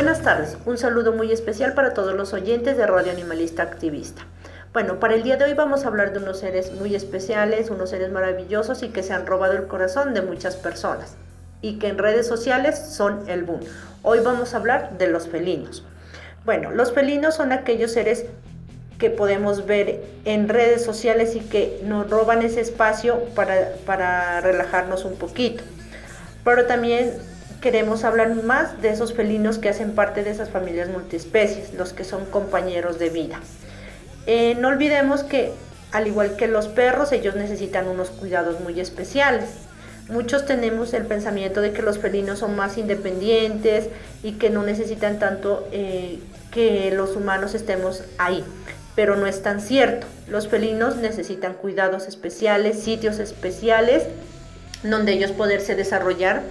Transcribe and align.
Buenas 0.00 0.22
tardes, 0.22 0.56
un 0.64 0.78
saludo 0.78 1.12
muy 1.12 1.30
especial 1.30 1.74
para 1.74 1.92
todos 1.92 2.14
los 2.14 2.32
oyentes 2.32 2.78
de 2.78 2.86
Radio 2.86 3.12
Animalista 3.12 3.62
Activista. 3.62 4.22
Bueno, 4.72 4.98
para 4.98 5.14
el 5.14 5.22
día 5.22 5.36
de 5.36 5.44
hoy 5.44 5.52
vamos 5.52 5.84
a 5.84 5.88
hablar 5.88 6.14
de 6.14 6.20
unos 6.20 6.40
seres 6.40 6.72
muy 6.72 6.94
especiales, 6.94 7.68
unos 7.68 7.90
seres 7.90 8.10
maravillosos 8.10 8.82
y 8.82 8.88
que 8.88 9.02
se 9.02 9.12
han 9.12 9.26
robado 9.26 9.52
el 9.52 9.66
corazón 9.66 10.14
de 10.14 10.22
muchas 10.22 10.56
personas 10.56 11.16
y 11.60 11.78
que 11.78 11.88
en 11.88 11.98
redes 11.98 12.26
sociales 12.26 12.78
son 12.78 13.28
el 13.28 13.44
boom. 13.44 13.60
Hoy 14.02 14.20
vamos 14.20 14.54
a 14.54 14.56
hablar 14.56 14.96
de 14.96 15.08
los 15.08 15.28
felinos. 15.28 15.84
Bueno, 16.46 16.70
los 16.70 16.92
felinos 16.92 17.34
son 17.34 17.52
aquellos 17.52 17.92
seres 17.92 18.24
que 18.98 19.10
podemos 19.10 19.66
ver 19.66 20.00
en 20.24 20.48
redes 20.48 20.82
sociales 20.82 21.36
y 21.36 21.40
que 21.40 21.78
nos 21.84 22.08
roban 22.08 22.40
ese 22.40 22.62
espacio 22.62 23.22
para, 23.34 23.72
para 23.84 24.40
relajarnos 24.40 25.04
un 25.04 25.16
poquito. 25.16 25.62
Pero 26.42 26.64
también 26.64 27.12
queremos 27.60 28.04
hablar 28.04 28.34
más 28.42 28.80
de 28.80 28.90
esos 28.90 29.12
felinos 29.12 29.58
que 29.58 29.68
hacen 29.68 29.92
parte 29.92 30.24
de 30.24 30.30
esas 30.30 30.50
familias 30.50 30.88
multiespecies, 30.88 31.74
los 31.74 31.92
que 31.92 32.04
son 32.04 32.24
compañeros 32.26 32.98
de 32.98 33.10
vida. 33.10 33.40
Eh, 34.26 34.56
no 34.58 34.68
olvidemos 34.68 35.22
que, 35.22 35.52
al 35.92 36.06
igual 36.06 36.36
que 36.36 36.46
los 36.46 36.68
perros, 36.68 37.12
ellos 37.12 37.36
necesitan 37.36 37.86
unos 37.88 38.10
cuidados 38.10 38.60
muy 38.60 38.80
especiales. 38.80 39.50
Muchos 40.08 40.46
tenemos 40.46 40.92
el 40.94 41.06
pensamiento 41.06 41.60
de 41.60 41.72
que 41.72 41.82
los 41.82 41.98
felinos 41.98 42.40
son 42.40 42.56
más 42.56 42.78
independientes 42.78 43.88
y 44.22 44.32
que 44.32 44.50
no 44.50 44.62
necesitan 44.62 45.18
tanto 45.18 45.68
eh, 45.70 46.18
que 46.50 46.90
los 46.92 47.14
humanos 47.14 47.54
estemos 47.54 48.02
ahí, 48.18 48.42
pero 48.96 49.16
no 49.16 49.26
es 49.26 49.42
tan 49.42 49.60
cierto. 49.60 50.06
Los 50.26 50.48
felinos 50.48 50.96
necesitan 50.96 51.54
cuidados 51.54 52.08
especiales, 52.08 52.82
sitios 52.82 53.18
especiales 53.18 54.04
donde 54.82 55.12
ellos 55.12 55.30
poderse 55.32 55.74
desarrollar 55.74 56.42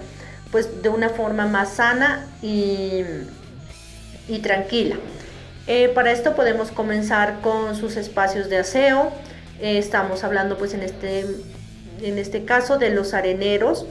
pues 0.50 0.82
de 0.82 0.88
una 0.88 1.08
forma 1.10 1.46
más 1.46 1.74
sana 1.74 2.26
y, 2.42 3.04
y 4.28 4.38
tranquila. 4.40 4.96
Eh, 5.66 5.88
para 5.88 6.10
esto 6.10 6.34
podemos 6.34 6.70
comenzar 6.70 7.40
con 7.42 7.76
sus 7.76 7.96
espacios 7.96 8.48
de 8.48 8.58
aseo. 8.58 9.12
Eh, 9.60 9.78
estamos 9.78 10.24
hablando 10.24 10.58
pues 10.58 10.74
en 10.74 10.82
este, 10.82 11.26
en 12.02 12.18
este 12.18 12.44
caso 12.44 12.78
de 12.78 12.90
los 12.90 13.14
areneros. 13.14 13.86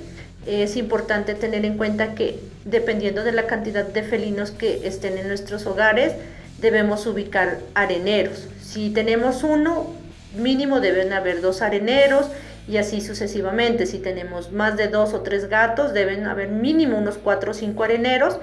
es 0.45 0.77
importante 0.77 1.35
tener 1.35 1.63
en 1.65 1.77
cuenta 1.77 2.15
que 2.15 2.39
dependiendo 2.65 3.23
de 3.23 3.31
la 3.31 3.45
cantidad 3.45 3.85
de 3.85 4.03
felinos 4.03 4.51
que 4.51 4.87
estén 4.87 5.17
en 5.17 5.27
nuestros 5.27 5.65
hogares, 5.65 6.13
debemos 6.59 7.05
ubicar 7.05 7.59
areneros. 7.75 8.47
Si 8.61 8.89
tenemos 8.89 9.43
uno, 9.43 9.93
mínimo 10.35 10.79
deben 10.79 11.13
haber 11.13 11.41
dos 11.41 11.61
areneros 11.61 12.27
y 12.69 12.77
así 12.77 13.01
sucesivamente. 13.01 13.85
Si 13.85 13.97
tenemos 13.97 14.51
más 14.51 14.77
de 14.77 14.87
dos 14.87 15.13
o 15.13 15.21
tres 15.21 15.49
gatos, 15.49 15.93
deben 15.93 16.27
haber 16.27 16.49
mínimo 16.49 16.97
unos 16.97 17.17
cuatro 17.17 17.51
o 17.51 17.53
cinco 17.53 17.83
areneros, 17.83 18.39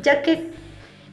ya 0.00 0.22
que 0.22 0.48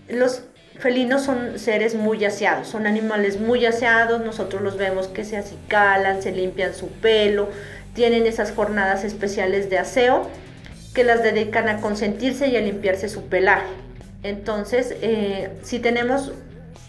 los 0.08 0.44
felinos 0.80 1.24
son 1.24 1.60
seres 1.60 1.96
muy 1.96 2.24
aseados, 2.24 2.70
son 2.70 2.88
animales 2.88 3.40
muy 3.40 3.66
aseados, 3.66 4.24
nosotros 4.24 4.62
los 4.62 4.78
vemos 4.78 5.08
que 5.08 5.26
se 5.26 5.36
acicalan, 5.36 6.22
se 6.22 6.32
limpian 6.32 6.74
su 6.74 6.88
pelo, 6.88 7.50
tienen 7.94 8.26
esas 8.26 8.52
jornadas 8.52 9.04
especiales 9.04 9.70
de 9.70 9.80
aseo 9.80 10.30
que 10.94 11.04
las 11.04 11.24
dedican 11.24 11.68
a 11.68 11.82
consentirse 11.82 12.48
y 12.48 12.56
a 12.56 12.62
limpiarse 12.62 13.10
su 13.10 13.24
pelaje. 13.24 13.68
Entonces, 14.24 14.96
eh, 15.02 15.50
si 15.64 15.80
tenemos 15.80 16.32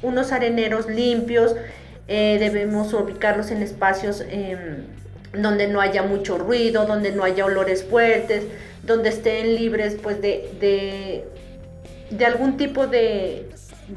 unos 0.03 0.33
areneros 0.33 0.89
limpios, 0.89 1.57
eh, 2.07 2.37
debemos 2.39 2.93
ubicarlos 2.95 3.51
en 3.51 3.63
espacios 3.63 4.25
em, 4.31 4.85
donde 5.33 5.69
no 5.69 5.81
haya 5.81 6.03
mucho 6.03 6.39
ruido, 6.39 6.87
donde 6.87 7.13
no 7.13 7.25
haya 7.25 7.45
olores 7.45 7.85
fuertes, 7.85 8.45
donde 8.83 9.11
estén 9.11 9.55
libres 9.55 9.97
pues, 10.03 10.21
de, 10.21 11.25
de, 12.11 12.25
algún 12.25 12.57
tipo 12.57 12.87
de, 12.87 13.49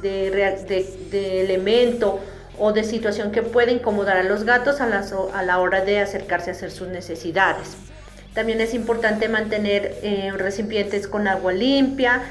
de, 0.01 1.41
elemento 1.41 2.19
o 2.59 2.73
de 2.73 2.83
situación 2.83 3.31
que 3.31 3.41
puede 3.41 3.71
incomodar 3.71 4.17
a 4.17 4.23
los 4.23 4.43
gatos 4.43 4.81
a 4.81 4.87
la, 4.87 5.05
a 5.33 5.43
la 5.43 5.59
hora 5.59 5.83
de 5.83 5.99
acercarse 5.99 6.51
a 6.51 6.53
hacer 6.53 6.71
sus 6.71 6.87
necesidades. 6.89 7.77
También 8.33 8.61
es 8.61 8.73
importante 8.73 9.27
mantener 9.27 9.95
eh, 10.03 10.31
recipientes 10.33 11.07
con 11.07 11.27
agua 11.27 11.51
limpia 11.51 12.21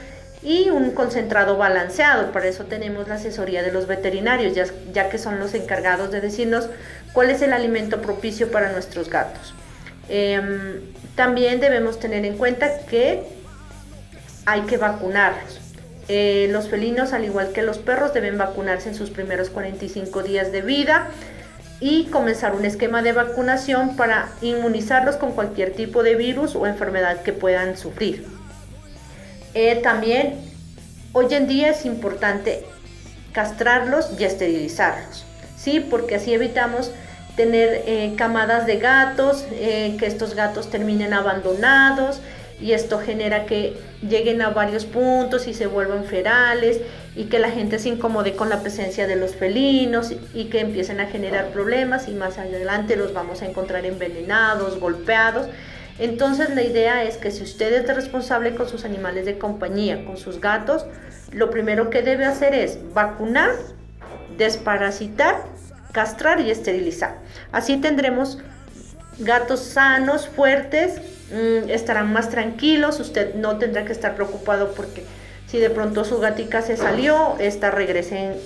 y 0.42 0.70
un 0.70 0.92
concentrado 0.92 1.56
balanceado. 1.56 2.32
Para 2.32 2.46
eso 2.46 2.64
tenemos 2.64 3.08
la 3.08 3.16
asesoría 3.16 3.62
de 3.62 3.72
los 3.72 3.87
veterinarios, 3.87 4.54
ya, 4.92 5.08
que 5.08 5.19
son 5.19 5.38
los 5.38 5.54
encargados 5.54 6.10
de 6.10 6.20
decirnos 6.20 6.69
cuál 7.12 7.31
es 7.31 7.42
el 7.42 7.52
alimento 7.52 8.00
propicio 8.00 8.50
para 8.50 8.72
nuestros 8.72 9.10
gatos. 9.10 9.54
Em, 10.08 10.81
también 11.14 11.60
debemos 11.60 11.98
tener 11.98 12.25
en 12.25 12.37
cuenta 12.37 12.78
que 12.87 13.22
hay 14.46 14.62
que 14.62 14.76
vacunarlos. 14.76 15.60
Eh, 16.08 16.48
los 16.50 16.69
felinos, 16.69 17.12
al 17.12 17.25
igual 17.25 17.52
que 17.52 17.62
los 17.62 17.78
perros, 17.78 18.12
deben 18.14 18.37
vacunarse 18.37 18.88
en 18.88 18.94
sus 18.94 19.10
primeros 19.10 19.50
45 19.50 20.22
días 20.22 20.50
de 20.50 20.62
vida 20.62 21.08
y 21.78 22.06
comenzar 22.06 22.54
un 22.54 22.64
esquema 22.64 23.02
de 23.02 23.12
vacunación 23.12 23.96
para 23.96 24.28
inmunizarlos 24.42 25.16
con 25.16 25.32
cualquier 25.32 25.72
tipo 25.72 26.02
de 26.02 26.16
virus 26.16 26.56
o 26.56 26.66
enfermedad 26.66 27.22
que 27.22 27.32
puedan 27.32 27.76
sufrir. 27.76 28.39
Eh, 29.55 29.76
también 29.82 30.35
hoy 31.12 31.26
en 31.35 31.49
día 31.49 31.70
es 31.70 31.85
importante 31.85 32.64
castrarlos 33.32 34.11
y 34.19 34.25
esterilizarlos, 34.25 35.25
¿sí? 35.56 35.81
porque 35.81 36.17
así 36.17 36.32
evitamos 36.32 36.93
tener 37.37 37.82
eh, 37.87 38.14
camadas 38.17 38.67
de 38.67 38.79
gatos, 38.79 39.44
eh, 39.52 39.97
que 39.99 40.06
estos 40.06 40.35
gatos 40.35 40.70
terminen 40.70 41.14
abandonados 41.14 42.20
y 42.61 42.73
esto 42.73 42.99
genera 42.99 43.47
que 43.47 43.76
lleguen 44.06 44.43
a 44.43 44.50
varios 44.50 44.85
puntos 44.85 45.47
y 45.47 45.55
se 45.55 45.67
vuelvan 45.67 46.05
ferales 46.05 46.81
y 47.17 47.25
que 47.25 47.38
la 47.38 47.50
gente 47.50 47.79
se 47.79 47.88
incomode 47.88 48.37
con 48.37 48.50
la 48.50 48.61
presencia 48.61 49.06
de 49.06 49.17
los 49.17 49.35
felinos 49.35 50.12
y 50.35 50.44
que 50.44 50.61
empiecen 50.61 51.00
a 51.00 51.06
generar 51.06 51.49
problemas 51.49 52.08
y 52.08 52.12
más 52.12 52.38
adelante 52.38 52.97
los 52.97 53.14
vamos 53.14 53.43
a 53.43 53.47
encontrar 53.47 53.87
envenenados, 53.87 54.79
golpeados. 54.79 55.47
Entonces 56.00 56.49
la 56.55 56.62
idea 56.62 57.05
es 57.05 57.19
que 57.19 57.31
si 57.31 57.43
usted 57.43 57.75
es 57.75 57.94
responsable 57.94 58.55
con 58.55 58.67
sus 58.67 58.87
animales 58.87 59.26
de 59.26 59.37
compañía, 59.37 60.02
con 60.06 60.17
sus 60.17 60.41
gatos, 60.41 60.87
lo 61.31 61.50
primero 61.50 61.91
que 61.91 62.00
debe 62.00 62.25
hacer 62.25 62.55
es 62.55 62.79
vacunar, 62.94 63.50
desparasitar, 64.38 65.44
castrar 65.93 66.41
y 66.41 66.50
esterilizar. 66.50 67.19
Así 67.52 67.76
tendremos 67.76 68.38
gatos 69.19 69.61
sanos, 69.61 70.26
fuertes, 70.26 71.02
mm, 71.32 71.69
estarán 71.69 72.11
más 72.14 72.31
tranquilos, 72.31 72.99
usted 72.99 73.35
no 73.35 73.58
tendrá 73.58 73.85
que 73.85 73.93
estar 73.93 74.14
preocupado 74.14 74.73
porque 74.73 75.05
si 75.49 75.58
de 75.58 75.69
pronto 75.69 76.06
su 76.06 76.19
gatica 76.19 76.62
se 76.62 76.79
salió, 76.79 77.37
esta 77.38 77.70
regrese 77.70 78.37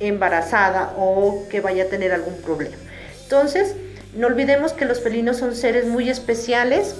embarazada 0.00 0.92
o 0.98 1.46
que 1.48 1.62
vaya 1.62 1.84
a 1.84 1.86
tener 1.86 2.12
algún 2.12 2.36
problema. 2.42 2.76
Entonces, 3.22 3.74
no 4.14 4.26
olvidemos 4.26 4.72
que 4.72 4.84
los 4.84 5.00
felinos 5.00 5.38
son 5.38 5.54
seres 5.54 5.86
muy 5.86 6.08
especiales 6.08 6.96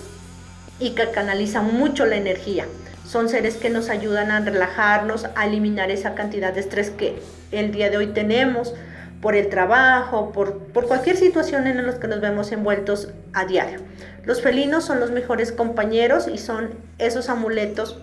y 0.78 0.90
que 0.90 1.10
canalizan 1.10 1.74
mucho 1.74 2.06
la 2.06 2.16
energía. 2.16 2.66
Son 3.06 3.28
seres 3.28 3.56
que 3.56 3.70
nos 3.70 3.90
ayudan 3.90 4.30
a 4.30 4.40
relajarnos, 4.40 5.26
a 5.34 5.46
eliminar 5.46 5.90
esa 5.90 6.14
cantidad 6.14 6.52
de 6.52 6.60
estrés 6.60 6.90
que 6.90 7.20
el 7.50 7.72
día 7.72 7.90
de 7.90 7.96
hoy 7.96 8.06
tenemos 8.08 8.74
por 9.20 9.34
el 9.34 9.48
trabajo, 9.48 10.32
por, 10.32 10.58
por 10.58 10.86
cualquier 10.86 11.16
situación 11.16 11.66
en 11.66 11.84
la 11.84 11.98
que 11.98 12.08
nos 12.08 12.20
vemos 12.20 12.52
envueltos 12.52 13.08
a 13.32 13.44
diario. 13.44 13.80
Los 14.24 14.40
felinos 14.40 14.84
son 14.84 15.00
los 15.00 15.10
mejores 15.10 15.52
compañeros 15.52 16.28
y 16.32 16.38
son 16.38 16.70
esos 16.98 17.28
amuletos 17.28 17.98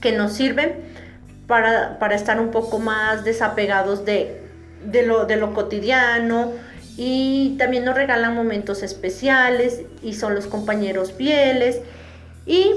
que 0.00 0.12
nos 0.12 0.32
sirven 0.34 0.74
para, 1.46 2.14
estar 2.14 2.38
un 2.40 2.50
poco 2.50 2.78
más 2.78 3.24
desapegados 3.24 4.04
de, 4.04 4.42
lo, 5.06 5.24
de 5.24 5.36
lo 5.36 5.54
cotidiano 5.54 6.52
y 7.00 7.54
también 7.58 7.84
nos 7.84 7.94
regalan 7.94 8.34
momentos 8.34 8.82
especiales 8.82 9.82
y 10.02 10.14
son 10.14 10.34
los 10.34 10.48
compañeros 10.48 11.12
fieles. 11.12 11.80
Y 12.44 12.72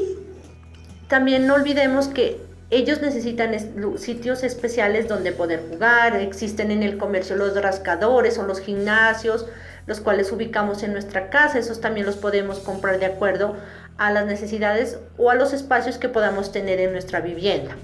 también 1.07 1.47
no 1.47 1.55
olvidemos 1.55 2.07
que 2.07 2.39
ellos 2.69 3.01
necesitan 3.01 3.51
sitios 3.97 4.43
especiales 4.43 5.07
donde 5.07 5.31
poder 5.31 5.63
jugar, 5.71 6.15
existen 6.17 6.69
en 6.69 6.83
el 6.83 6.99
comercio 6.99 7.35
los 7.35 7.59
rascadores 7.59 8.37
o 8.37 8.43
los 8.43 8.59
gimnasios, 8.59 9.47
los 9.87 9.99
cuales 10.01 10.31
ubicamos 10.31 10.83
en 10.83 10.93
nuestra 10.93 11.31
casa, 11.31 11.57
esos 11.57 11.81
también 11.81 12.05
los 12.05 12.15
podemos 12.15 12.59
comprar 12.59 12.99
de 12.99 13.07
acuerdo 13.07 13.55
a 13.97 14.11
las 14.11 14.27
necesidades 14.27 14.99
o 15.17 15.31
a 15.31 15.35
los 15.35 15.51
espacios 15.51 15.97
que 15.97 16.09
podamos 16.09 16.51
tener 16.51 16.79
en 16.79 16.91
nuestra 16.91 17.21
vivienda. 17.21 17.75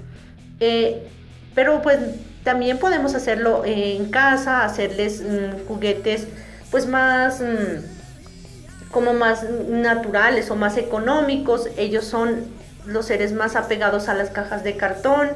Eh, 0.60 1.08
pero 1.54 1.82
pues 1.82 1.98
también 2.44 2.78
podemos 2.78 3.14
hacerlo 3.14 3.62
en 3.64 4.10
casa, 4.10 4.64
hacerles 4.64 5.22
mm, 5.22 5.66
juguetes 5.66 6.26
pues 6.70 6.86
más 6.86 7.40
mm, 7.40 8.90
como 8.90 9.12
más 9.12 9.44
naturales 9.68 10.50
o 10.50 10.56
más 10.56 10.76
económicos. 10.76 11.68
Ellos 11.76 12.04
son 12.04 12.46
los 12.86 13.06
seres 13.06 13.32
más 13.32 13.56
apegados 13.56 14.08
a 14.08 14.14
las 14.14 14.30
cajas 14.30 14.64
de 14.64 14.76
cartón, 14.76 15.30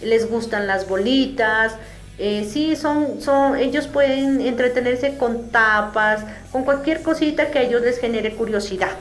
les 0.00 0.28
gustan 0.28 0.66
las 0.66 0.88
bolitas. 0.88 1.74
Eh, 2.18 2.48
sí, 2.48 2.76
son, 2.76 3.20
son, 3.20 3.56
ellos 3.56 3.88
pueden 3.88 4.40
entretenerse 4.40 5.16
con 5.16 5.48
tapas, 5.48 6.22
con 6.52 6.64
cualquier 6.64 7.02
cosita 7.02 7.50
que 7.50 7.58
a 7.58 7.62
ellos 7.62 7.82
les 7.82 7.98
genere 7.98 8.34
curiosidad. 8.34 8.92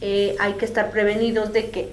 Eh, 0.00 0.36
hay 0.38 0.54
que 0.54 0.64
estar 0.64 0.90
prevenidos 0.90 1.52
de 1.52 1.70
que 1.70 1.92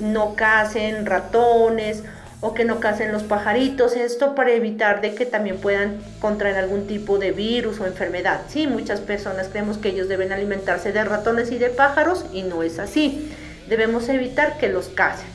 no 0.00 0.34
casen 0.34 1.06
ratones 1.06 2.02
o 2.40 2.54
que 2.54 2.64
no 2.64 2.78
casen 2.78 3.10
los 3.10 3.24
pajaritos, 3.24 3.96
esto 3.96 4.34
para 4.34 4.52
evitar 4.52 5.00
de 5.00 5.14
que 5.14 5.26
también 5.26 5.58
puedan 5.58 5.98
contraer 6.20 6.56
algún 6.56 6.86
tipo 6.86 7.18
de 7.18 7.32
virus 7.32 7.80
o 7.80 7.86
enfermedad. 7.86 8.42
Sí, 8.48 8.66
muchas 8.66 9.00
personas 9.00 9.48
creemos 9.48 9.78
que 9.78 9.88
ellos 9.88 10.08
deben 10.08 10.32
alimentarse 10.32 10.92
de 10.92 11.04
ratones 11.04 11.50
y 11.50 11.58
de 11.58 11.70
pájaros 11.70 12.26
y 12.32 12.42
no 12.42 12.62
es 12.62 12.78
así. 12.78 13.32
Debemos 13.68 14.08
evitar 14.08 14.58
que 14.58 14.68
los 14.68 14.88
casen. 14.88 15.26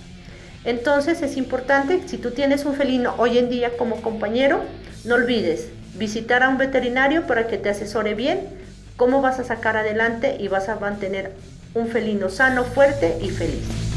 Entonces 0.63 1.21
es 1.21 1.35
importante, 1.35 2.01
si 2.07 2.17
tú 2.17 2.31
tienes 2.31 2.63
un 2.63 2.75
felino 2.75 3.15
hoy 3.17 3.37
en 3.37 3.49
día 3.49 3.75
como 3.77 4.01
compañero, 4.01 4.61
no 5.03 5.15
olvides 5.15 5.67
visitar 5.95 6.41
a 6.41 6.49
un 6.49 6.57
veterinario 6.57 7.27
para 7.27 7.47
que 7.47 7.57
te 7.57 7.69
asesore 7.69 8.15
bien 8.15 8.47
cómo 8.95 9.21
vas 9.21 9.39
a 9.39 9.43
sacar 9.43 9.75
adelante 9.75 10.37
y 10.39 10.47
vas 10.47 10.69
a 10.69 10.77
mantener 10.77 11.33
un 11.73 11.87
felino 11.89 12.29
sano, 12.29 12.63
fuerte 12.63 13.17
y 13.21 13.29
feliz. 13.29 13.92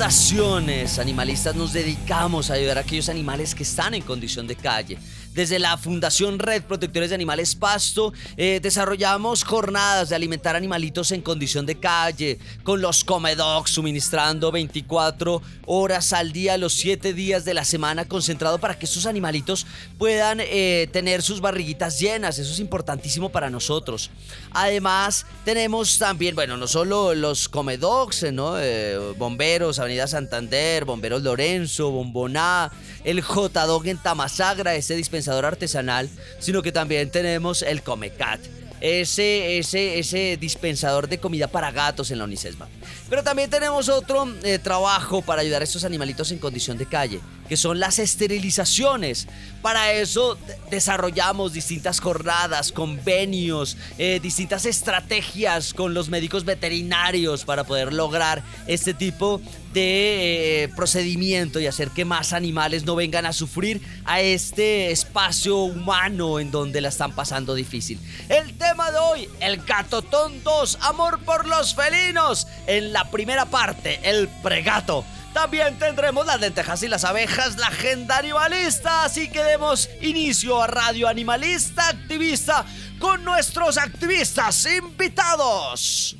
Fundaciones 0.00 0.98
animalistas 0.98 1.54
nos 1.54 1.74
dedicamos 1.74 2.50
a 2.50 2.54
ayudar 2.54 2.78
a 2.78 2.80
aquellos 2.80 3.10
animales 3.10 3.54
que 3.54 3.64
están 3.64 3.92
en 3.92 4.00
condición 4.00 4.46
de 4.46 4.56
calle 4.56 4.96
desde 5.34 5.58
la 5.58 5.76
Fundación 5.76 6.38
Red 6.38 6.64
Protectores 6.64 7.10
de 7.10 7.14
Animales 7.14 7.54
Pasto 7.54 8.12
eh, 8.36 8.58
desarrollamos 8.62 9.44
jornadas 9.44 10.08
de 10.08 10.16
alimentar 10.16 10.56
animalitos 10.56 11.12
en 11.12 11.22
condición 11.22 11.66
de 11.66 11.78
calle, 11.78 12.38
con 12.62 12.80
los 12.80 13.04
Comedogs 13.04 13.70
suministrando 13.70 14.50
24 14.50 15.40
horas 15.66 16.12
al 16.12 16.32
día, 16.32 16.58
los 16.58 16.72
7 16.74 17.14
días 17.14 17.44
de 17.44 17.54
la 17.54 17.64
semana, 17.64 18.06
concentrado 18.06 18.58
para 18.58 18.78
que 18.78 18.86
estos 18.86 19.06
animalitos 19.06 19.66
puedan 19.98 20.40
eh, 20.40 20.88
tener 20.92 21.22
sus 21.22 21.40
barriguitas 21.40 22.00
llenas. 22.00 22.38
Eso 22.38 22.52
es 22.52 22.58
importantísimo 22.58 23.30
para 23.30 23.50
nosotros. 23.50 24.10
Además, 24.50 25.26
tenemos 25.44 25.98
también, 25.98 26.34
bueno, 26.34 26.56
no 26.56 26.66
solo 26.66 27.14
los 27.14 27.48
Comedogs, 27.48 28.32
¿no? 28.32 28.58
Eh, 28.58 28.98
bomberos, 29.16 29.78
Avenida 29.78 30.06
Santander, 30.06 30.84
Bomberos 30.84 31.22
Lorenzo, 31.22 31.90
Bomboná, 31.90 32.72
el 33.04 33.20
J-Dog 33.20 33.86
en 33.86 33.98
Tamasagra, 33.98 34.74
ese 34.74 34.96
dispensador 34.96 35.19
artesanal, 35.28 36.08
sino 36.38 36.62
que 36.62 36.72
también 36.72 37.10
tenemos 37.10 37.62
el 37.62 37.82
Comecat. 37.82 38.40
Ese, 38.80 39.58
ese, 39.58 39.98
ese 39.98 40.38
dispensador 40.40 41.06
de 41.06 41.18
comida 41.18 41.48
para 41.48 41.70
gatos 41.70 42.10
en 42.10 42.18
la 42.18 42.24
Unicesma. 42.24 42.66
Pero 43.10 43.22
también 43.22 43.50
tenemos 43.50 43.90
otro 43.90 44.26
eh, 44.42 44.58
trabajo 44.58 45.20
para 45.20 45.42
ayudar 45.42 45.60
a 45.60 45.64
estos 45.64 45.84
animalitos 45.84 46.30
en 46.30 46.38
condición 46.38 46.78
de 46.78 46.86
calle, 46.86 47.20
que 47.46 47.58
son 47.58 47.78
las 47.78 47.98
esterilizaciones. 47.98 49.26
Para 49.60 49.92
eso 49.92 50.38
desarrollamos 50.70 51.52
distintas 51.52 52.00
jornadas, 52.00 52.72
convenios, 52.72 53.76
eh, 53.98 54.18
distintas 54.22 54.64
estrategias 54.64 55.74
con 55.74 55.92
los 55.92 56.08
médicos 56.08 56.46
veterinarios 56.46 57.44
para 57.44 57.64
poder 57.64 57.92
lograr 57.92 58.42
este 58.66 58.94
tipo 58.94 59.42
de 59.72 60.64
eh, 60.64 60.68
procedimiento 60.68 61.60
y 61.60 61.66
hacer 61.66 61.90
que 61.90 62.04
más 62.04 62.32
animales 62.32 62.84
no 62.84 62.96
vengan 62.96 63.26
a 63.26 63.32
sufrir 63.32 63.80
a 64.04 64.20
este 64.20 64.90
espacio 64.90 65.58
humano 65.58 66.40
en 66.40 66.50
donde 66.50 66.80
la 66.80 66.88
están 66.88 67.12
pasando 67.12 67.54
difícil. 67.54 68.00
El 68.28 68.56
tema 68.58 68.90
de 68.90 68.98
hoy, 68.98 69.28
el 69.40 69.58
Gatotón 69.64 70.42
2, 70.42 70.78
amor 70.82 71.20
por 71.20 71.46
los 71.46 71.74
felinos. 71.74 72.46
En 72.66 72.92
la 72.92 73.10
primera 73.10 73.46
parte, 73.46 74.00
el 74.02 74.28
pregato. 74.42 75.04
También 75.32 75.78
tendremos 75.78 76.26
las 76.26 76.40
lentejas 76.40 76.82
y 76.82 76.88
las 76.88 77.04
abejas, 77.04 77.56
la 77.56 77.68
agenda 77.68 78.18
animalista. 78.18 79.04
Así 79.04 79.30
que 79.30 79.44
demos 79.44 79.88
inicio 80.00 80.60
a 80.60 80.66
Radio 80.66 81.06
Animalista 81.06 81.88
Activista 81.88 82.66
con 82.98 83.24
nuestros 83.24 83.78
activistas 83.78 84.66
invitados. 84.66 86.16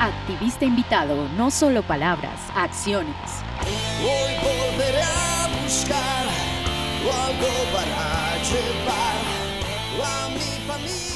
Activista 0.00 0.64
invitado, 0.64 1.28
no 1.36 1.50
solo 1.50 1.82
palabras, 1.82 2.40
acciones. 2.54 3.14
Hoy 4.02 4.34
volveré 4.42 5.02
a 5.02 5.48
buscar 5.62 6.26
algo 7.04 7.48
para 7.72 8.36
llevar 8.42 9.16
a 10.04 10.28
mi 10.30 10.66
familia 10.66 11.13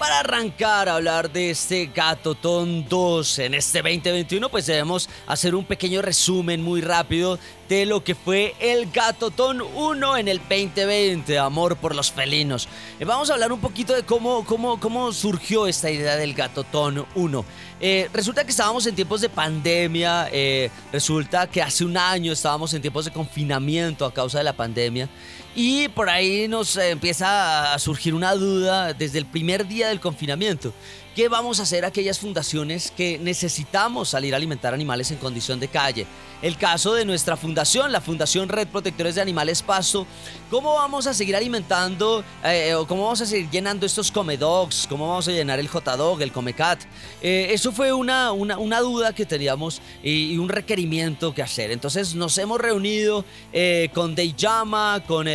Para 0.00 0.20
arrancar 0.20 0.88
a 0.88 0.94
hablar 0.94 1.30
de 1.30 1.50
este 1.50 1.90
Gatotón 1.94 2.88
2 2.88 3.38
en 3.40 3.52
este 3.52 3.82
2021, 3.82 4.48
pues 4.48 4.64
debemos 4.64 5.10
hacer 5.26 5.54
un 5.54 5.66
pequeño 5.66 6.00
resumen 6.00 6.62
muy 6.62 6.80
rápido 6.80 7.38
de 7.68 7.84
lo 7.84 8.02
que 8.02 8.14
fue 8.14 8.54
el 8.60 8.90
Gatotón 8.90 9.60
1 9.60 10.16
en 10.16 10.28
el 10.28 10.38
2020, 10.38 11.38
amor 11.38 11.76
por 11.76 11.94
los 11.94 12.10
felinos. 12.10 12.66
Eh, 12.98 13.04
vamos 13.04 13.28
a 13.28 13.34
hablar 13.34 13.52
un 13.52 13.60
poquito 13.60 13.92
de 13.94 14.02
cómo, 14.02 14.46
cómo, 14.46 14.80
cómo 14.80 15.12
surgió 15.12 15.66
esta 15.66 15.90
idea 15.90 16.16
del 16.16 16.32
Gatotón 16.32 17.04
1. 17.14 17.44
Eh, 17.82 18.08
resulta 18.10 18.44
que 18.44 18.52
estábamos 18.52 18.86
en 18.86 18.94
tiempos 18.94 19.20
de 19.20 19.28
pandemia, 19.28 20.30
eh, 20.32 20.70
resulta 20.92 21.46
que 21.46 21.60
hace 21.60 21.84
un 21.84 21.98
año 21.98 22.32
estábamos 22.32 22.72
en 22.72 22.80
tiempos 22.80 23.04
de 23.04 23.10
confinamiento 23.10 24.06
a 24.06 24.14
causa 24.14 24.38
de 24.38 24.44
la 24.44 24.54
pandemia. 24.54 25.10
Y 25.54 25.88
por 25.88 26.08
ahí 26.08 26.46
nos 26.46 26.76
empieza 26.76 27.74
a 27.74 27.78
surgir 27.78 28.14
una 28.14 28.34
duda 28.34 28.92
desde 28.92 29.18
el 29.18 29.26
primer 29.26 29.66
día 29.66 29.88
del 29.88 30.00
confinamiento. 30.00 30.72
¿Qué 31.14 31.28
vamos 31.28 31.58
a 31.58 31.64
hacer 31.64 31.84
aquellas 31.84 32.20
fundaciones 32.20 32.92
que 32.96 33.18
necesitamos 33.18 34.10
salir 34.10 34.32
a 34.32 34.36
alimentar 34.36 34.72
animales 34.72 35.10
en 35.10 35.18
condición 35.18 35.58
de 35.58 35.66
calle? 35.66 36.06
El 36.40 36.56
caso 36.56 36.94
de 36.94 37.04
nuestra 37.04 37.36
fundación, 37.36 37.92
la 37.92 38.00
Fundación 38.00 38.48
Red 38.48 38.68
Protectores 38.68 39.16
de 39.16 39.20
Animales 39.20 39.60
Pasto, 39.60 40.06
¿cómo 40.50 40.74
vamos 40.74 41.06
a 41.06 41.12
seguir 41.12 41.36
alimentando 41.36 42.24
eh, 42.44 42.74
o 42.74 42.86
cómo 42.86 43.02
vamos 43.02 43.20
a 43.20 43.26
seguir 43.26 43.50
llenando 43.50 43.84
estos 43.84 44.10
comedogs? 44.10 44.86
¿Cómo 44.88 45.06
vamos 45.08 45.28
a 45.28 45.32
llenar 45.32 45.58
el 45.58 45.68
J-Dog, 45.68 46.22
el 46.22 46.32
Comecat? 46.32 46.80
Eh, 47.20 47.48
eso 47.50 47.72
fue 47.72 47.92
una, 47.92 48.32
una, 48.32 48.80
duda 48.80 49.12
que 49.12 49.26
teníamos 49.26 49.82
y, 50.02 50.38
un 50.38 50.48
requerimiento 50.48 51.34
que 51.34 51.42
hacer. 51.42 51.72
Entonces 51.72 52.14
nos 52.14 52.38
hemos 52.38 52.58
reunido 52.58 53.24
eh, 53.52 53.90
con 53.92 54.14
Deyama, 54.14 55.02
con 55.06 55.26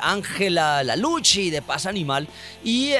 Ángela 0.00 0.82
Lalucci 0.82 1.50
de 1.50 1.60
Paz 1.60 1.84
Animal 1.84 2.26
y 2.64 2.92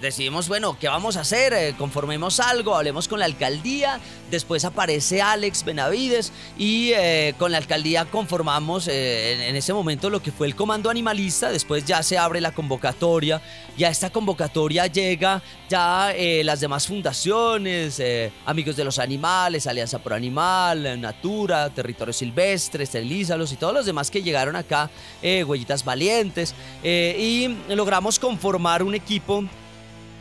decidimos, 0.00 0.48
bueno, 0.48 0.76
¿qué 0.80 0.88
vamos 0.88 1.16
a 1.16 1.20
hacer? 1.20 1.33
Eh, 1.36 1.74
conformemos 1.76 2.38
algo, 2.38 2.76
hablemos 2.76 3.08
con 3.08 3.18
la 3.18 3.24
alcaldía, 3.24 3.98
después 4.30 4.64
aparece 4.64 5.20
Alex 5.20 5.64
Benavides 5.64 6.32
y 6.56 6.92
eh, 6.94 7.34
con 7.38 7.50
la 7.50 7.58
alcaldía 7.58 8.04
conformamos 8.04 8.86
eh, 8.86 9.48
en, 9.48 9.56
ese 9.56 9.72
momento 9.72 10.10
lo 10.10 10.22
que 10.22 10.30
fue 10.30 10.46
el 10.46 10.54
comando 10.54 10.90
animalista, 10.90 11.50
después 11.50 11.84
ya 11.86 12.04
se 12.04 12.18
abre 12.18 12.40
la 12.40 12.52
convocatoria 12.52 13.42
y 13.76 13.82
a 13.82 13.88
esta 13.88 14.10
convocatoria 14.10 14.86
llega 14.86 15.42
ya 15.68 16.14
las 16.44 16.60
demás 16.60 16.86
fundaciones, 16.86 18.00
Amigos 18.46 18.76
de 18.76 18.84
los 18.84 19.00
Animales, 19.00 19.66
Alianza 19.66 19.98
Pro 19.98 20.14
Animal, 20.14 21.00
Natura, 21.00 21.68
Territorio 21.70 22.12
Silvestre, 22.12 22.84
Esterilízalos 22.84 23.50
y 23.50 23.56
todos 23.56 23.74
los 23.74 23.86
demás 23.86 24.08
que 24.08 24.22
llegaron 24.22 24.54
acá, 24.54 24.88
Huellitas 25.20 25.84
Valientes, 25.84 26.54
y 26.84 27.48
logramos 27.68 28.20
conformar 28.20 28.84
un 28.84 28.94
equipo 28.94 29.44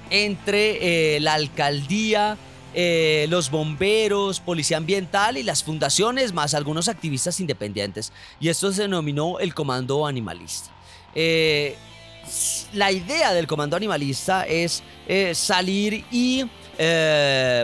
entre 0.10 1.15
eh, 1.15 1.19
la 1.19 1.33
alcaldía, 1.33 2.38
eh, 2.74 3.27
los 3.29 3.51
bomberos, 3.51 4.39
policía 4.39 4.77
ambiental 4.77 5.38
y 5.38 5.43
las 5.43 5.63
fundaciones, 5.63 6.33
más 6.33 6.53
algunos 6.53 6.88
activistas 6.88 7.39
independientes. 7.39 8.12
Y 8.39 8.50
esto 8.50 8.72
se 8.72 8.83
denominó 8.83 9.39
el 9.39 9.53
Comando 9.53 10.05
Animalista. 10.07 10.72
Eh, 11.15 11.75
la 12.74 12.91
idea 12.91 13.33
del 13.33 13.48
Comando 13.48 13.75
Animalista 13.75 14.45
es 14.45 14.81
salir 15.33 16.05
y 16.10 16.45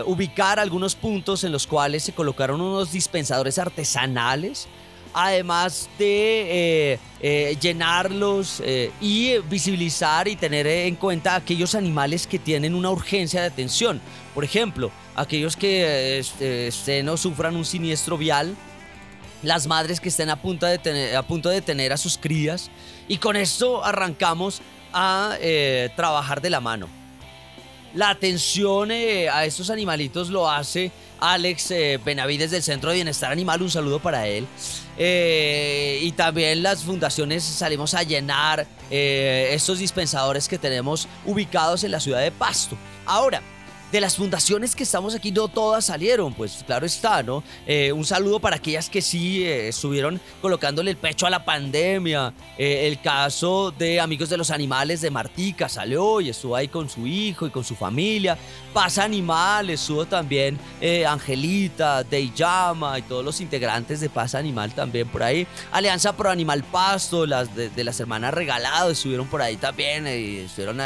ubicar 0.04 0.60
algunos 0.60 0.94
puntos 0.94 1.42
en 1.44 1.50
los 1.50 1.66
cuales 1.66 2.04
se 2.04 2.12
colocaron 2.12 2.60
unos 2.60 2.92
dispensadores 2.92 3.58
artesanales 3.58 4.68
además 5.12 5.88
de 5.98 6.92
eh, 6.92 6.98
eh, 7.20 7.56
llenarlos 7.60 8.62
eh, 8.64 8.92
y 9.00 9.38
visibilizar 9.48 10.28
y 10.28 10.36
tener 10.36 10.66
en 10.66 10.96
cuenta 10.96 11.34
aquellos 11.34 11.74
animales 11.74 12.26
que 12.26 12.38
tienen 12.38 12.74
una 12.74 12.90
urgencia 12.90 13.40
de 13.40 13.48
atención. 13.48 14.00
Por 14.34 14.44
ejemplo, 14.44 14.90
aquellos 15.14 15.56
que 15.56 16.18
este, 16.18 17.02
no 17.02 17.16
sufran 17.16 17.56
un 17.56 17.64
siniestro 17.64 18.16
vial, 18.16 18.54
las 19.42 19.66
madres 19.66 20.00
que 20.00 20.10
estén 20.10 20.30
a 20.30 20.36
punto, 20.36 20.66
de 20.66 20.78
tener, 20.78 21.16
a 21.16 21.22
punto 21.22 21.48
de 21.48 21.62
tener 21.62 21.92
a 21.92 21.96
sus 21.96 22.18
crías. 22.18 22.70
Y 23.08 23.18
con 23.18 23.36
esto 23.36 23.84
arrancamos 23.84 24.60
a 24.92 25.36
trabajar 25.96 26.40
de 26.40 26.50
la 26.50 26.60
mano. 26.60 26.88
La 27.94 28.10
atención 28.10 28.90
a 28.92 29.44
estos 29.44 29.70
animalitos 29.70 30.30
lo 30.30 30.48
hace 30.48 30.92
Alex 31.20 31.72
Benavides 32.04 32.50
del 32.50 32.62
Centro 32.62 32.90
de 32.90 32.96
Bienestar 32.96 33.32
Animal. 33.32 33.62
Un 33.62 33.70
saludo 33.70 34.00
para 34.00 34.26
él. 34.26 34.46
Eh, 35.02 35.98
y 36.02 36.12
también 36.12 36.62
las 36.62 36.82
fundaciones 36.82 37.42
salimos 37.42 37.94
a 37.94 38.02
llenar 38.02 38.66
eh, 38.90 39.48
estos 39.52 39.78
dispensadores 39.78 40.46
que 40.46 40.58
tenemos 40.58 41.08
ubicados 41.24 41.84
en 41.84 41.92
la 41.92 42.00
ciudad 42.00 42.20
de 42.20 42.30
Pasto. 42.30 42.76
Ahora, 43.06 43.40
de 43.92 44.00
las 44.00 44.16
fundaciones 44.16 44.76
que 44.76 44.84
estamos 44.84 45.14
aquí, 45.14 45.32
no 45.32 45.48
todas 45.48 45.86
salieron, 45.86 46.32
pues 46.32 46.62
claro 46.64 46.86
está, 46.86 47.22
¿no? 47.22 47.42
Eh, 47.66 47.92
un 47.92 48.04
saludo 48.04 48.38
para 48.38 48.56
aquellas 48.56 48.88
que 48.88 49.02
sí 49.02 49.42
eh, 49.42 49.68
estuvieron 49.68 50.20
colocándole 50.40 50.92
el 50.92 50.96
pecho 50.96 51.26
a 51.26 51.30
la 51.30 51.44
pandemia. 51.44 52.32
Eh, 52.56 52.86
el 52.86 53.00
caso 53.00 53.72
de 53.76 54.00
Amigos 54.00 54.28
de 54.28 54.36
los 54.36 54.50
Animales 54.50 55.00
de 55.00 55.10
Martica 55.10 55.68
salió 55.68 56.20
y 56.20 56.28
estuvo 56.28 56.54
ahí 56.54 56.68
con 56.68 56.88
su 56.88 57.06
hijo 57.06 57.46
y 57.46 57.50
con 57.50 57.64
su 57.64 57.74
familia. 57.74 58.38
Paz 58.72 58.98
Animal, 58.98 59.70
estuvo 59.70 60.06
también 60.06 60.58
Angelita, 61.08 62.04
Deyama 62.04 62.98
y 62.98 63.02
todos 63.02 63.24
los 63.24 63.40
integrantes 63.40 64.00
de 64.00 64.08
Paz 64.08 64.34
Animal 64.36 64.72
también 64.72 65.08
por 65.08 65.22
ahí. 65.22 65.46
Alianza 65.72 66.16
Pro 66.16 66.30
Animal 66.30 66.62
Pasto, 66.62 67.26
las 67.26 67.54
de, 67.54 67.84
las 67.84 67.98
hermanas 67.98 68.32
Regalado 68.32 68.90
estuvieron 68.90 69.26
por 69.26 69.42
ahí 69.42 69.56
también 69.56 70.06
y 70.06 70.38
estuvieron 70.38 70.80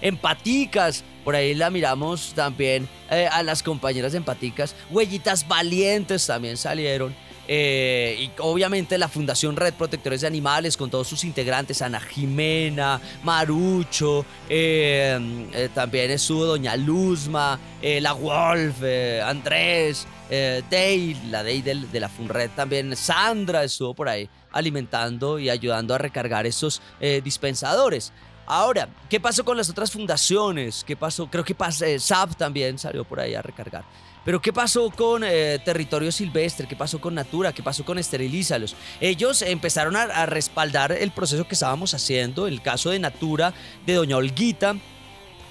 empaticas. 0.00 1.04
Por 1.24 1.36
ahí 1.36 1.54
la 1.54 1.70
miramos 1.70 2.32
también 2.34 2.88
eh, 3.10 3.28
a 3.30 3.42
las 3.42 3.62
compañeras 3.62 4.14
empaticas. 4.14 4.74
Huellitas 4.90 5.46
valientes 5.46 6.26
también 6.26 6.56
salieron. 6.56 7.14
Eh, 7.52 8.16
y 8.20 8.30
obviamente 8.38 8.96
la 8.96 9.08
Fundación 9.08 9.56
Red 9.56 9.74
Protectores 9.74 10.20
de 10.20 10.28
Animales 10.28 10.76
con 10.76 10.88
todos 10.88 11.08
sus 11.08 11.24
integrantes, 11.24 11.82
Ana 11.82 11.98
Jimena, 11.98 13.00
Marucho, 13.24 14.24
eh, 14.48 15.68
también 15.74 16.12
estuvo 16.12 16.44
Doña 16.44 16.76
Luzma, 16.76 17.58
la 17.82 18.12
Wolf, 18.12 18.76
Andrés, 19.24 20.06
Dale, 20.30 21.16
la 21.28 21.42
Dale 21.42 21.62
de, 21.62 21.74
de 21.90 22.00
la 22.00 22.08
Funred 22.08 22.50
también, 22.54 22.94
Sandra 22.94 23.64
estuvo 23.64 23.94
por 23.94 24.08
ahí 24.08 24.28
alimentando 24.52 25.40
y 25.40 25.50
ayudando 25.50 25.92
a 25.96 25.98
recargar 25.98 26.46
esos 26.46 26.80
dispensadores. 27.24 28.12
Ahora, 28.52 28.88
¿qué 29.08 29.20
pasó 29.20 29.44
con 29.44 29.56
las 29.56 29.70
otras 29.70 29.92
fundaciones? 29.92 30.82
¿Qué 30.82 30.96
pasó? 30.96 31.28
Creo 31.30 31.44
que 31.44 31.54
eh, 31.82 32.00
SAP 32.00 32.34
también 32.34 32.80
salió 32.80 33.04
por 33.04 33.20
ahí 33.20 33.32
a 33.32 33.42
recargar. 33.42 33.84
Pero 34.24 34.42
¿qué 34.42 34.52
pasó 34.52 34.90
con 34.90 35.22
eh, 35.24 35.60
Territorio 35.64 36.10
Silvestre? 36.10 36.66
¿Qué 36.66 36.74
pasó 36.74 37.00
con 37.00 37.14
Natura? 37.14 37.52
¿Qué 37.52 37.62
pasó 37.62 37.84
con 37.84 37.96
Esterilízalos? 37.96 38.74
Ellos 39.00 39.42
empezaron 39.42 39.94
a, 39.94 40.26
respaldar 40.26 40.90
el 40.90 41.12
proceso 41.12 41.46
que 41.46 41.54
estábamos 41.54 41.94
haciendo. 41.94 42.48
El 42.48 42.60
caso 42.60 42.90
de 42.90 42.98
Natura, 42.98 43.54
de 43.86 43.94
Doña 43.94 44.16
Olguita, 44.16 44.74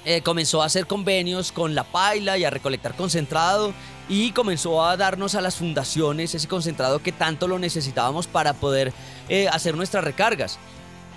eh, 0.04 0.22
comenzó 0.22 0.62
a 0.62 0.66
hacer 0.66 0.86
convenios 0.86 1.54
con 1.54 1.76
la 1.76 1.86
paila 1.86 2.38
y 2.38 2.44
a 2.44 2.50
recolectar 2.50 2.98
concentrado 2.98 3.74
y 4.10 4.34
comenzó 4.34 4.84
a 4.84 4.98
darnos 4.98 5.36
a 5.36 5.42
las 5.42 5.56
fundaciones 5.56 6.36
ese 6.36 6.50
concentrado 6.50 7.02
que 7.02 7.14
tanto 7.14 7.48
lo 7.48 7.60
necesitábamos 7.60 8.28
para 8.28 8.56
poder 8.56 8.92
eh, 9.30 9.48
hacer 9.48 9.78
nuestras 9.78 10.04
recargas. 10.04 10.60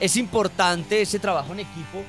Es 0.02 0.16
importante 0.16 1.00
ese 1.00 1.18
trabajo 1.18 1.52
en 1.52 1.60
equipo 1.60 2.02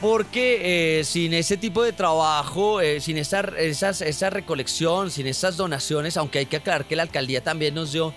porque 0.00 0.98
eh, 1.00 1.04
sin 1.04 1.34
ese 1.34 1.56
tipo 1.56 1.82
de 1.82 1.92
trabajo, 1.92 2.80
sin 3.00 3.16
esa, 3.18 3.40
esa 3.40 4.30
recolección, 4.30 5.10
sin 5.10 5.26
esas 5.26 5.56
donaciones, 5.56 6.16
aunque 6.16 6.40
hay 6.40 6.46
que 6.46 6.56
aclarar 6.56 6.86
que 6.86 6.96
la 6.96 7.02
alcaldía 7.02 7.42
también 7.42 7.74
nos 7.74 7.92
dio 7.92 8.12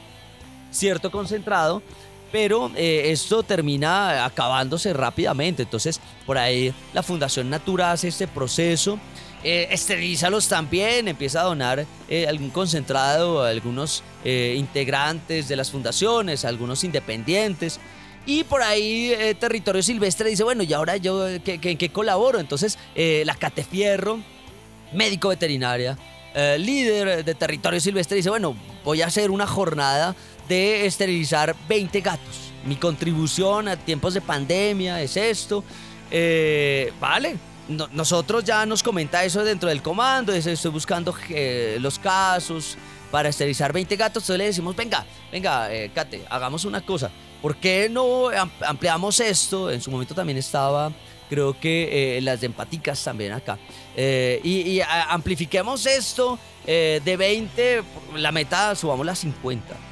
cierto 0.72 1.12
concentrado, 1.12 1.82
pero 2.32 2.72
eh, 2.76 3.12
esto 3.12 3.44
termina 3.44 4.26
acabándose 4.26 4.94
rápidamente. 4.94 5.64
Entonces, 5.64 6.00
por 6.26 6.38
ahí 6.38 6.74
la 6.94 7.04
Fundación 7.04 7.50
Natura 7.50 7.92
hace 7.92 8.08
este 8.08 8.28
proceso. 8.28 9.00
Eh, 9.44 9.68
esterilízalos 9.72 10.50
también, 10.50 11.08
empieza 11.08 11.42
a 11.42 11.44
donar 11.46 11.86
eh, 12.10 12.28
algún 12.28 12.50
concentrado 12.50 13.42
a 13.42 13.50
algunos 13.50 14.04
eh, 14.26 14.56
integrantes 14.58 15.48
de 15.48 15.56
las 15.56 15.72
fundaciones, 15.72 16.44
a 16.44 16.50
algunos 16.50 16.84
independientes. 16.84 17.80
Y 18.26 18.44
por 18.44 18.62
ahí 18.62 19.14
Territorio 19.40 19.82
Silvestre 19.82 20.30
dice, 20.30 20.44
bueno, 20.44 20.64
¿y 20.64 20.72
ahora 20.74 20.98
yo 20.98 21.28
en 21.28 21.42
qué 21.42 21.90
colaboro? 21.92 22.40
Entonces 22.40 22.78
la 22.96 23.34
Catefierro, 23.36 24.20
médico 24.94 25.30
veterinaria, 25.30 25.98
líder 26.58 27.26
de 27.26 27.36
Territorio 27.36 27.80
Silvestre, 27.80 28.18
dice, 28.18 28.30
bueno, 28.30 28.56
voy 28.84 29.02
a 29.02 29.08
hacer 29.08 29.32
una 29.32 29.48
jornada 29.48 30.16
de 30.50 30.86
esterilizar 30.86 31.56
20 31.68 32.02
gatos. 32.02 32.52
Mi 32.66 32.76
contribución 32.76 33.68
a 33.68 33.78
tiempos 33.78 34.14
de 34.16 34.22
pandemia 34.22 35.02
es 35.02 35.16
esto. 35.16 35.64
Eh, 36.12 36.92
vale, 37.00 37.38
nosotros 37.68 38.44
ya 38.44 38.66
nos 38.66 38.82
comenta 38.82 39.24
eso 39.24 39.44
dentro 39.44 39.70
del 39.70 39.82
comando, 39.84 40.34
estoy 40.34 40.72
buscando 40.72 41.16
eh, 41.30 41.78
los 41.80 42.00
casos 42.00 42.78
para 43.12 43.30
esterilizar 43.30 43.72
20 43.72 43.96
gatos, 43.96 44.24
entonces 44.24 44.38
le 44.40 44.46
decimos, 44.46 44.76
venga, 44.76 45.06
venga, 45.32 45.72
eh, 45.72 45.92
Kate, 45.94 46.26
hagamos 46.30 46.66
una 46.66 46.82
cosa, 46.82 47.12
¿por 47.42 47.56
qué 47.58 47.90
no 47.90 48.30
ampliamos 48.66 49.20
esto? 49.20 49.72
En 49.72 49.82
su 49.82 49.92
momento 49.92 50.16
también 50.16 50.38
estaba, 50.38 50.92
creo 51.30 51.60
que 51.60 52.20
las 52.22 52.42
de 52.42 52.48
empaticas 52.48 53.04
también 53.04 53.34
acá, 53.34 53.58
y, 53.96 54.82
amplifiquemos 55.10 55.86
esto 55.86 56.40
de 56.66 57.16
20, 57.18 57.84
la 58.16 58.32
meta 58.32 58.76
subamos 58.76 59.08
a 59.08 59.16
50. 59.16 59.90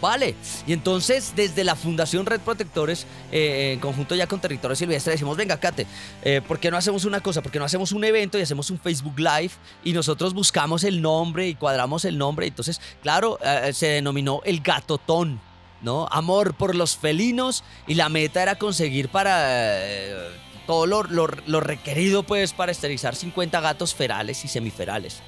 Vale. 0.00 0.34
Y 0.66 0.72
entonces, 0.72 1.34
desde 1.36 1.62
la 1.62 1.76
Fundación 1.76 2.24
Red 2.24 2.40
Protectores, 2.40 3.06
eh, 3.30 3.72
en 3.74 3.80
conjunto 3.80 4.14
ya 4.14 4.26
con 4.26 4.40
Territorio 4.40 4.74
Silvestre, 4.74 5.12
decimos, 5.12 5.36
venga, 5.36 5.58
Kate, 5.58 5.86
eh, 6.22 6.40
¿por 6.46 6.58
qué 6.58 6.70
no 6.70 6.76
hacemos 6.76 7.04
una 7.04 7.20
cosa? 7.20 7.42
¿Por 7.42 7.52
qué 7.52 7.58
no 7.58 7.64
hacemos 7.66 7.92
un 7.92 8.04
evento 8.04 8.38
y 8.38 8.42
hacemos 8.42 8.70
un 8.70 8.78
Facebook 8.78 9.18
Live 9.18 9.52
y 9.84 9.92
nosotros 9.92 10.32
buscamos 10.32 10.84
el 10.84 11.02
nombre 11.02 11.48
y 11.48 11.54
cuadramos 11.54 12.04
el 12.04 12.16
nombre? 12.16 12.46
Entonces, 12.46 12.80
claro, 13.02 13.38
eh, 13.44 13.72
se 13.74 13.88
denominó 13.88 14.40
el 14.44 14.60
gatotón. 14.60 15.40
¿No? 15.82 16.06
Amor 16.10 16.54
por 16.54 16.74
los 16.74 16.96
felinos 16.96 17.64
y 17.86 17.94
la 17.94 18.08
meta 18.08 18.42
era 18.42 18.56
conseguir 18.56 19.08
para 19.08 19.78
todo 20.66 20.86
lo, 20.86 21.02
lo, 21.02 21.60
requerido 21.60 22.22
pues 22.22 22.52
para 22.52 22.72
esterilizar 22.72 23.16
50 23.16 23.60
gatos 23.60 23.94
ferales 23.94 24.44
y 24.44 24.48
semiferales. 24.48 25.20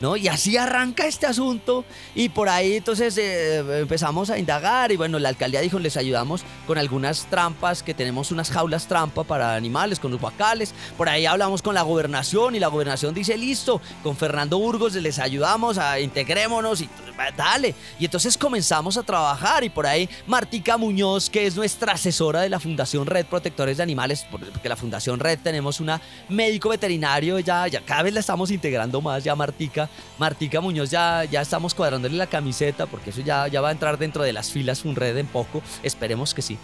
¿no? 0.00 0.16
Y 0.16 0.28
así 0.28 0.56
arranca 0.56 1.06
este 1.06 1.26
asunto 1.26 1.84
y 2.14 2.28
por 2.28 2.48
ahí 2.48 2.74
entonces 2.74 3.18
eh, 3.18 3.80
empezamos 3.80 4.30
a 4.30 4.38
indagar 4.38 4.92
y 4.92 4.96
bueno, 4.96 5.18
la 5.18 5.28
alcaldía 5.28 5.60
dijo, 5.60 5.78
les 5.78 5.96
ayudamos 5.96 6.42
con 6.66 6.78
algunas 6.78 7.26
trampas, 7.26 7.82
que 7.82 7.94
tenemos 7.94 8.30
unas 8.30 8.50
jaulas 8.50 8.86
trampa 8.86 9.24
para 9.24 9.54
animales, 9.54 9.98
con 9.98 10.12
los 10.12 10.20
guacales, 10.20 10.72
por 10.96 11.08
ahí 11.08 11.26
hablamos 11.26 11.62
con 11.62 11.74
la 11.74 11.82
gobernación 11.82 12.54
y 12.54 12.60
la 12.60 12.68
gobernación 12.68 13.12
dice, 13.12 13.36
listo, 13.36 13.80
con 14.02 14.16
Fernando 14.16 14.58
Burgos 14.58 14.94
les 14.94 15.18
ayudamos, 15.18 15.78
a 15.78 15.98
integrémonos 16.00 16.80
y 16.80 16.88
dale. 17.36 17.74
Y 17.98 18.04
entonces 18.04 18.36
comenzamos 18.38 18.96
a 18.96 19.02
trabajar 19.02 19.64
y 19.64 19.70
por 19.70 19.86
ahí 19.86 20.08
Martica 20.26 20.76
Muñoz, 20.76 21.30
que 21.30 21.46
es 21.46 21.56
nuestra 21.56 21.94
asesora 21.94 22.40
de 22.42 22.48
la 22.48 22.60
Fundación 22.60 23.06
Red 23.06 23.26
Protectores 23.26 23.76
de 23.78 23.82
Animales, 23.82 24.26
porque 24.30 24.68
la 24.68 24.76
Fundación 24.78 25.20
Red 25.20 25.40
tenemos 25.42 25.80
una 25.80 26.00
médico 26.28 26.70
veterinario, 26.70 27.38
ya, 27.40 27.66
ya 27.68 27.80
cada 27.80 28.02
vez 28.02 28.14
la 28.14 28.20
estamos 28.20 28.50
integrando 28.50 29.00
más, 29.00 29.22
ya 29.22 29.34
Martica 29.34 29.88
Martica 30.18 30.60
Muñoz 30.60 30.90
ya, 30.90 31.24
ya 31.24 31.42
estamos 31.42 31.74
cuadrándole 31.74 32.16
la 32.16 32.26
camiseta 32.26 32.86
porque 32.86 33.10
eso 33.10 33.20
ya, 33.20 33.48
ya 33.48 33.60
va 33.60 33.68
a 33.68 33.72
entrar 33.72 33.98
dentro 33.98 34.22
de 34.22 34.32
las 34.32 34.50
filas 34.50 34.84
un 34.84 34.96
red 34.96 35.16
en 35.16 35.26
poco. 35.26 35.62
Esperemos 35.82 36.34
que 36.34 36.42
sí. 36.42 36.58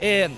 Eh, 0.00 0.28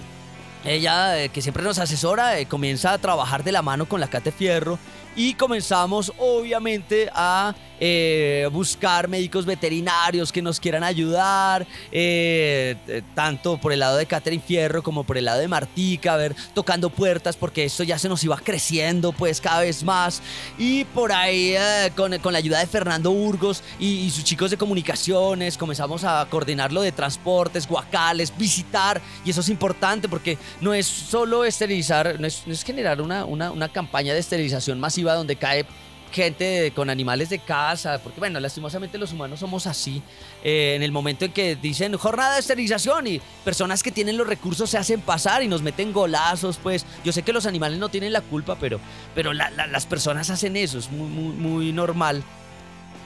ella, 0.65 1.19
eh, 1.19 1.31
que 1.31 1.41
siempre 1.41 1.63
nos 1.63 1.79
asesora, 1.79 2.39
eh, 2.39 2.47
comienza 2.47 2.93
a 2.93 2.99
trabajar 2.99 3.45
de 3.45 3.53
la 3.53 3.63
mano 3.63 3.87
con 3.87 3.99
la 3.99 4.09
Cate 4.09 4.31
Fierro 4.31 4.79
y 5.17 5.35
comenzamos 5.35 6.13
obviamente 6.19 7.11
a 7.13 7.55
eh, 7.83 8.47
buscar 8.53 9.09
médicos 9.09 9.47
veterinarios 9.47 10.31
que 10.31 10.43
nos 10.43 10.61
quieran 10.61 10.85
ayudar, 10.85 11.67
eh, 11.91 12.77
eh, 12.87 13.03
tanto 13.15 13.59
por 13.59 13.73
el 13.73 13.81
lado 13.81 13.97
de 13.97 14.05
Catherine 14.05 14.43
Fierro 14.47 14.83
como 14.83 15.05
por 15.05 15.17
el 15.17 15.25
lado 15.25 15.41
de 15.41 15.49
Martica, 15.49 16.13
a 16.13 16.17
ver, 16.17 16.37
tocando 16.55 16.91
puertas, 16.91 17.37
porque 17.37 17.65
esto 17.65 17.83
ya 17.83 17.99
se 17.99 18.09
nos 18.09 18.23
iba 18.23 18.37
creciendo 18.37 19.13
pues 19.13 19.41
cada 19.41 19.61
vez 19.61 19.83
más. 19.83 20.23
Y 20.59 20.85
por 20.85 21.11
ahí, 21.11 21.55
con, 21.97 22.11
la 22.33 22.39
ayuda 22.39 22.61
de 22.61 22.67
Fernando 22.67 23.11
Burgos 23.13 23.63
y, 23.79 24.11
sus 24.11 24.25
chicos 24.25 24.51
de 24.51 24.59
comunicaciones, 24.59 25.57
comenzamos 25.57 26.05
a 26.05 26.27
coordinar 26.29 26.73
lo 26.73 26.83
de 26.83 26.93
transportes, 26.93 27.67
guacales, 27.67 28.37
visitar, 28.37 29.01
y 29.25 29.31
eso 29.31 29.41
es 29.41 29.49
importante 29.49 30.09
porque 30.09 30.37
no 30.61 30.75
es 30.75 30.87
solo 30.87 31.45
esterilizar, 31.45 32.21
no 32.21 32.27
es, 32.27 32.63
generar 32.63 33.01
una, 33.01 33.25
una, 33.25 33.51
una 33.51 33.71
campaña 33.71 34.13
de 34.13 34.21
esterilización 34.21 34.79
masiva 34.79 35.00
donde 35.03 35.37
cae 35.37 35.67
gente 36.11 36.73
con 36.75 36.91
animales 36.91 37.31
de 37.31 37.39
casa, 37.39 38.01
porque 38.03 38.21
bueno, 38.21 38.41
lastimosamente 38.41 38.99
los 38.99 39.13
humanos 39.13 39.41
somos 39.41 39.67
así. 39.67 40.03
Eh, 40.43 40.75
en 40.77 40.83
el 40.83 40.93
momento 40.93 41.25
en 41.25 41.33
que 41.33 41.57
dicen 41.57 41.97
jornada 41.97 42.35
de 42.35 42.41
esterilización 42.41 43.07
y 43.07 43.21
personas 43.45 43.83
que 43.83 43.93
tienen 43.93 44.17
los 44.17 44.27
recursos 44.27 44.69
se 44.71 44.79
hacen 44.79 45.01
pasar 45.01 45.43
y 45.43 45.49
nos 45.49 45.63
meten 45.63 45.93
golazos, 45.93 46.59
pues 46.59 46.85
yo 47.05 47.13
sé 47.13 47.23
que 47.23 47.33
los 47.33 47.47
animales 47.47 47.79
no 47.79 47.89
tienen 47.89 48.13
la 48.13 48.21
culpa, 48.21 48.57
pero, 48.59 48.81
pero 49.15 49.33
las 49.33 49.87
personas 49.87 50.31
hacen 50.31 50.57
eso, 50.57 50.79
es 50.79 50.91
muy, 50.91 51.09
muy, 51.09 51.35
muy 51.35 51.73
normal 51.73 52.23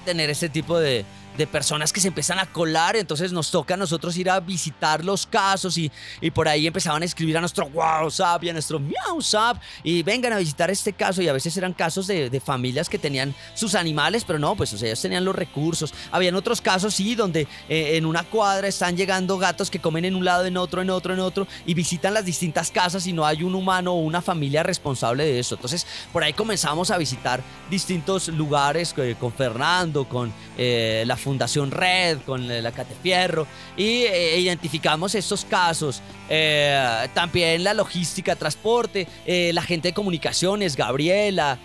tener 0.04 0.30
ese 0.30 0.48
tipo 0.48 0.78
de, 0.78 1.04
de 1.37 1.47
personas 1.47 1.92
que 1.92 2.01
se 2.01 2.09
empiezan 2.09 2.38
a 2.38 2.47
colar, 2.47 2.97
entonces 2.97 3.33
nos 3.33 3.51
toca 3.51 3.75
a 3.75 3.77
nosotros 3.77 4.16
ir 4.16 4.31
a 4.31 4.40
visitar 4.40 5.05
los 5.05 5.27
casos 5.27 5.77
y, 5.79 5.90
y 6.20 6.31
por 6.31 6.49
ahí 6.49 6.66
empezaban 6.66 7.03
a 7.03 7.05
escribir 7.05 7.37
a 7.37 7.40
nuestro 7.40 7.66
WhatsApp 7.66 8.42
y 8.44 8.51
a 8.51 8.53
nuestro 8.53 8.79
MiauSap 8.79 9.61
y 9.83 10.03
vengan 10.03 10.33
a 10.33 10.38
visitar 10.38 10.70
este 10.70 10.92
caso 10.92 11.23
y 11.23 11.29
a 11.29 11.33
veces 11.33 11.57
eran 11.57 11.73
casos 11.73 12.07
de, 12.07 12.31
de 12.31 12.40
familias 12.40 12.88
que 12.88 12.99
tenían 12.99 13.35
sus 13.55 13.75
animales, 13.75 14.25
pero 14.25 14.38
no, 14.38 14.55
pues 14.57 14.73
o 14.73 14.79
sea, 14.79 14.88
ellos 14.88 15.03
tenían 15.03 15.25
los 15.25 15.35
recursos. 15.35 15.92
Habían 16.11 16.35
otros 16.35 16.61
casos, 16.61 16.94
sí, 16.94 17.14
donde 17.14 17.47
eh, 17.68 17.97
en 17.97 18.07
una 18.07 18.25
cuadra 18.25 18.68
están 18.68 18.97
llegando 18.97 19.38
gatos 19.38 19.70
que 19.70 19.81
comen 19.81 20.05
en 20.05 20.14
un 20.14 20.25
lado, 20.25 20.47
en 20.47 20.57
otro, 20.57 20.83
en 20.83 20.90
otro, 20.90 21.14
en 21.14 21.20
otro 21.20 21.47
y 21.66 21.75
visitan 21.75 22.14
las 22.14 22.25
distintas 22.25 22.70
casas 22.70 23.07
y 23.07 23.12
no 23.12 23.27
hay 23.27 23.42
un 23.42 23.55
humano 23.55 23.92
o 23.92 24.01
una 24.01 24.23
familia 24.23 24.62
responsable 24.62 25.25
de 25.25 25.38
eso. 25.38 25.55
Entonces 25.55 25.87
por 26.12 26.23
ahí 26.23 26.33
comenzamos 26.33 26.90
a 26.90 26.99
visitar 26.99 27.42
distintos 27.70 28.29
lugares 28.29 28.94
eh, 28.97 29.16
con 29.18 29.33
Fernando, 29.33 30.09
con 30.09 30.33
eh, 30.57 31.05
la 31.07 31.16
Fundación 31.24 31.70
Red, 31.70 32.18
con 32.26 32.46
la 32.62 32.70
Catefierro, 32.70 33.46
y 33.78 34.02
eh, 34.02 34.38
identificamos 34.38 35.14
estos 35.14 35.46
casos. 35.46 36.02
Eh, 36.28 37.08
también 37.14 37.64
la 37.64 37.72
logística, 37.72 38.37
transporte, 38.37 39.08
eh, 39.24 39.50
la 39.54 39.62
gente 39.62 39.88
de 39.88 39.94
comunicaciones, 39.94 40.76
Gabriela, 40.76 41.58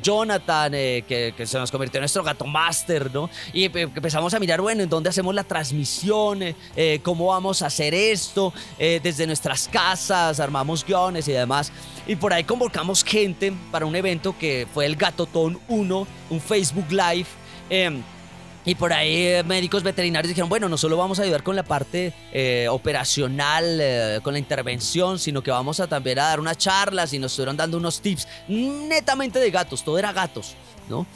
Jonathan, 0.00 0.72
que, 0.72 1.34
se 1.44 1.58
nos 1.58 1.70
convirtió 1.70 1.98
en 1.98 2.02
nuestro 2.02 2.22
gato 2.22 2.46
máster, 2.46 3.12
¿no? 3.12 3.28
Y 3.52 3.64
empezamos 3.64 4.32
a 4.32 4.38
mirar, 4.38 4.60
bueno, 4.60 4.82
en 4.82 4.88
dónde 4.88 5.10
hacemos 5.10 5.34
la 5.34 5.44
transmisión, 5.44 6.40
cómo 7.02 7.26
vamos 7.26 7.62
a 7.62 7.66
hacer 7.66 7.92
esto, 7.92 8.54
desde 8.78 9.26
nuestras 9.26 9.68
casas, 9.68 10.40
armamos 10.40 10.84
guiones 10.84 11.28
y 11.28 11.32
demás. 11.32 11.72
Y 12.06 12.16
por 12.16 12.32
ahí 12.32 12.44
convocamos 12.44 13.04
gente 13.04 13.52
para 13.70 13.84
un 13.86 13.94
evento 13.94 14.36
que 14.38 14.66
fue 14.72 14.86
el 14.86 14.96
Gatotón 14.96 15.60
1, 15.68 16.06
un 16.30 16.40
Facebook 16.40 16.90
Live. 16.90 17.26
Em, 17.68 18.02
y 18.64 18.74
por 18.74 18.92
ahí 18.92 19.26
eh, 19.26 19.42
médicos 19.42 19.82
veterinarios 19.82 20.28
dijeron, 20.28 20.48
bueno, 20.48 20.68
no 20.68 20.76
solo 20.76 20.96
vamos 20.96 21.18
a 21.18 21.22
ayudar 21.22 21.42
con 21.42 21.56
la 21.56 21.62
parte 21.62 22.12
eh, 22.32 22.66
operacional, 22.70 23.78
eh, 23.80 24.20
con 24.22 24.34
la 24.34 24.38
intervención, 24.38 25.18
sino 25.18 25.42
que 25.42 25.50
vamos 25.50 25.80
a 25.80 25.86
también 25.86 26.18
a 26.18 26.24
dar 26.24 26.40
unas 26.40 26.58
charlas 26.58 27.12
y 27.14 27.18
nos 27.18 27.32
estuvieron 27.32 27.56
dando 27.56 27.78
unos 27.78 28.00
tips 28.00 28.28
netamente 28.48 29.38
de 29.38 29.50
gatos, 29.50 29.82
todo 29.82 29.98
era 29.98 30.12
gatos, 30.12 30.54
¿no? 30.88 31.06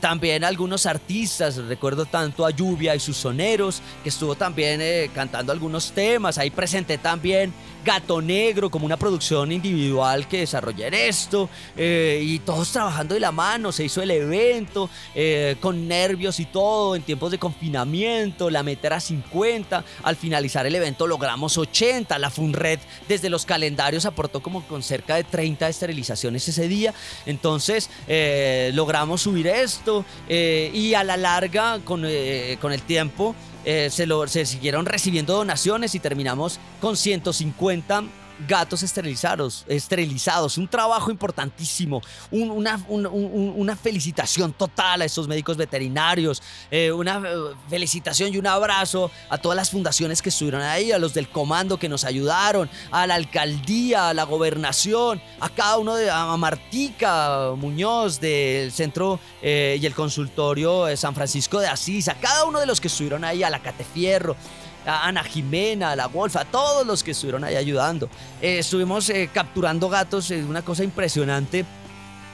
También 0.00 0.44
algunos 0.44 0.86
artistas, 0.86 1.56
recuerdo 1.56 2.06
tanto 2.06 2.46
a 2.46 2.50
Lluvia 2.50 2.94
y 2.94 3.00
sus 3.00 3.16
soneros, 3.16 3.82
que 4.04 4.08
estuvo 4.08 4.36
también 4.36 5.10
cantando 5.12 5.50
algunos 5.50 5.90
temas, 5.90 6.38
ahí 6.38 6.50
presenté 6.50 6.96
también 6.96 7.52
Gato 7.84 8.20
Negro 8.20 8.70
como 8.70 8.86
una 8.86 8.96
producción 8.96 9.52
individual 9.52 10.28
que 10.28 10.40
desarrollé 10.40 11.08
esto 11.08 11.48
eh, 11.76 12.20
y 12.22 12.38
todos 12.40 12.70
trabajando 12.70 13.14
de 13.14 13.20
la 13.20 13.32
mano, 13.32 13.72
se 13.72 13.84
hizo 13.84 14.02
el 14.02 14.10
evento 14.10 14.90
eh, 15.14 15.56
con 15.60 15.88
nervios 15.88 16.40
y 16.40 16.46
todo 16.46 16.96
en 16.96 17.02
tiempos 17.02 17.30
de 17.30 17.38
confinamiento, 17.38 18.50
la 18.50 18.62
meta 18.62 18.88
era 18.88 19.00
50, 19.00 19.84
al 20.02 20.16
finalizar 20.16 20.66
el 20.66 20.74
evento 20.74 21.06
logramos 21.06 21.56
80, 21.58 22.18
la 22.18 22.30
FUNRED 22.30 22.80
desde 23.08 23.30
los 23.30 23.44
calendarios 23.46 24.06
aportó 24.06 24.42
como 24.42 24.62
con 24.66 24.82
cerca 24.82 25.16
de 25.16 25.24
30 25.24 25.68
esterilizaciones 25.68 26.46
ese 26.48 26.68
día, 26.68 26.94
entonces 27.26 27.90
eh, 28.08 28.70
logramos 28.74 29.22
subir 29.22 29.46
esto 29.46 30.04
y 30.28 30.94
a 30.94 31.04
la 31.04 31.16
larga 31.16 31.80
con, 31.84 32.04
con 32.60 32.72
el 32.72 32.82
tiempo 32.82 33.34
se, 33.90 34.06
se 34.28 34.46
siguieron 34.46 34.86
recibiendo 34.86 35.34
donaciones 35.34 35.94
y 35.94 36.00
terminamos 36.00 36.58
con 36.80 36.96
150 36.96 38.04
gatos 38.46 38.82
esterilizados, 38.82 39.64
esterilizados. 39.68 40.58
Un 40.58 40.68
trabajo 40.68 41.10
importantísimo, 41.10 42.02
una, 42.30 43.76
felicitación 43.76 44.52
total 44.52 45.02
a 45.02 45.04
estos 45.04 45.28
médicos 45.28 45.56
veterinarios, 45.56 46.42
eh, 46.70 46.92
una 46.92 47.22
eh, 47.24 47.34
felicitación 47.68 48.32
y 48.34 48.38
un 48.38 48.46
abrazo 48.46 49.10
a 49.28 49.38
todas 49.38 49.56
las 49.56 49.70
fundaciones 49.70 50.20
que 50.22 50.28
estuvieron 50.28 50.62
ahí, 50.62 50.92
a 50.92 50.98
los 50.98 51.14
del 51.14 51.28
comando 51.28 51.78
que 51.78 51.88
nos 51.88 52.04
ayudaron, 52.04 52.68
a 52.90 53.06
la 53.06 53.14
alcaldía, 53.14 54.10
a 54.10 54.14
la 54.14 54.24
gobernación, 54.24 55.20
a 55.40 55.48
cada 55.48 55.78
uno 55.78 55.94
de 55.94 56.10
a 56.10 56.36
Martica 56.36 57.52
Muñoz 57.56 58.20
del 58.20 58.72
centro 58.72 59.20
eh, 59.42 59.78
y 59.80 59.86
el 59.86 59.94
consultorio 59.94 60.86
de 60.86 60.96
San 60.96 61.14
Francisco 61.14 61.60
de 61.60 61.68
Asís, 61.68 62.08
a 62.08 62.14
cada 62.14 62.44
uno 62.44 62.60
de 62.60 62.66
los 62.66 62.80
que 62.80 62.88
estuvieron 62.88 63.24
ahí, 63.24 63.42
a 63.42 63.50
la 63.50 63.60
Catefierro 63.60 64.36
a 64.86 65.06
Ana 65.06 65.22
Jimena, 65.24 65.92
a 65.92 65.96
la 65.96 66.06
Wolf, 66.06 66.36
a 66.36 66.44
todos 66.44 66.86
los 66.86 67.02
que 67.02 67.12
estuvieron 67.12 67.44
ahí 67.44 67.56
ayudando. 67.56 68.08
Eh, 68.40 68.58
estuvimos 68.58 69.08
eh, 69.10 69.30
capturando 69.32 69.88
gatos, 69.88 70.30
es 70.30 70.44
una 70.44 70.62
cosa 70.62 70.84
impresionante. 70.84 71.64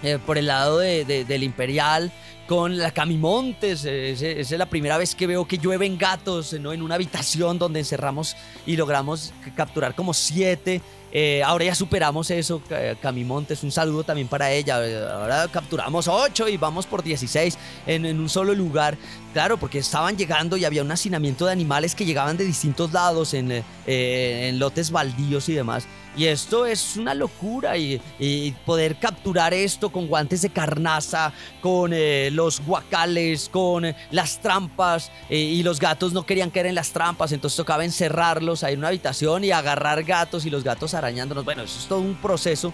Eh, 0.02 0.18
por 0.24 0.37
el 0.37 0.46
lado 0.46 0.78
del 0.78 1.42
Imperial, 1.42 2.12
con 2.46 2.78
la 2.78 2.90
Camimontes. 2.90 3.85
Esa 3.85 4.26
es 4.26 4.50
la 4.52 4.66
primera 4.66 4.98
vez 4.98 5.14
que 5.14 5.26
veo 5.26 5.46
que 5.46 5.59
llueven 5.59 5.98
gatos 5.98 6.52
¿no? 6.54 6.72
en 6.72 6.82
una 6.82 6.94
habitación 6.94 7.59
donde 7.59 7.80
encerramos 7.80 8.37
y 8.66 8.76
logramos 8.76 9.32
capturar 9.56 9.94
como 9.94 10.14
siete. 10.14 10.80
Eh, 11.12 11.42
ahora 11.42 11.64
ya 11.64 11.74
superamos 11.74 12.30
eso, 12.30 12.61
Camimontes, 13.00 13.62
un 13.62 13.72
saludo 13.72 14.04
también 14.04 14.28
para 14.28 14.50
ella. 14.50 14.76
Ahora 15.14 15.48
capturamos 15.48 16.09
8 16.09 16.48
y 16.48 16.56
vamos 16.56 16.85
por 16.85 17.02
16 17.02 17.56
en, 17.87 18.20
un 18.20 18.28
solo 18.28 18.54
lugar. 18.54 18.98
Claro, 19.32 19.56
porque 19.56 19.78
estaban 19.78 20.16
llegando 20.16 20.56
y 20.56 20.64
había 20.64 20.82
un 20.82 20.90
hacinamiento 20.90 21.46
de 21.46 21.52
animales 21.52 21.94
que 21.94 22.04
llegaban 22.04 22.37
de 22.37 22.44
distintos 22.44 22.92
lados 22.92 23.35
en, 23.35 23.50
eh, 23.50 23.62
en 23.87 24.59
lotes 24.59 24.90
baldíos 24.90 25.48
y 25.48 25.54
demás. 25.54 25.87
Y 26.16 26.26
esto 26.26 26.64
es 26.64 26.96
una 26.96 27.14
locura 27.14 27.76
y, 27.76 28.00
poder 28.64 28.96
capturar 28.96 29.52
esto 29.52 29.90
con 29.90 30.07
guantes 30.07 30.42
de 30.42 30.50
carnaza, 30.50 31.33
con 31.61 31.92
eh, 31.92 32.31
los 32.33 32.61
guacales, 32.61 33.48
con 33.48 33.94
las 34.11 34.40
trampas 34.40 35.11
y 35.29 35.62
los 35.62 35.79
gatos 35.79 36.12
no 36.12 36.24
querían 36.24 36.50
caer 36.50 36.66
en 36.66 36.74
las 36.74 36.90
trampas, 36.90 37.33
entonces 37.33 37.57
tocaba 37.57 37.85
encerrarlos 37.85 38.64
ahí 38.64 38.74
en 38.74 38.81
una 38.81 38.88
habitación 38.88 39.44
y 39.44 39.50
agarrar 39.50 40.02
gatos 40.05 40.46
y 40.46 40.50
los 40.50 40.64
gatos 40.64 40.94
arañándonos. 40.94 41.44
Bueno, 41.44 41.62
eso 41.62 41.79
es 41.79 41.87
todo 41.87 42.00
un 42.00 42.14
proceso 42.14 42.72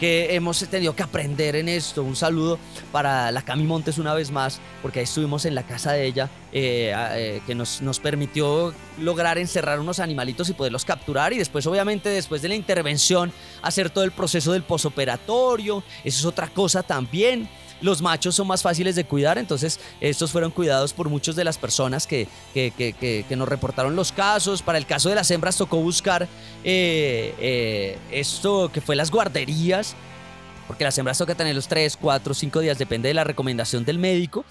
que 0.00 0.34
hemos 0.34 0.58
tenido 0.68 0.96
que 0.96 1.02
aprender 1.02 1.54
en 1.56 1.68
esto. 1.68 2.02
Un 2.02 2.16
saludo 2.16 2.58
para 2.90 3.30
la 3.30 3.42
Cami 3.42 3.64
Montes 3.64 3.98
una 3.98 4.14
vez 4.14 4.30
más, 4.30 4.58
porque 4.80 5.00
ahí 5.00 5.04
estuvimos 5.04 5.44
en 5.44 5.54
la 5.54 5.62
casa 5.62 5.92
de 5.92 6.06
ella, 6.06 6.30
eh, 6.52 6.92
eh, 6.96 7.42
que 7.46 7.54
nos, 7.54 7.82
nos 7.82 8.00
permitió 8.00 8.74
lograr 8.98 9.36
encerrar 9.36 9.78
unos 9.78 10.00
animalitos 10.00 10.48
y 10.48 10.54
poderlos 10.54 10.86
capturar. 10.86 11.34
Y 11.34 11.38
después, 11.38 11.66
obviamente, 11.66 12.08
después 12.08 12.40
de 12.40 12.48
la 12.48 12.54
intervención, 12.54 13.30
hacer 13.60 13.90
todo 13.90 14.04
el 14.04 14.12
proceso 14.12 14.52
del 14.52 14.62
posoperatorio. 14.62 15.84
Eso 16.02 16.18
es 16.20 16.24
otra 16.24 16.48
cosa 16.48 16.82
también. 16.82 17.48
Los 17.80 18.02
machos 18.02 18.34
son 18.34 18.46
más 18.46 18.62
fáciles 18.62 18.94
de 18.94 19.04
cuidar, 19.04 19.38
entonces 19.38 19.80
estos 20.00 20.30
fueron 20.30 20.50
cuidados 20.50 20.92
por 20.92 21.08
muchas 21.08 21.34
de 21.34 21.44
las 21.44 21.56
personas 21.56 22.06
que, 22.06 22.28
que, 22.52 23.36
nos 23.36 23.48
reportaron 23.48 23.96
los 23.96 24.12
casos. 24.12 24.62
Para 24.62 24.78
el 24.78 24.86
caso 24.86 25.08
de 25.08 25.14
las 25.14 25.30
hembras 25.30 25.56
tocó 25.56 25.78
buscar 25.78 26.24
eh, 26.62 27.34
eh, 27.38 27.98
esto 28.10 28.70
que 28.72 28.80
fue 28.80 28.96
las 28.96 29.10
guarderías, 29.10 29.94
porque 30.66 30.84
las 30.84 30.96
hembras 30.98 31.18
toca 31.18 31.34
tener 31.34 31.54
los 31.54 31.68
3, 31.68 31.96
4, 31.96 32.34
5 32.34 32.60
días, 32.60 32.78
depende 32.78 33.08
de 33.08 33.14
la 33.14 33.24
recomendación 33.24 33.84
del 33.84 33.98
médico. 33.98 34.44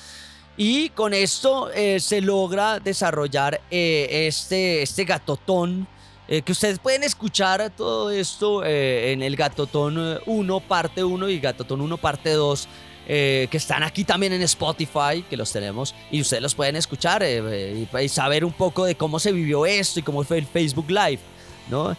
Y 0.57 0.89
con 0.89 1.13
esto 1.13 1.71
eh, 1.71 1.99
se 1.99 2.21
logra 2.21 2.79
desarrollar 2.79 3.61
este, 3.69 4.81
este 4.81 5.05
gatotón. 5.05 5.87
que 6.27 6.51
ustedes 6.51 6.79
pueden 6.79 7.03
escuchar 7.03 7.71
todo 7.75 8.11
esto 8.11 8.65
en 8.65 9.23
el 9.23 9.35
Gatotón 9.35 10.19
1 10.25 10.59
parte 10.59 11.03
1 11.03 11.29
y 11.29 11.39
Gatotón 11.39 11.81
1 11.81 11.97
parte 11.97 12.33
2 12.33 12.67
eh, 13.11 13.47
que 13.49 13.57
están 13.57 13.81
aquí 13.81 14.03
también 14.03 14.33
en 14.33 14.43
Spotify, 14.43 15.25
que 15.27 15.35
los 15.35 15.51
tenemos 15.51 15.95
y 16.11 16.21
ustedes 16.21 16.43
los 16.43 16.53
pueden 16.53 16.75
escuchar 16.75 17.23
eh, 17.23 17.41
eh, 17.43 18.03
y, 18.03 18.07
saber 18.07 18.45
un 18.45 18.51
poco 18.51 18.85
de 18.85 18.93
cómo 18.93 19.19
se 19.19 19.31
vivió 19.31 19.65
esto 19.65 19.99
y 19.99 20.03
cómo 20.03 20.23
fue 20.23 20.37
el 20.37 20.45
Facebook 20.45 20.91
Live, 20.91 21.19
¿no? 21.71 21.97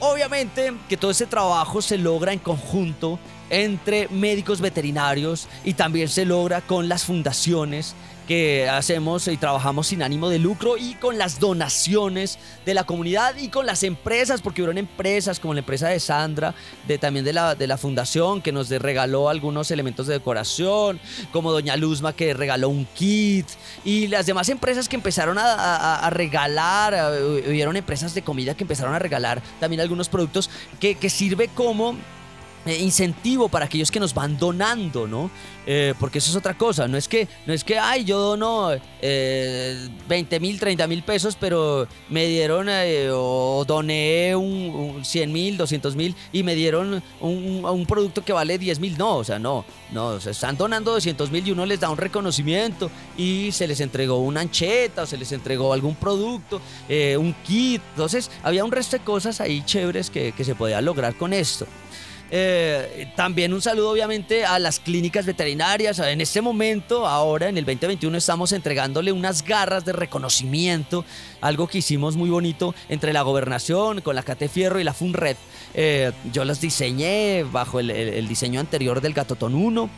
obviamente 0.00 0.74
que 0.88 0.96
todo 0.96 1.12
ese 1.12 1.26
trabajo 1.26 1.80
se 1.80 1.96
logra 1.96 2.32
en 2.32 2.40
conjunto 2.40 3.20
entre 3.48 4.08
médicos 4.08 4.60
veterinarios 4.60 5.46
y 5.64 5.74
también 5.74 6.08
se 6.08 6.24
logra 6.24 6.60
con 6.60 6.88
las 6.88 7.04
fundaciones 7.04 7.94
que 8.26 8.68
hacemos 8.68 9.28
y 9.28 9.36
trabajamos 9.36 9.88
sin 9.88 10.02
ánimo 10.02 10.28
de 10.28 10.38
lucro 10.38 10.76
y 10.76 10.94
con 10.94 11.18
las 11.18 11.40
donaciones 11.40 12.38
de 12.64 12.74
la 12.74 12.84
comunidad 12.84 13.36
y 13.36 13.48
con 13.48 13.66
las 13.66 13.82
empresas, 13.82 14.40
porque 14.40 14.62
hubieron 14.62 14.78
empresas 14.78 15.40
como 15.40 15.54
la 15.54 15.60
empresa 15.60 15.88
de 15.88 16.00
Sandra, 16.00 16.54
de, 16.86 16.98
también 16.98 17.24
de 17.24 17.32
la, 17.32 17.54
de 17.54 17.66
la 17.66 17.76
fundación, 17.76 18.42
que 18.42 18.52
nos 18.52 18.70
regaló 18.70 19.28
algunos 19.28 19.70
elementos 19.70 20.06
de 20.06 20.14
decoración, 20.14 21.00
como 21.32 21.52
Doña 21.52 21.76
Luzma 21.76 22.12
que 22.12 22.34
regaló 22.34 22.68
un 22.68 22.86
kit, 22.94 23.46
y 23.84 24.06
las 24.08 24.26
demás 24.26 24.48
empresas 24.48 24.88
que 24.88 24.96
empezaron 24.96 25.36
a, 25.38 26.08
regalar, 26.10 26.94
hubieron 27.48 27.76
empresas 27.76 28.14
de 28.14 28.22
comida 28.22 28.54
que 28.54 28.64
empezaron 28.64 28.94
a 28.94 28.98
regalar 28.98 29.42
también 29.60 29.80
algunos 29.80 30.08
productos 30.08 30.50
que, 30.80 30.94
que 30.94 31.10
sirve 31.10 31.48
como 31.48 31.96
eh, 32.66 32.78
incentivo 32.80 33.48
para 33.50 33.66
aquellos 33.66 33.90
que 33.90 34.00
nos 34.00 34.14
van 34.14 34.38
donando, 34.38 35.06
¿no? 35.06 35.30
Eh, 35.66 35.92
porque 36.00 36.18
eso 36.18 36.30
es 36.30 36.36
otra 36.36 36.56
cosa, 36.56 36.88
no 36.88 36.96
es 36.96 37.08
que, 37.08 37.28
no 37.46 37.52
es 37.52 37.62
que, 37.62 37.78
ay, 37.78 38.04
yo 38.04 38.18
dono 38.18 38.68
20 38.68 38.80
eh, 39.02 40.40
mil, 40.40 40.58
30 40.58 40.86
mil 40.86 41.02
pesos, 41.02 41.36
pero 41.38 41.86
me 42.08 42.26
dieron 42.26 42.68
o 43.12 43.64
doné 43.66 44.34
un, 44.34 45.04
100 45.04 45.32
mil, 45.32 45.58
200 45.58 45.94
mil 45.94 46.14
y 46.32 46.42
me 46.42 46.54
dieron 46.54 47.02
un, 47.20 47.64
un, 47.64 47.86
producto 47.86 48.24
que 48.24 48.32
vale 48.32 48.58
10 48.58 48.80
mil, 48.80 48.96
no, 48.96 49.16
o 49.16 49.24
sea, 49.24 49.38
no, 49.38 49.64
no, 49.92 50.18
se 50.20 50.30
están 50.30 50.56
donando 50.56 50.92
200 50.92 51.30
mil 51.30 51.46
y 51.46 51.52
uno 51.52 51.66
les 51.66 51.80
da 51.80 51.90
un 51.90 51.98
reconocimiento 51.98 52.90
y 53.16 53.50
se 53.52 53.66
les 53.66 53.80
entregó 53.80 54.18
una 54.18 54.40
ancheta 54.40 55.02
o 55.02 55.06
se 55.06 55.18
les 55.18 55.32
entregó 55.32 55.74
algún 55.74 55.96
producto, 55.96 56.62
un 57.18 57.34
kit, 57.46 57.82
entonces 57.90 58.30
había 58.42 58.64
un 58.64 58.72
resto 58.72 58.96
de 58.96 59.04
cosas 59.04 59.40
ahí 59.42 59.62
chéveres 59.64 60.08
que, 60.08 60.32
que 60.32 60.44
se 60.44 60.54
podía 60.54 60.80
lograr 60.80 61.14
con 61.14 61.34
esto. 61.34 61.66
Eh, 62.36 63.12
también 63.14 63.54
un 63.54 63.62
saludo 63.62 63.92
obviamente 63.92 64.44
a 64.44 64.58
las 64.58 64.80
clínicas 64.80 65.24
veterinarias. 65.24 66.00
En 66.00 66.20
este 66.20 66.40
momento, 66.40 67.06
ahora 67.06 67.48
en 67.48 67.58
el 67.58 67.64
2021, 67.64 68.18
estamos 68.18 68.50
entregándole 68.50 69.12
unas 69.12 69.44
garras 69.44 69.84
de 69.84 69.92
reconocimiento, 69.92 71.04
algo 71.40 71.68
que 71.68 71.78
hicimos 71.78 72.16
muy 72.16 72.30
bonito 72.30 72.74
entre 72.88 73.12
la 73.12 73.22
gobernación, 73.22 74.00
con 74.00 74.16
la 74.16 74.24
Cate 74.24 74.48
Fierro 74.48 74.80
y 74.80 74.84
la 74.84 74.92
FUNRED. 74.92 75.36
Eh, 75.74 76.10
yo 76.32 76.44
las 76.44 76.60
diseñé 76.60 77.44
bajo 77.44 77.78
el, 77.78 78.26
diseño 78.26 78.58
anterior 78.58 79.00
del 79.00 79.14
Gatotón 79.14 79.54
1. 79.54 79.88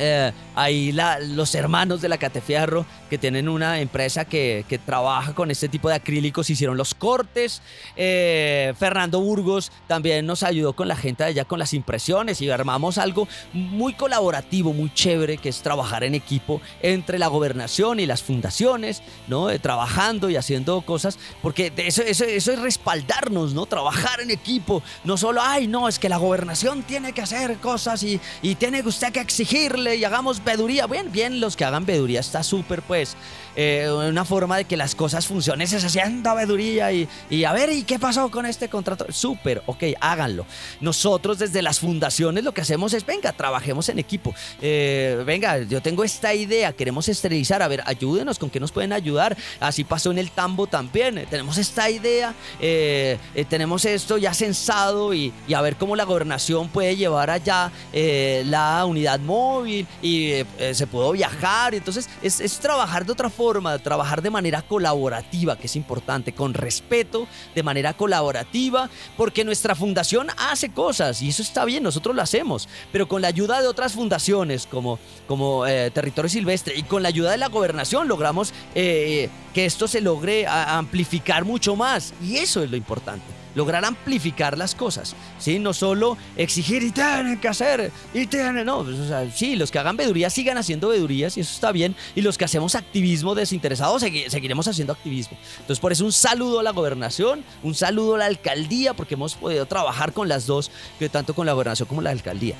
Eh, 0.00 0.32
ahí 0.54 0.92
los 0.92 1.54
hermanos 1.56 2.00
de 2.00 2.08
la 2.08 2.18
Catefierro 2.18 2.86
que 3.10 3.18
tienen 3.18 3.48
una 3.48 3.80
empresa 3.80 4.24
que, 4.24 4.64
trabaja 4.86 5.34
con 5.34 5.50
este 5.50 5.68
tipo 5.68 5.88
de 5.88 5.96
acrílicos, 5.96 6.50
hicieron 6.50 6.76
los 6.76 6.94
cortes. 6.94 7.62
Eh, 7.96 8.72
Fernando 8.78 9.20
Burgos 9.20 9.72
también 9.88 10.24
nos 10.24 10.44
ayudó 10.44 10.74
con 10.74 10.86
la 10.86 10.94
gente 10.94 11.24
de 11.24 11.30
allá 11.30 11.44
con 11.44 11.58
las 11.58 11.74
impresiones 11.74 12.40
y 12.40 12.48
armamos 12.48 12.96
algo 12.96 13.26
muy 13.52 13.94
colaborativo, 13.94 14.72
muy 14.72 14.92
chévere, 14.94 15.38
que 15.38 15.48
es 15.48 15.62
trabajar 15.62 16.04
en 16.04 16.14
equipo 16.14 16.60
entre 16.80 17.18
la 17.18 17.26
gobernación 17.26 17.98
y 17.98 18.06
las 18.06 18.22
fundaciones, 18.22 19.02
¿no? 19.26 19.50
Eh, 19.50 19.58
trabajando 19.58 20.30
y 20.30 20.36
haciendo 20.36 20.80
cosas, 20.82 21.18
porque 21.42 21.72
eso, 21.76 22.02
eso, 22.02 22.24
eso 22.24 22.52
es 22.52 22.60
respaldarnos, 22.60 23.52
¿no? 23.52 23.66
Trabajar 23.66 24.20
en 24.20 24.30
equipo, 24.30 24.82
no 25.02 25.16
solo, 25.16 25.40
ay, 25.42 25.66
no, 25.66 25.88
es 25.88 25.98
que 25.98 26.08
la 26.08 26.18
gobernación 26.18 26.82
tiene 26.82 27.12
que 27.12 27.22
hacer 27.22 27.56
cosas 27.56 28.02
y, 28.04 28.20
y 28.42 28.54
tiene 28.54 28.82
usted 28.82 29.12
que 29.12 29.20
exigirle 29.20 29.87
y 29.96 30.04
hagamos 30.04 30.42
veduría. 30.44 30.86
Bien, 30.86 31.10
bien, 31.10 31.40
los 31.40 31.56
que 31.56 31.64
hagan 31.64 31.86
veduría 31.86 32.20
está 32.20 32.42
súper, 32.42 32.82
pues. 32.82 33.16
Eh, 33.60 33.90
una 33.90 34.24
forma 34.24 34.56
de 34.56 34.66
que 34.66 34.76
las 34.76 34.94
cosas 34.94 35.26
funcionen 35.26 35.66
es 35.66 35.84
haciendo 35.84 36.32
veduría 36.36 36.92
y, 36.92 37.08
y 37.28 37.42
a 37.42 37.52
ver, 37.52 37.72
¿y 37.72 37.82
qué 37.82 37.98
pasó 37.98 38.30
con 38.30 38.46
este 38.46 38.68
contrato? 38.68 39.06
Súper, 39.10 39.64
ok, 39.66 39.82
háganlo. 40.00 40.46
Nosotros 40.80 41.40
desde 41.40 41.60
las 41.60 41.80
fundaciones 41.80 42.44
lo 42.44 42.54
que 42.54 42.60
hacemos 42.60 42.94
es, 42.94 43.04
venga, 43.04 43.32
trabajemos 43.32 43.88
en 43.88 43.98
equipo. 43.98 44.32
Eh, 44.60 45.24
venga, 45.26 45.58
yo 45.62 45.82
tengo 45.82 46.04
esta 46.04 46.32
idea, 46.34 46.72
queremos 46.72 47.08
esterilizar, 47.08 47.60
a 47.60 47.66
ver, 47.66 47.82
ayúdenos, 47.84 48.38
¿con 48.38 48.48
qué 48.48 48.60
nos 48.60 48.70
pueden 48.70 48.92
ayudar? 48.92 49.36
Así 49.58 49.82
pasó 49.82 50.12
en 50.12 50.18
el 50.18 50.30
tambo 50.30 50.68
también. 50.68 51.26
Tenemos 51.28 51.58
esta 51.58 51.90
idea, 51.90 52.34
eh, 52.60 53.18
tenemos 53.48 53.84
esto 53.84 54.18
ya 54.18 54.34
censado 54.34 55.12
y, 55.14 55.32
y, 55.48 55.54
a 55.54 55.60
ver 55.62 55.74
cómo 55.74 55.96
la 55.96 56.04
gobernación 56.04 56.68
puede 56.68 56.94
llevar 56.94 57.30
allá 57.30 57.72
la 57.92 58.84
unidad 58.84 59.18
móvil 59.18 59.67
y 59.68 60.44
se 60.72 60.86
pudo 60.86 61.12
viajar. 61.12 61.74
Entonces, 61.74 62.08
es, 62.22 62.40
es 62.40 62.58
trabajar 62.58 63.04
de 63.04 63.12
otra 63.12 63.30
forma 63.30 63.78
trabajar 63.78 64.22
de 64.22 64.30
manera 64.30 64.62
colaborativa, 64.62 65.56
que 65.56 65.66
es 65.66 65.76
importante, 65.76 66.32
con 66.32 66.54
respeto, 66.54 67.26
de 67.54 67.62
manera 67.62 67.94
colaborativa, 67.94 68.88
porque 69.16 69.44
nuestra 69.44 69.74
fundación 69.74 70.28
hace 70.36 70.70
cosas 70.70 71.22
y 71.22 71.28
eso 71.28 71.42
está 71.42 71.64
bien, 71.64 71.82
nosotros 71.82 72.14
lo 72.14 72.22
hacemos, 72.22 72.68
pero 72.92 73.08
con 73.08 73.22
la 73.22 73.28
ayuda 73.28 73.60
de 73.60 73.68
otras 73.68 73.92
fundaciones 73.92 74.66
como, 74.66 74.98
como 75.26 75.66
eh, 75.66 75.90
Territorio 75.90 76.28
Silvestre 76.28 76.74
y 76.76 76.82
con 76.82 77.02
la 77.02 77.08
ayuda 77.08 77.30
de 77.30 77.38
la 77.38 77.48
gobernación 77.48 78.08
logramos 78.08 78.52
eh, 78.74 79.28
que 79.54 79.64
esto 79.64 79.88
se 79.88 80.00
logre 80.00 80.46
amplificar 80.46 81.44
mucho 81.44 81.76
más. 81.76 82.14
Y 82.22 82.36
eso 82.36 82.62
es 82.62 82.70
lo 82.70 82.76
importante 82.76 83.37
lograr 83.54 83.84
amplificar 83.84 84.56
las 84.56 84.74
cosas, 84.74 85.14
¿sí? 85.38 85.58
No 85.58 85.72
solo 85.72 86.16
exigir 86.36 86.82
y 86.82 86.90
tienen 86.90 87.40
que 87.40 87.48
hacer, 87.48 87.90
y 88.14 88.26
tienen, 88.26 88.66
no, 88.66 88.84
pues, 88.84 88.98
o 88.98 89.08
sea, 89.08 89.30
sí, 89.30 89.56
los 89.56 89.70
que 89.70 89.78
hagan 89.78 89.96
vedurías 89.96 90.32
sigan 90.32 90.58
haciendo 90.58 90.88
vedurías 90.88 91.36
y 91.36 91.40
eso 91.40 91.52
está 91.52 91.72
bien, 91.72 91.96
y 92.14 92.22
los 92.22 92.38
que 92.38 92.44
hacemos 92.44 92.74
activismo 92.74 93.34
desinteresado 93.34 93.98
seguiremos 93.98 94.68
haciendo 94.68 94.92
activismo. 94.92 95.36
Entonces, 95.60 95.80
por 95.80 95.92
eso 95.92 96.04
un 96.04 96.12
saludo 96.12 96.60
a 96.60 96.62
la 96.62 96.72
gobernación, 96.72 97.44
un 97.62 97.74
saludo 97.74 98.14
a 98.14 98.18
la 98.18 98.26
alcaldía, 98.26 98.94
porque 98.94 99.14
hemos 99.14 99.34
podido 99.34 99.66
trabajar 99.66 100.12
con 100.12 100.28
las 100.28 100.46
dos, 100.46 100.70
que 100.98 101.08
tanto 101.08 101.34
con 101.34 101.46
la 101.46 101.52
gobernación 101.52 101.88
como 101.88 102.02
la 102.02 102.10
alcaldía. 102.10 102.56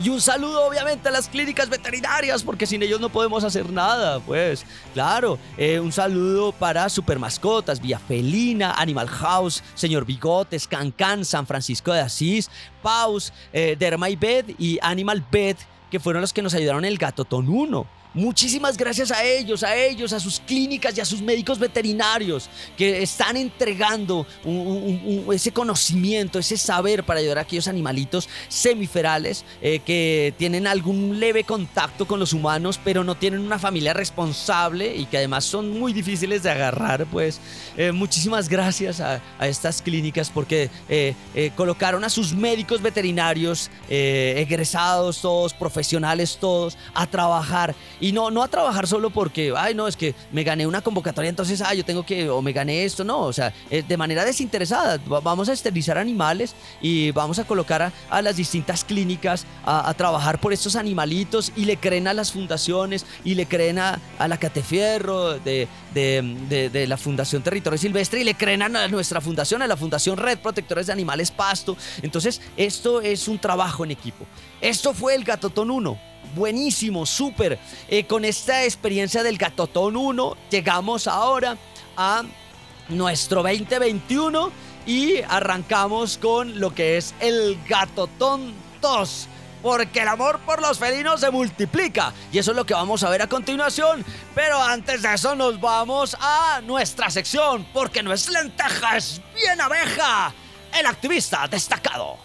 Y 0.00 0.10
un 0.10 0.20
saludo 0.20 0.64
obviamente 0.64 1.08
a 1.08 1.12
las 1.12 1.28
clínicas 1.28 1.68
veterinarias, 1.68 2.44
porque 2.44 2.66
sin 2.66 2.82
ellos 2.84 3.00
no 3.00 3.08
podemos 3.08 3.42
hacer 3.42 3.68
nada, 3.70 4.20
pues. 4.20 4.64
Claro, 4.94 5.40
eh, 5.56 5.80
un 5.80 5.90
saludo 5.90 6.52
para 6.52 6.88
Super 6.88 7.18
Mascotas, 7.18 7.80
Vía 7.80 7.98
Felina, 7.98 8.74
Animal 8.74 9.08
House, 9.08 9.62
Señor 9.74 10.06
Bigotes, 10.06 10.68
Cancan, 10.68 11.24
San 11.24 11.48
Francisco 11.48 11.92
de 11.92 12.00
Asís, 12.00 12.48
Paus, 12.80 13.32
eh, 13.52 13.74
Derma 13.76 14.08
y 14.08 14.14
Bed 14.14 14.50
y 14.56 14.78
Animal 14.82 15.24
Bed, 15.32 15.56
que 15.90 15.98
fueron 15.98 16.22
los 16.22 16.32
que 16.32 16.42
nos 16.42 16.54
ayudaron 16.54 16.84
el 16.84 16.96
Gatotón 16.96 17.48
1. 17.48 17.97
Muchísimas 18.18 18.76
gracias 18.76 19.12
a 19.12 19.22
ellos, 19.22 19.62
a 19.62 19.76
ellos, 19.76 20.12
a 20.12 20.18
sus 20.18 20.40
clínicas 20.40 20.98
y 20.98 21.00
a 21.00 21.04
sus 21.04 21.22
médicos 21.22 21.56
veterinarios 21.56 22.50
que 22.76 23.00
están 23.00 23.36
entregando 23.36 24.26
ese 25.32 25.52
conocimiento, 25.52 26.40
ese 26.40 26.56
saber 26.56 27.04
para 27.04 27.20
ayudar 27.20 27.38
a 27.38 27.42
aquellos 27.42 27.68
animalitos 27.68 28.28
semiferales 28.48 29.44
eh, 29.62 29.78
que 29.86 30.34
tienen 30.36 30.66
algún 30.66 31.20
leve 31.20 31.44
contacto 31.44 32.08
con 32.08 32.18
los 32.18 32.32
humanos, 32.32 32.80
pero 32.82 33.04
no 33.04 33.14
tienen 33.14 33.38
una 33.38 33.56
familia 33.56 33.94
responsable 33.94 34.96
y 34.96 35.06
que 35.06 35.18
además 35.18 35.44
son 35.44 35.78
muy 35.78 35.92
difíciles 35.92 36.42
de 36.42 36.50
agarrar. 36.50 37.06
Pues 37.06 37.40
eh, 37.76 37.92
muchísimas 37.92 38.48
gracias 38.48 39.00
a, 39.00 39.20
estas 39.46 39.80
clínicas 39.80 40.30
porque 40.30 40.70
eh, 40.88 41.14
colocaron 41.54 42.02
a 42.02 42.10
sus 42.10 42.34
médicos 42.34 42.82
veterinarios, 42.82 43.70
egresados 43.88 45.20
todos, 45.22 45.54
profesionales 45.54 46.38
todos, 46.40 46.76
a 46.94 47.06
trabajar 47.06 47.76
no, 48.12 48.30
no 48.30 48.42
a 48.42 48.48
trabajar 48.48 48.86
solo 48.86 49.10
porque, 49.10 49.52
ay, 49.56 49.74
no, 49.74 49.88
es 49.88 49.96
que 49.96 50.14
me 50.32 50.44
gané 50.44 50.66
una 50.66 50.80
convocatoria, 50.80 51.28
entonces, 51.28 51.60
ah, 51.60 51.74
yo 51.74 51.84
tengo 51.84 52.04
que, 52.04 52.28
o 52.28 52.42
me 52.42 52.52
gané 52.52 52.84
esto, 52.84 53.04
no, 53.04 53.20
o 53.20 53.32
sea, 53.32 53.52
eh, 53.70 53.82
de 53.86 53.96
manera 53.96 54.24
desinteresada. 54.24 54.98
Vamos 55.06 55.48
a 55.48 55.52
esterilizar 55.52 55.98
animales 55.98 56.54
y 56.80 57.10
vamos 57.12 57.38
a 57.38 57.44
colocar 57.44 57.92
a, 58.10 58.22
las 58.22 58.36
distintas 58.36 58.84
clínicas 58.84 59.46
a, 59.64 59.92
trabajar 59.94 60.40
por 60.40 60.52
estos 60.52 60.76
animalitos 60.76 61.52
y 61.56 61.64
le 61.64 61.76
creen 61.76 62.08
a 62.08 62.14
las 62.14 62.32
fundaciones 62.32 63.06
y 63.24 63.34
le 63.34 63.46
creen 63.46 63.78
a, 63.78 64.00
la 64.18 64.36
Catefierro 64.36 65.38
de, 65.38 65.66
de, 65.94 66.70
de, 66.72 66.86
la 66.86 66.96
Fundación 66.96 67.42
Territorio 67.42 67.78
Silvestre 67.78 68.20
y 68.20 68.24
le 68.24 68.34
creen 68.34 68.62
a 68.62 68.88
nuestra 68.88 69.20
fundación, 69.20 69.62
a 69.62 69.66
la 69.66 69.76
Fundación 69.76 70.16
Red 70.16 70.38
Protectores 70.38 70.86
de 70.86 70.92
Animales 70.92 71.30
Pasto. 71.30 71.76
Entonces, 72.02 72.40
esto 72.56 73.00
es 73.00 73.28
un 73.28 73.38
trabajo 73.38 73.84
en 73.84 73.90
equipo. 73.90 74.26
Esto 74.60 74.92
fue 74.92 75.14
el 75.14 75.24
Gatotón 75.24 75.70
1 75.70 76.08
buenísimo, 76.38 77.04
súper. 77.04 77.58
Eh, 77.88 78.04
con 78.04 78.24
esta 78.24 78.64
experiencia 78.64 79.22
del 79.22 79.36
Gatotón 79.36 79.96
1, 79.96 80.36
llegamos 80.50 81.06
ahora 81.06 81.58
a 81.96 82.22
nuestro 82.88 83.42
2021 83.42 84.50
y 84.86 85.20
arrancamos 85.28 86.16
con 86.16 86.58
lo 86.58 86.74
que 86.74 86.96
es 86.96 87.14
el 87.20 87.58
Gatotón 87.68 88.54
2 88.80 89.28
porque 89.62 90.02
el 90.02 90.08
amor 90.08 90.38
por 90.40 90.62
los 90.62 90.78
felinos 90.78 91.20
se 91.20 91.30
multiplica. 91.30 92.12
Y 92.32 92.38
eso 92.38 92.52
es 92.52 92.56
lo 92.56 92.64
que 92.64 92.74
vamos 92.74 93.02
a 93.02 93.10
ver 93.10 93.22
a 93.22 93.26
continuación. 93.26 94.04
Pero 94.34 94.62
antes 94.62 95.02
de 95.02 95.14
eso 95.14 95.34
nos 95.34 95.60
vamos 95.60 96.16
a 96.20 96.60
nuestra 96.64 97.10
sección, 97.10 97.66
porque 97.72 98.02
no 98.02 98.12
es 98.12 98.28
lenteja, 98.28 98.96
es 98.96 99.20
bien 99.34 99.60
abeja. 99.60 100.32
El 100.78 100.86
activista 100.86 101.48
destacado. 101.48 102.18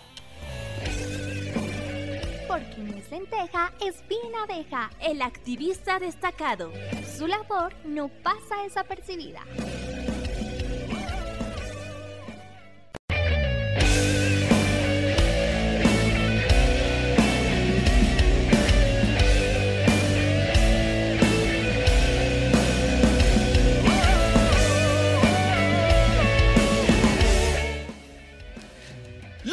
Lenteja 3.13 3.71
es 3.79 4.03
bien 4.07 4.33
abeja, 4.41 4.89
el 4.99 5.21
activista 5.21 5.99
destacado. 5.99 6.71
Su 7.15 7.27
labor 7.27 7.71
no 7.85 8.07
pasa 8.07 8.63
desapercibida. 8.63 9.41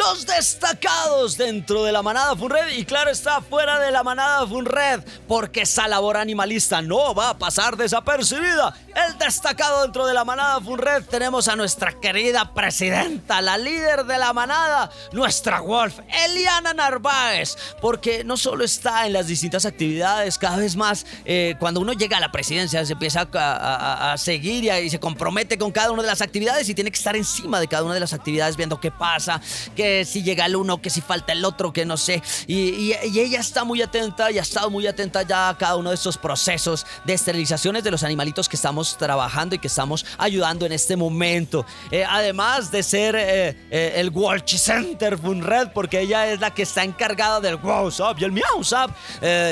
Los 0.00 0.24
destacados 0.24 1.36
dentro 1.36 1.84
de 1.84 1.92
la 1.92 2.00
manada 2.00 2.34
Funred 2.34 2.72
y 2.74 2.86
claro 2.86 3.10
está 3.10 3.42
fuera 3.42 3.78
de 3.78 3.90
la 3.90 4.02
manada 4.02 4.46
Funred 4.46 5.00
porque 5.28 5.62
esa 5.62 5.86
labor 5.88 6.16
animalista 6.16 6.80
no 6.80 7.14
va 7.14 7.30
a 7.30 7.38
pasar 7.38 7.76
desapercibida. 7.76 8.74
El 8.96 9.18
destacado 9.18 9.82
dentro 9.82 10.06
de 10.06 10.14
la 10.14 10.24
manada 10.24 10.58
Funred 10.62 11.04
tenemos 11.04 11.48
a 11.48 11.56
nuestra 11.56 11.92
querida 12.00 12.54
presidenta, 12.54 13.42
la 13.42 13.58
líder 13.58 14.04
de 14.04 14.16
la 14.16 14.32
manada, 14.32 14.90
nuestra 15.12 15.60
Wolf, 15.60 15.98
Eliana 16.26 16.72
Narváez, 16.72 17.56
porque 17.82 18.24
no 18.24 18.38
solo 18.38 18.64
está 18.64 19.06
en 19.06 19.12
las 19.12 19.26
distintas 19.26 19.66
actividades, 19.66 20.38
cada 20.38 20.56
vez 20.56 20.76
más 20.76 21.04
eh, 21.26 21.56
cuando 21.58 21.78
uno 21.78 21.92
llega 21.92 22.16
a 22.16 22.20
la 22.20 22.32
presidencia 22.32 22.86
se 22.86 22.94
empieza 22.94 23.28
a, 23.34 24.14
seguir 24.16 24.64
y, 24.64 24.88
se 24.88 24.98
compromete 24.98 25.58
con 25.58 25.70
cada 25.72 25.90
una 25.90 26.00
de 26.00 26.08
las 26.08 26.22
actividades 26.22 26.68
y 26.70 26.74
tiene 26.74 26.90
que 26.90 26.96
estar 26.96 27.16
encima 27.16 27.60
de 27.60 27.68
cada 27.68 27.84
una 27.84 27.92
de 27.92 28.00
las 28.00 28.14
actividades 28.14 28.56
viendo 28.56 28.80
qué 28.80 28.90
pasa, 28.90 29.42
qué 29.76 29.89
si 30.04 30.22
llega 30.22 30.46
el 30.46 30.56
uno, 30.56 30.80
que 30.80 30.90
si 30.90 31.00
falta 31.00 31.32
el 31.32 31.44
otro, 31.44 31.72
que 31.72 31.84
no 31.84 31.96
sé. 31.96 32.22
Y, 32.46 32.92
ella 32.92 33.40
está 33.40 33.64
muy 33.64 33.82
atenta 33.82 34.30
y 34.30 34.38
ha 34.38 34.42
estado 34.42 34.70
muy 34.70 34.86
atenta 34.86 35.22
ya 35.22 35.50
a 35.50 35.58
cada 35.58 35.76
uno 35.76 35.90
de 35.90 35.96
estos 35.96 36.16
procesos 36.16 36.86
de 37.04 37.14
esterilizaciones 37.14 37.84
de 37.84 37.90
los 37.90 38.02
animalitos 38.02 38.48
que 38.48 38.56
estamos 38.56 38.96
trabajando 38.96 39.54
y 39.54 39.58
que 39.58 39.66
estamos 39.66 40.06
ayudando 40.18 40.66
en 40.66 40.72
este 40.72 40.96
momento. 40.96 41.64
Eh, 41.90 42.04
además 42.06 42.70
de 42.70 42.82
ser 42.82 43.16
eh, 43.16 43.56
eh, 43.70 43.92
el 43.96 44.10
Walsh 44.10 44.56
Center 44.56 45.18
Funred, 45.18 45.68
porque 45.72 46.00
ella 46.00 46.32
es 46.32 46.40
la 46.40 46.52
que 46.52 46.62
está 46.62 46.84
encargada 46.84 47.40
del 47.40 47.56
WhatsApp 47.56 48.18
y 48.20 48.24
el 48.24 48.32
MiauSap. 48.32 48.90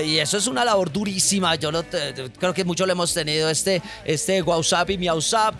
y 0.04 0.18
eso 0.18 0.38
es 0.38 0.46
una 0.46 0.64
labor 0.64 0.90
durísima. 0.92 1.54
Yo 1.56 1.70
creo 2.38 2.54
que 2.54 2.64
mucho 2.64 2.86
lo 2.86 2.92
hemos 2.92 3.12
tenido, 3.12 3.48
este, 3.48 3.82
este 4.04 4.42
WhatsApp 4.42 4.90
y 4.90 4.98
MiauSap. 4.98 5.54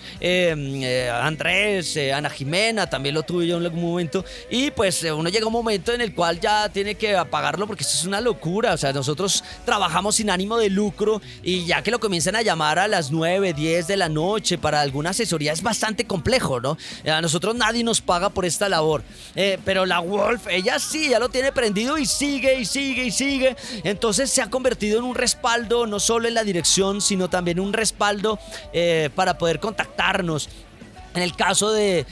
Andrés, 1.22 1.98
Ana 2.14 2.30
Jimena, 2.30 2.88
también 2.88 3.14
lo 3.14 3.22
tuve 3.22 3.46
yo 3.46 3.58
en 3.58 3.64
algún 3.64 3.82
momento. 3.82 4.24
Y 4.50 4.67
pues 4.70 5.02
eh, 5.04 5.12
uno 5.12 5.28
llega 5.28 5.44
a 5.44 5.46
un 5.48 5.52
momento 5.52 5.92
en 5.92 6.00
el 6.00 6.14
cual 6.14 6.40
ya 6.40 6.68
tiene 6.68 6.94
que 6.94 7.16
apagarlo 7.16 7.66
porque 7.66 7.82
esto 7.82 7.96
es 7.96 8.04
una 8.04 8.20
locura. 8.20 8.74
O 8.74 8.76
sea, 8.76 8.92
nosotros 8.92 9.44
trabajamos 9.64 10.16
sin 10.16 10.30
ánimo 10.30 10.58
de 10.58 10.70
lucro 10.70 11.20
y 11.42 11.64
ya 11.64 11.82
que 11.82 11.90
lo 11.90 12.00
comienzan 12.00 12.36
a 12.36 12.42
llamar 12.42 12.78
a 12.78 12.88
las 12.88 13.10
9, 13.10 13.52
10 13.52 13.86
de 13.86 13.96
la 13.96 14.08
noche 14.08 14.58
para 14.58 14.80
alguna 14.80 15.10
asesoría 15.10 15.52
es 15.52 15.62
bastante 15.62 16.06
complejo, 16.06 16.60
¿no? 16.60 16.76
A 17.06 17.20
nosotros 17.20 17.54
nadie 17.54 17.84
nos 17.84 18.00
paga 18.00 18.30
por 18.30 18.44
esta 18.44 18.68
labor. 18.68 19.02
Eh, 19.34 19.58
pero 19.64 19.86
la 19.86 20.00
Wolf, 20.00 20.46
ella 20.48 20.78
sí, 20.78 21.10
ya 21.10 21.18
lo 21.18 21.28
tiene 21.28 21.52
prendido 21.52 21.98
y 21.98 22.06
sigue 22.06 22.58
y 22.58 22.64
sigue 22.64 23.04
y 23.04 23.10
sigue. 23.10 23.56
Entonces 23.84 24.30
se 24.30 24.42
ha 24.42 24.50
convertido 24.50 24.98
en 24.98 25.04
un 25.04 25.14
respaldo 25.14 25.86
no 25.86 26.00
solo 26.00 26.28
en 26.28 26.34
la 26.34 26.44
dirección, 26.44 27.00
sino 27.00 27.28
también 27.28 27.60
un 27.60 27.72
respaldo 27.72 28.38
eh, 28.72 29.10
para 29.14 29.38
poder 29.38 29.60
contactarnos 29.60 30.48
en 31.18 31.22
el 31.22 31.34
caso 31.34 31.72
de, 31.72 32.06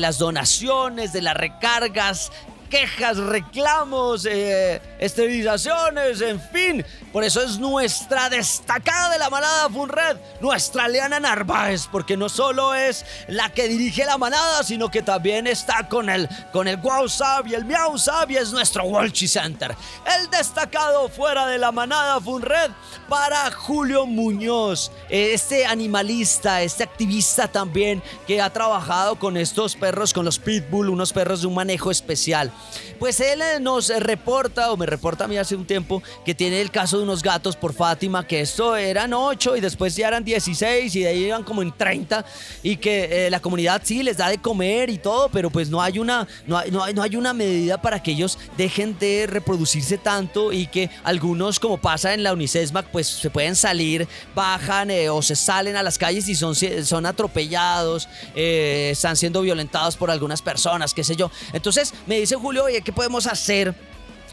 las 0.00 0.18
donaciones, 0.18 1.12
de 1.12 1.22
las 1.22 1.36
recargas, 1.36 2.32
quejas, 2.70 3.18
reclamos, 3.18 4.24
eh, 4.24 4.80
esterilizaciones, 4.98 6.20
en 6.22 6.40
fin. 6.40 6.86
Por 7.12 7.24
eso 7.24 7.42
es 7.42 7.58
nuestra 7.58 8.30
destacada 8.30 9.10
de 9.10 9.18
la 9.18 9.28
manada 9.28 9.68
Funred, 9.68 10.16
nuestra 10.40 10.86
Leana 10.86 11.18
Narváez, 11.18 11.88
porque 11.90 12.16
no 12.16 12.28
solo 12.28 12.74
es 12.74 13.04
la 13.26 13.50
que 13.50 13.68
dirige 13.68 14.04
la 14.04 14.16
manada, 14.16 14.62
sino 14.62 14.90
que 14.90 15.02
también 15.02 15.48
está 15.48 15.88
con 15.88 16.08
el, 16.08 16.28
con 16.52 16.68
el 16.68 16.78
WhatsApp 16.80 17.48
y 17.48 17.54
el 17.54 17.64
Miau 17.64 17.96
y 18.28 18.36
es 18.36 18.52
nuestro 18.52 18.84
Walchi 18.84 19.26
Center. 19.26 19.74
El 20.18 20.30
destacado 20.30 21.08
fuera 21.08 21.46
de 21.46 21.58
la 21.58 21.72
manada 21.72 22.20
Funred 22.20 22.70
para 23.08 23.50
Julio 23.50 24.06
Muñoz, 24.06 24.92
este 25.08 25.66
animalista, 25.66 26.62
este 26.62 26.84
activista 26.84 27.48
también 27.48 28.00
que 28.28 28.40
ha 28.40 28.50
trabajado 28.50 29.18
con 29.18 29.36
estos 29.36 29.74
perros, 29.74 30.12
con 30.12 30.24
los 30.24 30.38
Pitbull, 30.38 30.88
unos 30.88 31.12
perros 31.12 31.40
de 31.40 31.48
un 31.48 31.54
manejo 31.54 31.90
especial. 31.90 32.52
Pues 33.00 33.18
él 33.20 33.40
eh, 33.40 33.60
nos 33.60 33.88
reporta, 33.88 34.70
o 34.72 34.76
me 34.76 34.84
reporta 34.84 35.24
a 35.24 35.26
mí 35.26 35.38
hace 35.38 35.56
un 35.56 35.64
tiempo, 35.64 36.02
que 36.22 36.34
tiene 36.34 36.60
el 36.60 36.70
caso 36.70 36.98
de 36.98 37.04
unos 37.04 37.22
gatos 37.22 37.56
por 37.56 37.72
Fátima, 37.72 38.26
que 38.26 38.42
esto 38.42 38.76
eran 38.76 39.14
8 39.14 39.56
y 39.56 39.60
después 39.62 39.96
ya 39.96 40.08
eran 40.08 40.22
16 40.22 40.94
y 40.94 41.00
de 41.00 41.08
ahí 41.08 41.24
iban 41.24 41.42
como 41.42 41.62
en 41.62 41.72
30 41.72 42.26
y 42.62 42.76
que 42.76 43.26
eh, 43.26 43.30
la 43.30 43.40
comunidad 43.40 43.80
sí 43.84 44.02
les 44.02 44.18
da 44.18 44.28
de 44.28 44.36
comer 44.36 44.90
y 44.90 44.98
todo, 44.98 45.30
pero 45.30 45.48
pues 45.48 45.70
no 45.70 45.80
hay 45.80 45.98
una, 45.98 46.28
no 46.46 46.58
hay, 46.58 46.70
no 46.70 47.02
hay, 47.02 47.16
una 47.16 47.32
medida 47.32 47.80
para 47.80 48.02
que 48.02 48.10
ellos 48.10 48.38
dejen 48.58 48.98
de 48.98 49.26
reproducirse 49.26 49.96
tanto 49.96 50.52
y 50.52 50.66
que 50.66 50.90
algunos, 51.02 51.58
como 51.58 51.78
pasa 51.78 52.12
en 52.12 52.22
la 52.22 52.34
Unicesmac, 52.34 52.86
pues 52.90 53.06
se 53.06 53.30
pueden 53.30 53.56
salir, 53.56 54.06
bajan 54.34 54.90
eh, 54.90 55.08
o 55.08 55.22
se 55.22 55.36
salen 55.36 55.76
a 55.76 55.82
las 55.82 55.96
calles 55.96 56.28
y 56.28 56.34
son, 56.34 56.54
son 56.54 57.06
atropellados, 57.06 58.08
están 58.34 59.16
siendo 59.16 59.40
violentados 59.40 59.96
por 59.96 60.10
algunas 60.10 60.42
personas, 60.42 60.92
qué 60.92 61.02
sé 61.02 61.16
yo. 61.16 61.30
Entonces 61.54 61.94
me 62.06 62.20
dice 62.20 62.36
Julio, 62.36 62.49
¿qué 62.84 62.92
podemos 62.92 63.26
hacer? 63.26 63.74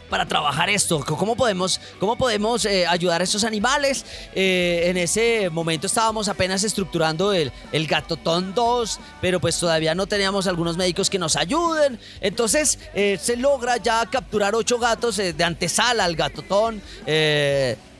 para 0.08 0.26
trabajar 0.26 0.70
esto? 0.70 1.04
¿Cómo 1.04 1.36
podemos, 1.36 1.80
cómo 2.00 2.16
podemos 2.16 2.64
eh, 2.64 2.86
ayudar 2.86 3.20
a 3.20 3.24
estos 3.24 3.44
animales? 3.44 4.06
Eh, 4.34 4.84
en 4.86 4.96
ese 4.96 5.50
momento 5.50 5.86
estábamos 5.86 6.28
apenas 6.28 6.64
estructurando 6.64 7.32
el, 7.32 7.52
el 7.72 7.86
Gatotón 7.86 8.54
2, 8.54 9.00
pero 9.20 9.38
pues 9.38 9.58
todavía 9.58 9.94
no 9.94 10.06
teníamos 10.06 10.46
algunos 10.46 10.78
médicos 10.78 11.10
que 11.10 11.18
nos 11.18 11.36
ayuden. 11.36 11.98
Entonces 12.22 12.78
eh, 12.94 13.18
se 13.20 13.36
logra 13.36 13.76
ya 13.76 14.06
capturar 14.06 14.54
ocho 14.54 14.78
gatos 14.78 15.16
de 15.16 15.44
antesala 15.44 16.04
al 16.04 16.16
Gatotón 16.16 16.80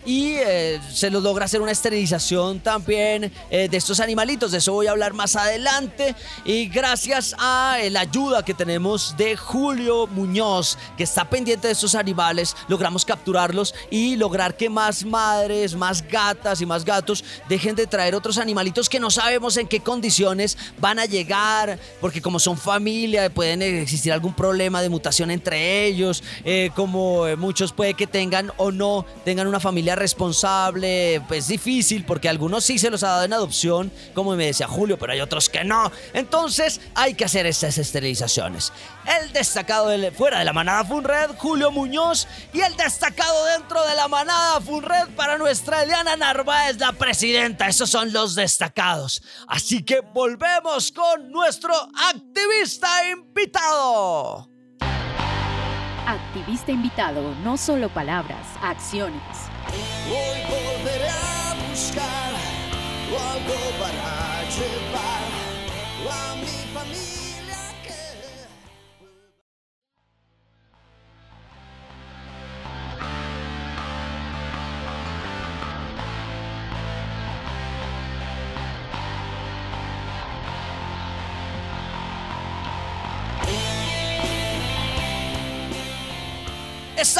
y 0.08 0.36
eh, 0.36 0.80
se 0.90 1.10
los 1.10 1.22
logra 1.22 1.44
hacer 1.44 1.60
una 1.60 1.70
esterilización 1.70 2.60
también 2.60 3.30
eh, 3.50 3.68
de 3.68 3.76
estos 3.76 4.00
animalitos. 4.00 4.52
De 4.52 4.56
eso 4.56 4.72
voy 4.72 4.86
a 4.86 4.92
hablar 4.92 5.12
más 5.12 5.36
adelante. 5.36 6.14
Y 6.46 6.68
gracias 6.68 7.34
a 7.38 7.76
eh, 7.78 7.90
la 7.90 8.00
ayuda 8.00 8.42
que 8.42 8.54
tenemos 8.54 9.14
de 9.18 9.36
Julio 9.36 10.06
Muñoz, 10.06 10.78
que 10.96 11.04
está 11.04 11.28
pendiente 11.28 11.66
de 11.66 11.74
estos 11.74 11.94
animales, 11.94 12.56
logramos 12.68 13.04
capturarlos 13.04 13.74
y 13.90 14.16
lograr 14.16 14.56
que 14.56 14.70
más 14.70 15.04
madres, 15.04 15.74
más 15.74 16.00
gatas 16.00 16.62
y 16.62 16.64
más 16.64 16.86
gatos 16.86 17.22
dejen 17.46 17.76
de 17.76 17.86
traer 17.86 18.14
otros 18.14 18.38
animalitos 18.38 18.88
que 18.88 19.00
no 19.00 19.10
sabemos 19.10 19.58
en 19.58 19.68
qué 19.68 19.80
condiciones 19.80 20.56
van 20.78 21.00
a 21.00 21.04
llegar, 21.04 21.78
porque 22.00 22.22
como 22.22 22.38
son 22.38 22.56
familia, 22.56 23.28
pueden 23.28 23.60
existir 23.60 24.10
algún 24.10 24.32
problema 24.32 24.80
de 24.80 24.88
mutación 24.88 25.30
entre 25.30 25.84
ellos, 25.84 26.22
como 26.74 27.26
muchos 27.36 27.72
puede 27.72 27.92
que 27.92 28.06
tengan 28.06 28.52
o 28.56 28.70
no 28.70 29.04
tengan 29.26 29.46
una 29.46 29.60
familia 29.60 29.97
responsable, 29.98 31.22
pues 31.28 31.48
difícil, 31.48 32.04
porque 32.04 32.28
algunos 32.28 32.64
sí 32.64 32.78
se 32.78 32.90
los 32.90 33.02
ha 33.02 33.08
dado 33.08 33.24
en 33.24 33.32
adopción, 33.32 33.92
como 34.14 34.34
me 34.36 34.46
decía 34.46 34.68
Julio, 34.68 34.98
pero 34.98 35.12
hay 35.12 35.20
otros 35.20 35.48
que 35.48 35.64
no. 35.64 35.90
Entonces 36.12 36.80
hay 36.94 37.14
que 37.14 37.24
hacer 37.24 37.46
estas 37.46 37.78
esterilizaciones. 37.78 38.72
El 39.20 39.32
destacado 39.32 39.88
fuera 40.12 40.38
de 40.38 40.44
la 40.44 40.52
manada 40.52 40.84
Funred, 40.84 41.30
Julio 41.38 41.70
Muñoz, 41.70 42.26
y 42.52 42.60
el 42.60 42.76
destacado 42.76 43.44
dentro 43.46 43.84
de 43.86 43.94
la 43.94 44.08
manada 44.08 44.60
Funred 44.60 45.08
para 45.16 45.38
nuestra 45.38 45.82
Eliana 45.82 46.16
Narváez, 46.16 46.78
la 46.78 46.92
presidenta. 46.92 47.68
Esos 47.68 47.90
son 47.90 48.12
los 48.12 48.34
destacados. 48.34 49.22
Así 49.46 49.82
que 49.82 50.00
volvemos 50.00 50.92
con 50.92 51.30
nuestro 51.30 51.74
activista 51.74 52.88
invitado. 53.10 54.48
Activista 56.06 56.72
invitado, 56.72 57.34
no 57.42 57.56
solo 57.56 57.88
palabras, 57.90 58.46
acciones. 58.62 59.22
Hoy 59.74 60.38
volveré 60.48 61.08
a 61.08 61.56
buscar 61.68 62.32
algo 63.38 63.58
para 63.78 64.42
llevar 64.56 65.24
a 66.10 66.36
mi 66.36 66.56
familia. 66.74 67.27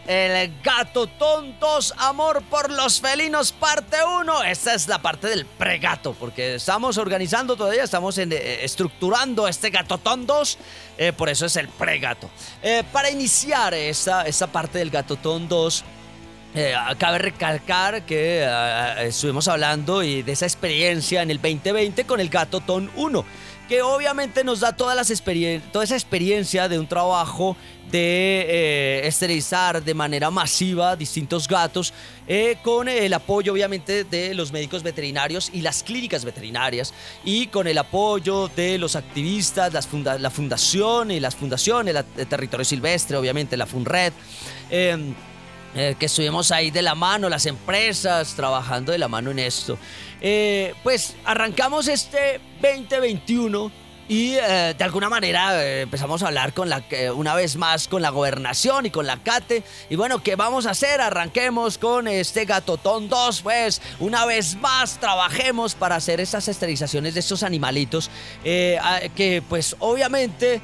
el 0.06 0.52
gato 0.62 1.06
tontos, 1.06 1.94
amor 1.96 2.42
por 2.50 2.70
los 2.70 3.00
felinos, 3.00 3.52
parte 3.52 3.96
1. 4.04 4.44
Esta 4.44 4.74
es 4.74 4.88
la 4.88 5.00
parte 5.00 5.28
del 5.28 5.46
pregato, 5.46 6.14
porque 6.18 6.56
estamos 6.56 6.98
organizando 6.98 7.56
todavía, 7.56 7.84
estamos 7.84 8.18
eh, 8.18 8.64
estructurando 8.64 9.46
este 9.46 9.70
gato 9.70 9.98
tontos, 9.98 10.58
eh, 10.98 11.12
por 11.12 11.28
eso 11.28 11.46
es 11.46 11.56
el 11.56 11.68
pregato. 11.68 12.28
Eh, 12.62 12.82
para 12.92 13.10
iniciar 13.10 13.74
esta, 13.74 14.24
parte 14.50 14.78
del 14.78 14.90
gato 14.90 15.16
tontos, 15.16 15.84
cabe 16.98 17.16
recalcar 17.16 18.02
que 18.02 18.46
estuvimos 18.98 19.48
hablando 19.48 20.02
y 20.02 20.22
de 20.22 20.32
esa 20.32 20.44
experiencia 20.44 21.22
en 21.22 21.30
el 21.30 21.40
2020 21.40 22.04
con 22.04 22.20
el 22.20 22.28
gato 22.28 22.60
ton 22.60 22.90
1 22.94 23.24
que 23.68 23.82
obviamente 23.82 24.44
nos 24.44 24.60
da 24.60 24.76
todas 24.76 24.96
las 24.96 25.22
toda 25.72 25.84
esa 25.84 25.94
experiencia 25.94 26.68
de 26.68 26.78
un 26.78 26.86
trabajo 26.86 27.56
de 27.90 28.46
eh, 28.48 29.06
esterilizar 29.06 29.82
de 29.82 29.94
manera 29.94 30.30
masiva 30.30 30.96
distintos 30.96 31.46
gatos 31.46 31.92
eh, 32.26 32.56
con 32.62 32.88
el 32.88 33.12
apoyo 33.12 33.52
obviamente 33.52 34.04
de 34.04 34.34
los 34.34 34.50
médicos 34.50 34.82
veterinarios 34.82 35.50
y 35.52 35.60
las 35.60 35.82
clínicas 35.82 36.24
veterinarias 36.24 36.94
y 37.24 37.48
con 37.48 37.66
el 37.66 37.76
apoyo 37.76 38.48
de 38.48 38.78
los 38.78 38.96
activistas, 38.96 39.72
las 39.72 39.88
la 40.20 40.30
fundación 40.30 41.10
y 41.10 41.20
las 41.20 41.36
fundaciones, 41.36 41.94
el 42.16 42.26
territorio 42.26 42.64
silvestre, 42.64 43.16
obviamente 43.16 43.56
la 43.56 43.66
FUNRED. 43.66 44.12
Em, 44.70 45.14
eh, 45.74 45.96
que 45.98 46.06
estuvimos 46.06 46.50
ahí 46.50 46.70
de 46.70 46.82
la 46.82 46.94
mano, 46.94 47.28
las 47.28 47.46
empresas 47.46 48.34
trabajando 48.34 48.92
de 48.92 48.98
la 48.98 49.08
mano 49.08 49.30
en 49.30 49.38
esto. 49.38 49.78
pues 50.82 51.14
arrancamos 51.24 51.88
este 51.88 52.40
2021 52.60 53.82
y 54.12 54.34
eh, 54.34 54.74
de 54.76 54.84
alguna 54.84 55.08
manera 55.08 55.64
eh, 55.64 55.82
empezamos 55.82 56.22
a 56.22 56.26
hablar 56.26 56.52
con 56.52 56.68
la, 56.68 56.84
una 57.14 57.34
vez 57.34 57.56
más 57.56 57.88
con 57.88 58.02
la 58.02 58.10
gobernación 58.10 58.84
y 58.84 58.90
con 58.90 59.06
la 59.06 59.16
CATE. 59.16 59.62
Y 59.90 59.96
bueno, 59.96 60.22
¿qué 60.22 60.36
vamos 60.36 60.66
a 60.66 60.70
hacer? 60.70 61.00
Arranquemos 61.00 61.78
con 61.78 62.08
este 62.08 62.44
Gatotón 62.44 63.08
2, 63.08 63.42
pues 63.42 63.80
una 64.00 64.26
vez 64.26 64.56
más 64.56 64.98
trabajemos 64.98 65.74
para 65.74 65.96
hacer 65.96 66.20
esas 66.20 66.46
esterilizaciones 66.48 67.14
de 67.14 67.20
estos 67.20 67.42
animalitos 67.42 68.10
eh, 68.44 68.78
que 69.16 69.42
pues 69.48 69.76
obviamente 69.78 70.60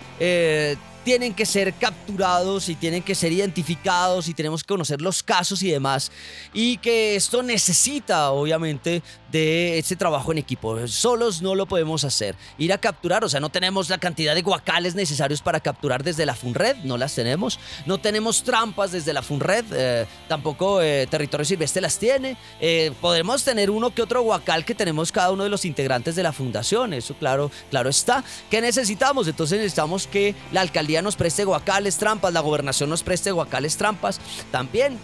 tienen 1.04 1.34
que 1.34 1.46
ser 1.46 1.74
capturados 1.74 2.68
y 2.68 2.74
tienen 2.74 3.02
que 3.02 3.14
ser 3.14 3.32
identificados 3.32 4.28
y 4.28 4.34
tenemos 4.34 4.62
que 4.62 4.68
conocer 4.68 5.00
los 5.00 5.22
casos 5.22 5.62
y 5.62 5.70
demás. 5.70 6.10
Y 6.52 6.78
que 6.78 7.16
esto 7.16 7.42
necesita, 7.42 8.30
obviamente, 8.30 9.02
de 9.30 9.78
ese 9.78 9.96
trabajo 9.96 10.32
en 10.32 10.38
equipo. 10.38 10.86
Solos 10.88 11.42
no 11.42 11.54
lo 11.54 11.66
podemos 11.66 12.04
hacer. 12.04 12.36
Ir 12.56 12.72
a 12.72 12.78
capturar, 12.78 13.24
o 13.24 13.28
sea, 13.28 13.40
no 13.40 13.50
tenemos 13.50 13.88
la 13.88 13.98
cantidad 13.98 14.34
de 14.34 14.42
guacales 14.42 14.94
necesarios 14.94 15.42
para 15.42 15.60
capturar 15.60 16.02
desde 16.02 16.26
la 16.26 16.34
FUNRED, 16.34 16.76
no 16.84 16.96
las 16.96 17.14
tenemos. 17.14 17.58
No 17.86 17.98
tenemos 17.98 18.42
trampas 18.42 18.92
desde 18.92 19.12
la 19.12 19.22
FUNRED, 19.22 19.64
eh, 19.72 20.06
tampoco 20.28 20.80
eh, 20.82 21.06
Territorio 21.10 21.44
Silvestre 21.44 21.82
las 21.82 21.98
tiene. 21.98 22.36
Eh, 22.60 22.92
podemos 23.00 23.44
tener 23.44 23.70
uno 23.70 23.94
que 23.94 24.02
otro 24.02 24.22
guacal 24.22 24.64
que 24.64 24.74
tenemos 24.74 25.12
cada 25.12 25.30
uno 25.30 25.44
de 25.44 25.50
los 25.50 25.64
integrantes 25.64 26.16
de 26.16 26.22
la 26.22 26.32
fundación, 26.32 26.92
eso 26.92 27.14
claro, 27.14 27.50
claro 27.70 27.90
está. 27.90 28.24
¿Qué 28.50 28.60
necesitamos? 28.60 29.28
Entonces 29.28 29.58
necesitamos 29.58 30.06
que 30.06 30.34
la 30.52 30.60
alcaldía 30.60 31.02
nos 31.02 31.16
preste 31.16 31.44
guacales, 31.44 31.98
trampas, 31.98 32.32
la 32.32 32.40
gobernación 32.40 32.90
nos 32.90 33.02
preste 33.02 33.30
guacales, 33.30 33.76
trampas 33.76 34.20
también 34.50 34.98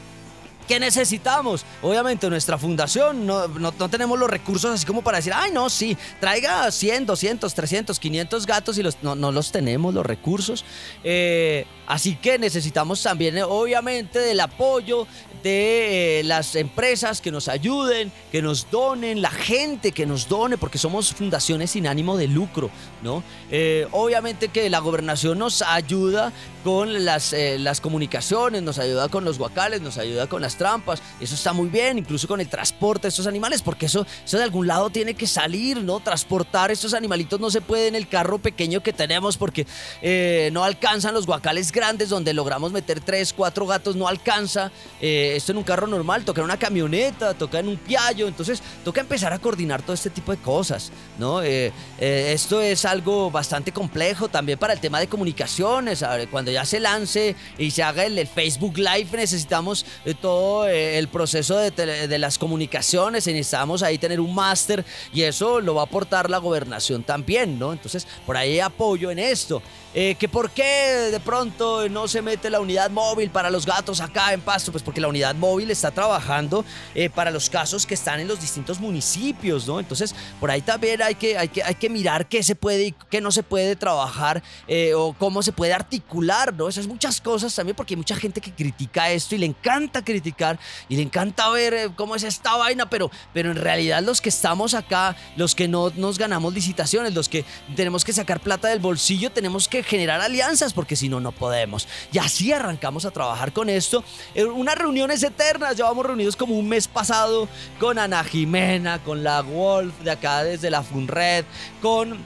¿Qué 0.67 0.81
necesitamos? 0.81 1.65
Obviamente 1.83 2.31
nuestra 2.31 2.57
fundación 2.57 3.27
no, 3.27 3.49
no, 3.49 3.73
tenemos 3.91 4.19
los 4.19 4.31
recursos 4.31 4.71
así 4.71 4.87
como 4.87 5.03
para 5.03 5.19
decir, 5.19 5.33
ay 5.35 5.51
no, 5.53 5.69
sí, 5.69 5.95
traiga 6.21 6.71
100, 6.71 7.05
200, 7.05 7.53
300, 7.53 8.01
500 8.01 8.47
gatos 8.47 8.79
y 8.79 8.83
los, 8.83 8.97
no, 9.03 9.15
no 9.15 9.31
los 9.31 9.53
tenemos 9.53 9.93
los 9.93 10.07
recursos. 10.07 10.65
Eh, 11.03 11.67
así 11.87 12.17
que 12.17 12.39
necesitamos 12.39 13.03
también 13.03 13.43
obviamente 13.43 14.21
del 14.21 14.41
apoyo 14.41 15.07
de 15.43 16.21
eh, 16.21 16.25
las 16.25 16.57
empresas 16.57 17.21
que 17.21 17.31
nos 17.31 17.49
ayuden, 17.49 18.11
que 18.33 18.41
nos 18.41 18.71
donen, 18.71 19.21
la 19.21 19.31
gente 19.31 19.93
que 19.93 20.07
nos 20.07 20.29
done, 20.29 20.57
porque 20.57 20.79
somos 20.79 21.13
fundaciones 21.13 21.73
sin 21.73 21.87
ánimo 21.87 22.17
de 22.17 22.29
lucro, 22.29 22.71
¿no? 23.03 23.23
Eh, 23.51 23.87
obviamente 23.91 24.49
que 24.49 24.71
la 24.71 24.79
gobernación 24.79 25.39
nos 25.39 25.61
ayuda 25.61 26.33
con 26.65 27.05
las, 27.05 27.35
las 27.59 27.83
comunicaciones, 27.83 28.63
nos 28.63 28.79
ayuda 28.79 29.11
con 29.11 29.27
los 29.27 29.37
guacales, 29.37 29.83
nos 29.83 29.99
ayuda 29.99 30.27
con 30.27 30.41
las 30.41 30.54
trampas. 30.57 31.03
Eso 31.21 31.35
está 31.35 31.53
muy 31.53 31.69
bien, 31.69 31.99
incluso 31.99 32.29
con 32.29 32.41
el 32.41 32.49
transporte 32.49 33.03
de 33.03 33.09
estos 33.09 33.27
animales, 33.27 33.63
porque 33.63 33.87
eso, 33.87 34.07
eso 34.25 34.37
de 34.37 34.45
algún 34.45 34.67
lado 34.67 34.91
tiene 34.91 35.15
que 35.15 35.27
salir, 35.27 35.83
¿no? 35.83 36.01
Transportar 36.01 36.71
estos 36.71 36.95
animalitos 36.95 37.41
no 37.41 37.51
se 37.51 37.61
puede 37.61 37.89
en 37.89 37.95
el 37.95 38.09
carro 38.09 38.39
pequeño 38.39 38.83
que 38.83 38.93
tenemos 38.93 39.37
porque 39.37 39.67
eh, 40.03 40.51
no 40.53 40.65
alcanzan 40.65 41.15
los 41.15 41.27
guacales 41.27 41.73
grandes 41.73 42.09
donde 42.09 42.33
logramos 42.33 42.73
meter 42.73 43.01
tres, 43.01 43.33
cuatro 43.33 43.67
gatos, 43.67 43.97
no 43.97 44.09
alcanza. 44.09 44.71
Eh, 45.01 45.35
esto 45.37 45.53
en 45.53 45.59
un 45.59 45.65
carro 45.65 45.87
normal, 45.87 46.25
toca 46.25 46.41
en 46.41 46.47
una 46.47 46.59
camioneta, 46.59 47.35
toca 47.35 47.59
en 47.59 47.69
un 47.69 47.77
piallo, 47.77 48.29
entonces 48.29 48.63
toca 48.85 49.01
empezar 49.01 49.33
a 49.33 49.39
coordinar 49.39 49.83
todo 49.83 49.95
este 49.95 50.11
tipo 50.11 50.33
de 50.33 50.39
cosas, 50.39 50.93
¿no? 51.19 51.43
Eh, 51.43 51.73
esto 51.99 52.61
es 52.61 52.85
algo 52.85 53.31
bastante 53.31 53.73
complejo 53.73 54.29
también 54.29 54.59
para 54.59 54.73
el 54.73 54.81
tema 54.81 55.01
de 55.01 55.07
comunicaciones. 55.07 56.05
Cuando 56.31 56.51
ya 56.51 56.65
se 56.65 56.81
lance 56.81 57.35
y 57.59 57.71
se 57.71 57.83
haga 57.83 58.05
el 58.05 58.27
Facebook 58.27 58.77
Live, 58.77 59.09
necesitamos 59.13 59.87
todo 60.21 60.44
eh, 60.67 60.99
el 60.99 61.09
proceso 61.09 61.57
de, 61.57 61.71
de, 61.71 62.19
las 62.19 62.39
comunicaciones, 62.39 63.27
necesitamos 63.27 63.83
ahí 63.83 63.99
tener 63.99 64.21
un 64.21 64.35
máster 64.35 64.85
y 65.13 65.23
eso 65.23 65.61
lo 65.61 65.75
va 65.75 65.83
a 65.83 65.85
aportar 65.85 66.31
la 66.31 66.39
gobernación 66.39 67.03
también, 67.03 67.59
¿no? 67.59 67.73
Entonces, 67.73 68.07
por 68.27 68.37
ahí 68.37 68.61
apoyo 68.61 69.11
en 69.11 69.19
esto. 69.19 69.63
Eh, 69.97 70.17
que 70.17 70.29
por 70.29 70.51
qué 70.51 70.65
de 71.13 71.21
pronto 71.21 71.89
no 71.89 72.09
se 72.09 72.21
mete 72.21 72.51
la 72.51 72.59
unidad 72.59 72.91
móvil 72.91 73.31
para 73.31 73.49
los 73.49 73.65
gatos 73.65 74.01
acá 74.01 74.33
en 74.33 74.41
Pasto, 74.41 74.73
pues 74.73 74.83
porque 74.83 75.01
la 75.01 75.07
unidad 75.07 75.37
móvil 75.37 75.71
está 75.71 75.93
trabajando 75.93 76.65
eh, 76.97 77.09
para 77.11 77.31
los 77.31 77.49
casos 77.49 77.87
que 77.87 77.95
están 77.95 78.19
en 78.19 78.27
los 78.27 78.41
distintos 78.41 78.81
municipios, 78.81 79.69
¿no? 79.69 79.79
Entonces, 79.79 80.13
por 80.41 80.51
ahí 80.51 80.63
también 80.63 81.01
hay 81.01 81.15
que, 81.15 81.39
hay 81.39 81.47
que, 81.47 81.63
hay 81.63 81.77
que 81.77 81.89
mirar 81.89 82.27
qué 82.27 82.43
se 82.43 82.57
puede 82.57 82.87
y 82.87 82.95
qué 83.09 83.21
no 83.21 83.31
se 83.31 83.45
puede 83.45 83.77
trabajar 83.77 84.43
eh, 84.67 84.95
o 84.95 85.13
cómo 85.13 85.45
se 85.45 85.53
puede 85.53 85.73
articular, 85.73 86.53
¿no? 86.53 86.69
Esas 86.69 86.89
muchas 86.89 87.21
cosas 87.21 87.55
también, 87.55 87.77
porque 87.77 87.95
hay 87.95 87.99
mucha 87.99 88.17
gente 88.17 88.41
que 88.41 88.51
critica 88.51 89.13
esto 89.13 89.37
y 89.37 89.39
le 89.39 89.47
encanta 89.47 90.05
criticar 90.05 90.59
y 90.89 90.97
le 90.97 91.03
encanta 91.03 91.49
ver 91.51 91.93
cómo 91.95 92.17
es 92.17 92.25
esta 92.25 92.57
vaina, 92.57 92.91
pero, 92.91 93.13
pero 93.33 93.53
en 93.53 93.57
realidad 93.59 94.03
los 94.03 94.21
que 94.21 94.31
estamos 94.31 94.75
acá, 94.75 95.15
los 95.37 95.55
que 95.55 95.69
no 95.69 95.93
nos 95.95 96.19
ganamos 96.19 96.53
licitaciones, 96.53 97.15
los 97.15 97.29
que 97.29 97.45
tenemos 97.77 98.05
que 98.05 98.13
sacar 98.13 98.41
plata 98.41 98.67
del 98.67 98.81
bolsillo, 98.81 99.31
tenemos 99.31 99.69
que 99.69 99.84
generar 99.85 100.21
alianzas 100.21 100.73
porque 100.73 100.97
si 100.97 101.09
no, 101.09 101.21
no 101.21 101.33
podemos. 101.33 101.89
Y 102.13 102.19
así 102.19 102.53
arrancamos 102.53 103.05
a 103.05 103.11
trabajar 103.11 103.53
con 103.53 103.69
esto. 103.69 104.05
En 104.35 104.49
unas 104.49 104.77
reuniones 104.77 105.23
eternas, 105.23 105.77
llevamos 105.77 106.07
reunidos 106.07 106.37
como 106.37 106.55
un 106.55 106.69
mes 106.69 106.89
pasado 106.89 107.49
con 107.79 107.99
Ana 107.99 108.25
Jimena, 108.25 109.03
con 109.03 109.25
la 109.25 109.43
Wolf 109.43 109.95
de 110.01 110.11
acá 110.11 110.45
desde 110.45 110.71
la 110.71 110.83
Funred, 110.83 111.45
con 111.81 112.19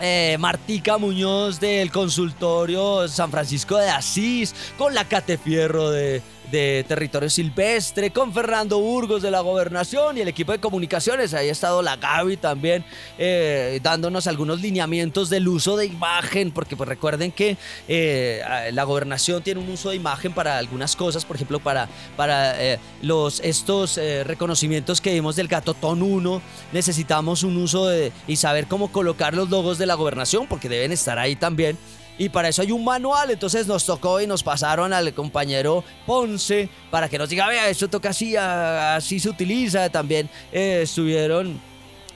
eh, 0.00 0.36
Martica 0.38 0.96
Muñoz 0.96 1.58
del 1.58 1.90
consultorio 1.90 3.08
San 3.08 3.30
Francisco 3.30 3.76
de 3.76 3.88
Asís, 3.88 4.54
con 4.76 4.94
la 4.94 5.04
Catefierro 5.04 5.90
de 5.90 6.22
de 6.50 6.84
Territorio 6.88 7.28
Silvestre, 7.28 8.10
con 8.10 8.32
Fernando 8.32 8.78
Burgos 8.78 9.22
de 9.22 9.30
la 9.30 9.40
Gobernación 9.40 10.16
y 10.16 10.20
el 10.20 10.28
equipo 10.28 10.52
de 10.52 10.58
comunicaciones. 10.58 11.34
Ahí 11.34 11.48
ha 11.48 11.52
estado 11.52 11.82
la 11.82 11.96
Gaby 11.96 12.36
también 12.36 12.84
eh, 13.18 13.80
dándonos 13.82 14.26
algunos 14.26 14.60
lineamientos 14.60 15.30
del 15.30 15.48
uso 15.48 15.76
de 15.76 15.86
imagen, 15.86 16.50
porque 16.50 16.76
pues 16.76 16.88
recuerden 16.88 17.32
que 17.32 17.56
eh, 17.86 18.42
la 18.72 18.84
Gobernación 18.84 19.42
tiene 19.42 19.60
un 19.60 19.68
uso 19.68 19.90
de 19.90 19.96
imagen 19.96 20.32
para 20.32 20.58
algunas 20.58 20.96
cosas, 20.96 21.24
por 21.24 21.36
ejemplo, 21.36 21.60
para, 21.60 21.88
para 22.16 22.62
eh, 22.62 22.78
los, 23.02 23.40
estos 23.40 23.98
reconocimientos 24.24 25.00
que 25.00 25.12
vimos 25.12 25.36
del 25.36 25.48
Gatotón 25.48 26.02
1, 26.02 26.42
necesitamos 26.72 27.42
un 27.42 27.56
uso 27.56 27.86
de, 27.86 28.12
y 28.26 28.36
saber 28.36 28.66
cómo 28.66 28.90
colocar 28.90 29.34
los 29.34 29.50
logos 29.50 29.78
de 29.78 29.86
la 29.86 29.94
Gobernación, 29.94 30.46
porque 30.46 30.68
deben 30.68 30.92
estar 30.92 31.18
ahí 31.18 31.36
también 31.36 31.76
y 32.18 32.28
para 32.28 32.48
eso 32.48 32.62
hay 32.62 32.72
un 32.72 32.84
manual. 32.84 33.30
Entonces 33.30 33.66
nos 33.66 33.86
tocó 33.86 34.20
y 34.20 34.26
nos 34.26 34.42
pasaron 34.42 34.92
al 34.92 35.14
compañero 35.14 35.84
Ponce 36.06 36.68
para 36.90 37.08
que 37.08 37.18
nos 37.18 37.28
diga, 37.28 37.46
vea, 37.46 37.68
esto 37.68 37.88
toca 37.88 38.10
así, 38.10 38.36
así 38.36 39.20
se 39.20 39.28
utiliza. 39.28 39.88
También 39.88 40.28
eh, 40.52 40.80
estuvieron 40.82 41.60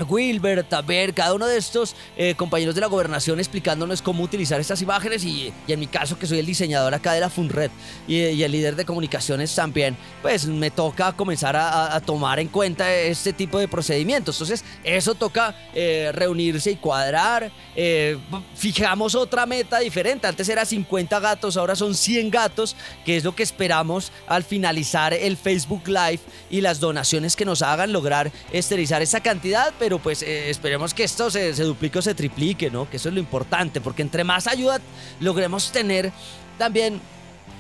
Wilber, 0.01 0.64
Taber, 0.64 1.12
cada 1.14 1.34
uno 1.34 1.47
de 1.47 1.59
estos 1.59 1.95
eh, 2.16 2.34
compañeros 2.34 2.74
de 2.74 2.80
la 2.80 2.86
gobernación 2.86 3.38
explicándonos 3.38 4.01
cómo 4.01 4.24
utilizar 4.24 4.61
estas 4.61 4.80
imágenes 4.80 5.24
y, 5.24 5.53
en 5.68 5.80
mi 5.80 5.86
caso 5.86 6.18
que 6.18 6.26
soy 6.26 6.38
el 6.38 6.47
diseñador 6.47 6.95
acá 6.95 7.12
de 7.12 7.20
la 7.20 7.28
FUNRED 7.28 7.70
y, 8.09 8.43
el 8.43 8.51
líder 8.51 8.74
de 8.74 8.84
comunicaciones 8.84 9.55
también, 9.55 9.97
pues 10.20 10.47
me 10.47 10.70
toca 10.70 11.12
comenzar 11.12 11.57
a, 11.57 12.01
tomar 12.01 12.40
en 12.40 12.49
cuenta 12.49 12.93
este 12.93 13.32
tipo 13.32 13.59
de 13.59 13.68
procedimientos. 13.68 14.36
Entonces 14.36 14.64
eso 14.82 15.14
toca 15.14 15.55
eh, 15.74 16.11
reunirse 16.12 16.72
y 16.72 16.76
cuadrar. 16.76 17.53
Eh, 17.76 18.18
fijamos 18.57 19.14
otra 19.14 19.47
meta 19.47 19.78
diferente. 19.78 20.26
Antes 20.26 20.49
era 20.49 20.64
50 20.64 21.20
gatos, 21.20 21.57
ahora 21.57 21.76
son 21.76 21.95
100 21.95 22.30
gatos, 22.30 22.74
que 23.05 23.16
es 23.16 23.24
lo 23.24 23.34
que 23.34 23.43
esperamos 23.43 24.11
al 24.26 24.43
finalizar 24.43 25.14
el 25.14 25.36
Facebook 25.36 25.86
Live 25.86 26.20
y 26.51 26.61
las 26.62 26.80
donaciones 26.80 27.36
que 27.36 27.45
nos 27.45 27.62
hagan 27.62 27.93
lograr 27.93 28.32
esterilizar 28.53 29.03
esa 29.03 29.20
cantidad, 29.20 29.72
pero 29.83 29.99
pues 29.99 30.22
eh, 30.22 30.49
esperemos 30.49 30.95
que 30.95 31.03
esto 31.03 31.28
se, 31.28 31.53
duplique 31.55 31.99
o 31.99 32.03
se 32.03 32.14
triplique, 32.14 32.70
¿no? 32.70 32.89
Que 32.89 32.99
eso 32.99 33.09
es 33.09 33.14
lo 33.14 33.18
importante, 33.18 33.80
porque 33.80 34.03
entre 34.03 34.22
más 34.22 34.47
ayuda 34.47 34.80
logremos 35.18 35.72
tener, 35.72 36.12
también 36.57 37.01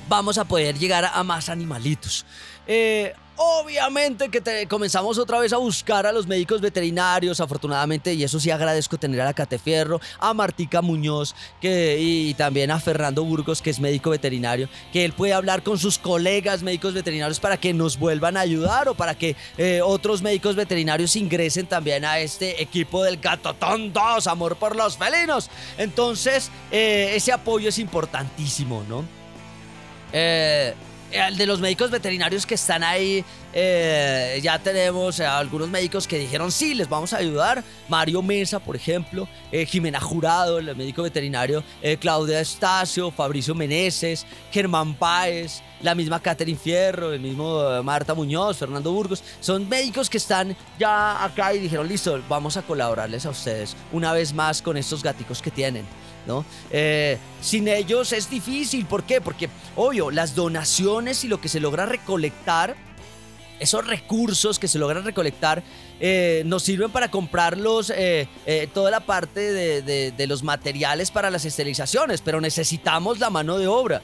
vamos 0.08 0.38
a 0.38 0.44
poder 0.44 0.78
llegar 0.78 1.04
a 1.04 1.24
más 1.24 1.48
animalitos. 1.48 2.24
Eh, 2.68 3.12
Obviamente 3.44 4.28
que 4.28 4.68
comenzamos 4.68 5.18
otra 5.18 5.40
vez 5.40 5.52
a 5.52 5.56
buscar 5.56 6.06
a 6.06 6.12
los 6.12 6.28
médicos 6.28 6.60
veterinarios, 6.60 7.40
afortunadamente, 7.40 8.14
y 8.14 8.22
eso 8.22 8.38
sí 8.38 8.52
agradezco 8.52 8.98
tener 8.98 9.20
a 9.20 9.24
la 9.24 9.34
Catefierro, 9.34 10.00
a 10.20 10.32
Martica 10.32 10.80
Muñoz 10.80 11.34
que, 11.60 11.96
y 11.98 12.34
también 12.34 12.70
a 12.70 12.78
Fernando 12.78 13.24
Burgos, 13.24 13.60
que 13.60 13.70
es 13.70 13.80
médico 13.80 14.10
veterinario, 14.10 14.68
que 14.92 15.04
él 15.04 15.12
puede 15.12 15.32
hablar 15.32 15.64
con 15.64 15.76
sus 15.76 15.98
colegas 15.98 16.62
médicos 16.62 16.94
veterinarios 16.94 17.40
para 17.40 17.56
que 17.56 17.74
nos 17.74 17.98
vuelvan 17.98 18.36
a 18.36 18.40
ayudar 18.40 18.88
o 18.88 18.94
para 18.94 19.16
que 19.16 19.34
eh, 19.58 19.80
otros 19.82 20.22
médicos 20.22 20.54
veterinarios 20.54 21.16
ingresen 21.16 21.66
también 21.66 22.04
a 22.04 22.20
este 22.20 22.62
equipo 22.62 23.02
del 23.02 23.16
Gatotón 23.16 23.92
2, 23.92 24.26
Amor 24.28 24.54
por 24.54 24.76
los 24.76 24.96
Felinos. 24.96 25.50
Entonces, 25.78 26.48
eh, 26.70 27.12
ese 27.16 27.32
apoyo 27.32 27.70
es 27.70 27.78
importantísimo, 27.80 28.84
¿no? 28.88 29.04
Eh 30.12 30.74
el 31.12 31.36
de 31.36 31.46
los 31.46 31.60
médicos 31.60 31.90
veterinarios 31.90 32.46
que 32.46 32.54
están 32.54 32.82
ahí, 32.82 33.24
eh, 33.52 34.40
ya 34.42 34.58
tenemos 34.58 35.20
eh, 35.20 35.26
algunos 35.26 35.68
médicos 35.68 36.08
que 36.08 36.18
dijeron 36.18 36.50
sí, 36.50 36.74
les 36.74 36.88
vamos 36.88 37.12
a 37.12 37.18
ayudar. 37.18 37.62
Mario 37.88 38.22
Mesa, 38.22 38.58
por 38.58 38.76
ejemplo, 38.76 39.28
eh, 39.50 39.66
Jimena 39.66 40.00
Jurado, 40.00 40.58
el 40.58 40.74
médico 40.74 41.02
veterinario, 41.02 41.62
Claudia 42.00 42.40
Estacio, 42.40 43.10
Fabricio 43.10 43.54
Meneses, 43.54 44.26
Germán 44.50 44.94
Páez, 44.94 45.62
la 45.82 45.94
misma 45.94 46.20
Catherine 46.20 46.58
Fierro, 46.58 47.12
el 47.12 47.20
mismo 47.20 47.82
Marta 47.82 48.14
Muñoz, 48.14 48.56
Fernando 48.56 48.92
Burgos. 48.92 49.22
Son 49.40 49.68
médicos 49.68 50.08
que 50.08 50.18
están 50.18 50.56
ya 50.78 51.22
acá 51.22 51.52
y 51.54 51.58
dijeron 51.58 51.88
listo, 51.88 52.22
vamos 52.28 52.56
a 52.56 52.62
colaborarles 52.62 53.26
a 53.26 53.30
ustedes 53.30 53.76
una 53.92 54.12
vez 54.12 54.32
más 54.32 54.62
con 54.62 54.76
estos 54.76 55.02
gaticos 55.02 55.42
que 55.42 55.50
tienen. 55.50 55.84
¿No? 56.26 56.44
Eh, 56.70 57.18
sin 57.40 57.68
ellos 57.68 58.12
es 58.12 58.30
difícil, 58.30 58.86
¿por 58.86 59.04
qué? 59.04 59.20
Porque, 59.20 59.48
obvio, 59.76 60.10
las 60.10 60.34
donaciones 60.34 61.24
y 61.24 61.28
lo 61.28 61.40
que 61.40 61.48
se 61.48 61.60
logra 61.60 61.86
recolectar, 61.86 62.76
esos 63.60 63.86
recursos 63.86 64.58
que 64.58 64.68
se 64.68 64.78
logran 64.78 65.04
recolectar, 65.04 65.62
eh, 66.00 66.42
nos 66.46 66.64
sirven 66.64 66.90
para 66.90 67.10
comprarlos, 67.10 67.92
eh, 67.94 68.26
toda 68.74 68.90
la 68.90 69.00
parte 69.00 69.52
de, 69.52 70.26
los 70.26 70.42
materiales 70.42 71.10
para 71.10 71.30
las 71.30 71.44
esterilizaciones, 71.44 72.20
pero 72.20 72.40
necesitamos 72.40 73.20
la 73.20 73.30
mano 73.30 73.58
de 73.58 73.66
obra. 73.66 74.02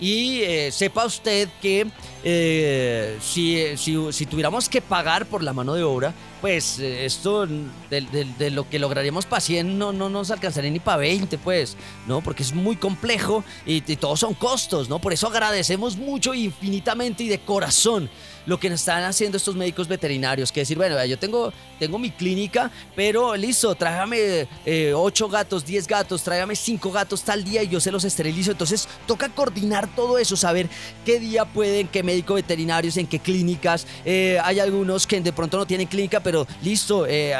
Y 0.00 0.42
sepa 0.70 1.04
usted 1.04 1.48
que 1.60 1.86
si, 2.22 3.76
si, 3.76 4.26
tuviéramos 4.26 4.68
que 4.68 4.80
pagar 4.80 5.26
por 5.26 5.42
la 5.42 5.52
mano 5.52 5.74
de 5.74 5.82
obra, 5.82 6.14
pues 6.40 6.78
eh, 6.78 7.04
esto 7.04 7.46
de, 7.46 8.50
lo 8.50 8.68
que 8.68 8.78
lograríamos 8.78 9.26
para 9.26 9.40
100 9.40 9.78
no, 9.78 9.92
no 9.92 10.08
nos 10.08 10.30
alcanzaría 10.30 10.70
ni 10.70 10.78
para 10.78 10.98
20, 10.98 11.38
pues, 11.38 11.76
¿no? 12.06 12.20
Porque 12.20 12.42
es 12.42 12.52
muy 12.54 12.76
complejo 12.76 13.44
y, 13.66 13.80
todos 13.96 14.20
son 14.20 14.34
costos, 14.34 14.88
¿no? 14.88 15.00
Por 15.00 15.12
eso 15.12 15.26
agradecemos 15.26 15.96
mucho, 15.96 16.34
infinitamente 16.34 17.24
y 17.24 17.28
de 17.28 17.40
corazón 17.40 18.08
lo 18.46 18.58
que 18.58 18.70
nos 18.70 18.80
están 18.80 19.04
haciendo 19.04 19.36
estos 19.36 19.56
médicos 19.56 19.88
veterinarios, 19.88 20.50
que 20.50 20.60
decir, 20.60 20.78
bueno, 20.78 21.04
yo 21.04 21.18
tengo, 21.18 21.52
tengo 21.78 21.98
mi 21.98 22.10
clínica, 22.10 22.70
pero 22.96 23.36
listo, 23.36 23.74
tráigame 23.74 24.48
8 24.64 24.64
eh, 24.64 25.28
gatos, 25.30 25.66
10 25.66 25.86
gatos, 25.86 26.22
tráigame 26.22 26.56
5 26.56 26.90
gatos 26.90 27.22
tal 27.22 27.44
día 27.44 27.62
y 27.62 27.68
yo 27.68 27.78
se 27.78 27.92
los 27.92 28.04
esterilizo. 28.04 28.52
Entonces 28.52 28.88
toca 29.06 29.28
coordinar 29.28 29.94
todo 29.94 30.18
eso, 30.18 30.34
saber 30.34 30.70
qué 31.04 31.20
día 31.20 31.44
pueden, 31.44 31.88
qué 31.88 32.02
médico 32.08 32.34
veterinarios, 32.34 32.96
en 32.96 33.06
qué 33.06 33.18
clínicas. 33.18 33.86
Eh, 34.04 34.38
hay 34.42 34.60
algunos 34.60 35.06
que 35.06 35.20
de 35.20 35.32
pronto 35.32 35.58
no 35.58 35.66
tienen 35.66 35.86
clínica, 35.86 36.20
pero 36.20 36.46
listo, 36.62 37.06
eh, 37.06 37.34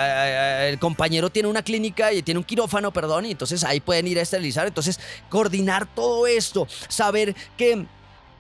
el 0.69 0.79
compañero 0.79 1.31
tiene 1.31 1.49
una 1.49 1.63
clínica 1.63 2.13
y 2.13 2.23
tiene 2.23 2.39
un 2.39 2.45
quirófano, 2.45 2.93
perdón, 2.93 3.25
y 3.25 3.31
entonces 3.31 3.65
ahí 3.65 3.81
pueden 3.81 4.07
ir 4.07 4.19
a 4.19 4.23
esterilizar. 4.23 4.67
Entonces, 4.67 5.01
coordinar 5.31 5.87
todo 5.95 6.27
esto, 6.27 6.69
saber 6.89 7.35
que 7.57 7.87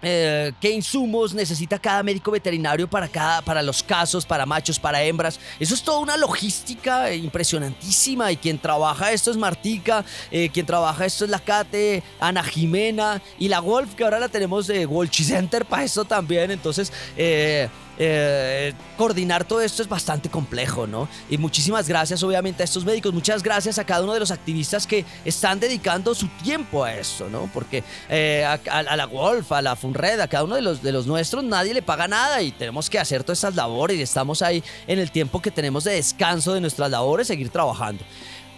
eh, 0.02 0.52
qué 0.60 0.70
insumos 0.70 1.34
necesita 1.34 1.78
cada 1.78 2.02
médico 2.02 2.30
veterinario 2.30 2.88
para, 2.88 3.08
cada, 3.08 3.42
para 3.42 3.62
los 3.62 3.82
casos, 3.82 4.24
para 4.24 4.46
machos, 4.46 4.78
para 4.78 5.02
hembras. 5.02 5.40
Eso 5.58 5.74
es 5.74 5.82
toda 5.82 5.98
una 5.98 6.16
logística 6.16 7.12
impresionantísima 7.12 8.30
y 8.30 8.36
quien 8.36 8.58
trabaja 8.58 9.12
esto 9.12 9.30
es 9.30 9.36
Martica, 9.36 10.04
eh, 10.30 10.50
quien 10.50 10.66
trabaja 10.66 11.04
esto 11.04 11.24
es 11.24 11.30
la 11.30 11.40
Cate, 11.40 12.02
Ana 12.20 12.42
Jimena 12.42 13.20
y 13.38 13.48
la 13.48 13.60
Wolf, 13.60 13.94
que 13.94 14.04
ahora 14.04 14.20
la 14.20 14.28
tenemos 14.28 14.66
de 14.66 14.86
Wolchi 14.86 15.24
Center 15.24 15.64
para 15.64 15.84
eso 15.84 16.04
también. 16.04 16.50
Entonces, 16.50 16.92
eh, 17.16 17.68
eh, 18.00 18.74
coordinar 18.96 19.44
todo 19.44 19.60
esto 19.60 19.82
es 19.82 19.88
bastante 19.88 20.28
complejo, 20.28 20.86
¿no? 20.86 21.08
Y 21.28 21.36
muchísimas 21.36 21.88
gracias 21.88 22.22
obviamente 22.22 22.62
a 22.62 22.64
estos 22.64 22.84
médicos, 22.84 23.12
muchas 23.12 23.42
gracias 23.42 23.78
a 23.78 23.84
cada 23.84 24.04
uno 24.04 24.14
de 24.14 24.20
los 24.20 24.30
activistas 24.30 24.86
que 24.86 25.04
están 25.24 25.58
dedicando 25.58 26.14
su 26.14 26.28
tiempo 26.42 26.84
a 26.84 26.94
esto, 26.94 27.28
¿no? 27.28 27.50
Porque 27.52 27.82
eh, 28.08 28.44
a, 28.44 28.96
la 28.96 29.06
Wolf, 29.06 29.50
a 29.50 29.62
la 29.62 29.74
Funred, 29.74 30.20
a 30.20 30.28
cada 30.28 30.44
uno 30.44 30.54
de 30.54 30.62
los, 30.62 30.80
de 30.80 30.92
los 30.92 31.06
nuestros, 31.06 31.42
nadie 31.42 31.74
le 31.74 31.82
paga 31.82 32.06
nada 32.06 32.40
y 32.40 32.52
tenemos 32.52 32.88
que 32.88 33.00
hacer 33.00 33.24
todas 33.24 33.38
estas 33.38 33.56
labores 33.56 33.98
y 33.98 34.02
estamos 34.02 34.42
ahí 34.42 34.62
en 34.86 35.00
el 35.00 35.10
tiempo 35.10 35.42
que 35.42 35.50
tenemos 35.50 35.84
de 35.84 35.94
descanso 35.94 36.54
de 36.54 36.60
nuestras 36.60 36.90
labores, 36.90 37.26
seguir 37.26 37.50
trabajando. 37.50 38.04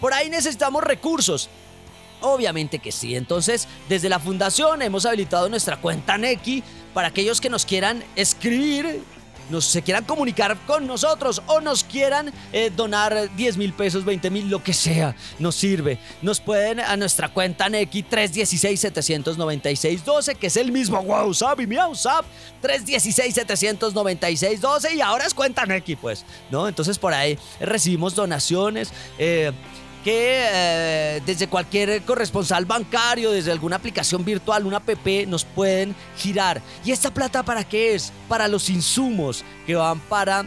Por 0.01 0.13
ahí 0.13 0.29
necesitamos 0.29 0.85
recursos. 0.85 1.49
Obviamente 2.23 2.79
que 2.79 2.93
sí. 2.93 3.17
Entonces, 3.17 3.67
desde 3.89 4.11
la 4.11 4.19
fundación 4.19 4.83
hemos 4.83 5.07
habilitado 5.07 5.49
nuestra 5.49 5.79
cuenta 5.79 6.19
Neki 6.19 6.63
para 6.93 7.09
aquellos 7.09 7.41
que 7.41 7.49
nos 7.49 7.65
quieran 7.65 8.05
escribir 8.17 9.03
nos 9.51 9.67
se 9.67 9.83
quieran 9.83 10.05
comunicar 10.05 10.57
con 10.67 10.87
nosotros 10.87 11.43
o 11.47 11.61
nos 11.61 11.85
quieran 11.85 12.33
eh, 12.53 12.71
donar 12.75 13.29
10 13.37 13.57
mil 13.57 13.73
pesos, 13.73 14.05
20 14.05 14.31
mil, 14.31 14.49
lo 14.49 14.63
que 14.63 14.73
sea, 14.73 15.17
nos 15.39 15.57
sirve. 15.57 15.99
Nos 16.23 16.41
pueden 16.41 16.81
a 16.81 16.97
nuestra 16.97 17.29
cuenta 17.29 17.69
Neki 17.69 18.05
316-796-12, 18.05 20.37
que 20.37 20.47
es 20.47 20.57
el 20.57 20.73
mismo 20.73 20.99
WhatsApp 21.01 21.61
y 21.61 21.67
mi 21.67 21.77
WhatsApp 21.77 22.25
316-796-12 22.63 24.95
y 24.95 25.01
ahora 25.01 25.27
es 25.27 25.35
cuenta 25.35 25.67
Neki, 25.67 25.97
pues, 25.97 26.25
¿no? 26.51 26.69
Entonces 26.69 26.99
por 26.99 27.13
ahí 27.13 27.37
recibimos 27.61 28.15
donaciones. 28.15 28.93
Eh, 29.19 29.53
que 30.05 30.43
eh, 30.43 31.23
desde 31.27 31.49
cualquier 31.49 32.03
corresponsal 32.03 32.65
bancario, 32.65 33.31
desde 33.31 33.53
alguna 33.53 33.77
aplicación 33.77 34.25
virtual, 34.25 34.67
una 34.67 34.79
app, 34.79 35.07
nos 35.27 35.45
pueden 35.45 35.95
girar. 36.17 36.63
¿Y 36.85 36.93
esta 36.93 37.13
plata 37.13 37.43
para 37.43 37.65
qué 37.65 37.95
es? 37.95 38.13
Para 38.29 38.49
los 38.49 38.71
insumos 38.71 39.45
que 39.67 39.75
van 39.75 40.01
para 40.01 40.43
eh, 40.43 40.47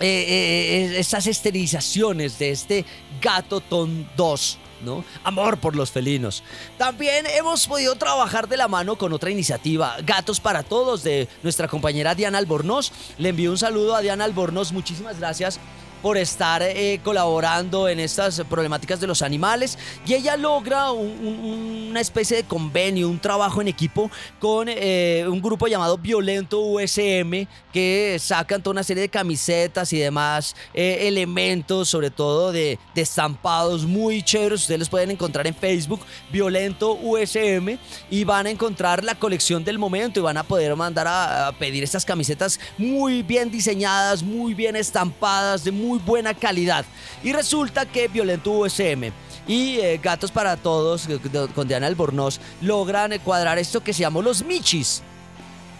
eh, 0.00 0.94
estas 0.98 1.26
esterilizaciones 1.26 2.38
de 2.38 2.50
este 2.50 2.84
gato 3.20 3.60
ton 3.60 4.08
2. 4.16 4.58
¿no? 4.82 5.04
Amor 5.24 5.58
por 5.58 5.74
los 5.74 5.90
felinos. 5.90 6.42
También 6.76 7.24
hemos 7.26 7.66
podido 7.66 7.96
trabajar 7.96 8.46
de 8.46 8.58
la 8.58 8.68
mano 8.68 8.96
con 8.96 9.12
otra 9.12 9.30
iniciativa, 9.30 9.96
Gatos 10.04 10.38
para 10.38 10.62
Todos, 10.62 11.02
de 11.02 11.28
nuestra 11.42 11.66
compañera 11.66 12.14
Diana 12.14 12.38
Albornoz. 12.38 12.92
Le 13.16 13.30
envío 13.30 13.50
un 13.50 13.58
saludo 13.58 13.96
a 13.96 14.02
Diana 14.02 14.24
Albornoz, 14.24 14.72
muchísimas 14.72 15.18
gracias 15.18 15.58
por 16.06 16.18
estar 16.18 16.62
eh, 16.62 17.00
colaborando 17.02 17.88
en 17.88 17.98
estas 17.98 18.40
problemáticas 18.48 19.00
de 19.00 19.08
los 19.08 19.22
animales 19.22 19.76
y 20.06 20.14
ella 20.14 20.36
logra 20.36 20.92
una 20.92 22.00
especie 22.00 22.36
de 22.36 22.44
convenio, 22.44 23.08
un 23.08 23.18
trabajo 23.18 23.60
en 23.60 23.66
equipo 23.66 24.08
con 24.38 24.68
eh, 24.68 25.24
un 25.28 25.42
grupo 25.42 25.66
llamado 25.66 25.98
Violento 25.98 26.60
USM 26.60 27.48
que 27.72 28.18
sacan 28.20 28.62
toda 28.62 28.74
una 28.74 28.84
serie 28.84 29.00
de 29.00 29.08
camisetas 29.08 29.92
y 29.92 29.98
demás 29.98 30.54
eh, 30.72 31.08
elementos, 31.08 31.88
sobre 31.88 32.10
todo 32.10 32.52
de, 32.52 32.78
estampados 32.94 33.84
muy 33.84 34.22
chéveres. 34.22 34.60
Ustedes 34.60 34.78
los 34.78 34.88
pueden 34.88 35.10
encontrar 35.10 35.46
en 35.48 35.54
Facebook, 35.56 36.00
Violento 36.30 36.92
USM, 36.94 37.78
y 38.10 38.22
van 38.22 38.46
a 38.46 38.50
encontrar 38.50 39.02
la 39.02 39.16
colección 39.16 39.64
del 39.64 39.78
momento 39.78 40.20
y 40.20 40.22
van 40.22 40.36
a 40.36 40.44
poder 40.44 40.74
mandar 40.76 41.08
a, 41.08 41.48
a 41.48 41.52
pedir 41.52 41.82
estas 41.82 42.04
camisetas 42.04 42.60
muy 42.78 43.22
bien 43.22 43.50
diseñadas, 43.50 44.22
muy 44.22 44.54
bien 44.54 44.76
estampadas, 44.76 45.64
de 45.64 45.72
muy 45.72 45.95
buena 45.98 46.34
calidad. 46.34 46.84
Y 47.22 47.32
resulta 47.32 47.86
que 47.86 48.08
Violento 48.08 48.50
USM 48.50 49.12
y 49.46 49.78
eh, 49.78 50.00
Gatos 50.02 50.30
para 50.30 50.56
Todos 50.56 51.08
eh, 51.08 51.18
con 51.54 51.68
Diana 51.68 51.86
Albornoz 51.86 52.40
logran 52.60 53.18
cuadrar 53.20 53.58
esto 53.58 53.82
que 53.82 53.92
se 53.92 54.00
llama 54.00 54.20
los 54.20 54.44
Michis. 54.44 55.02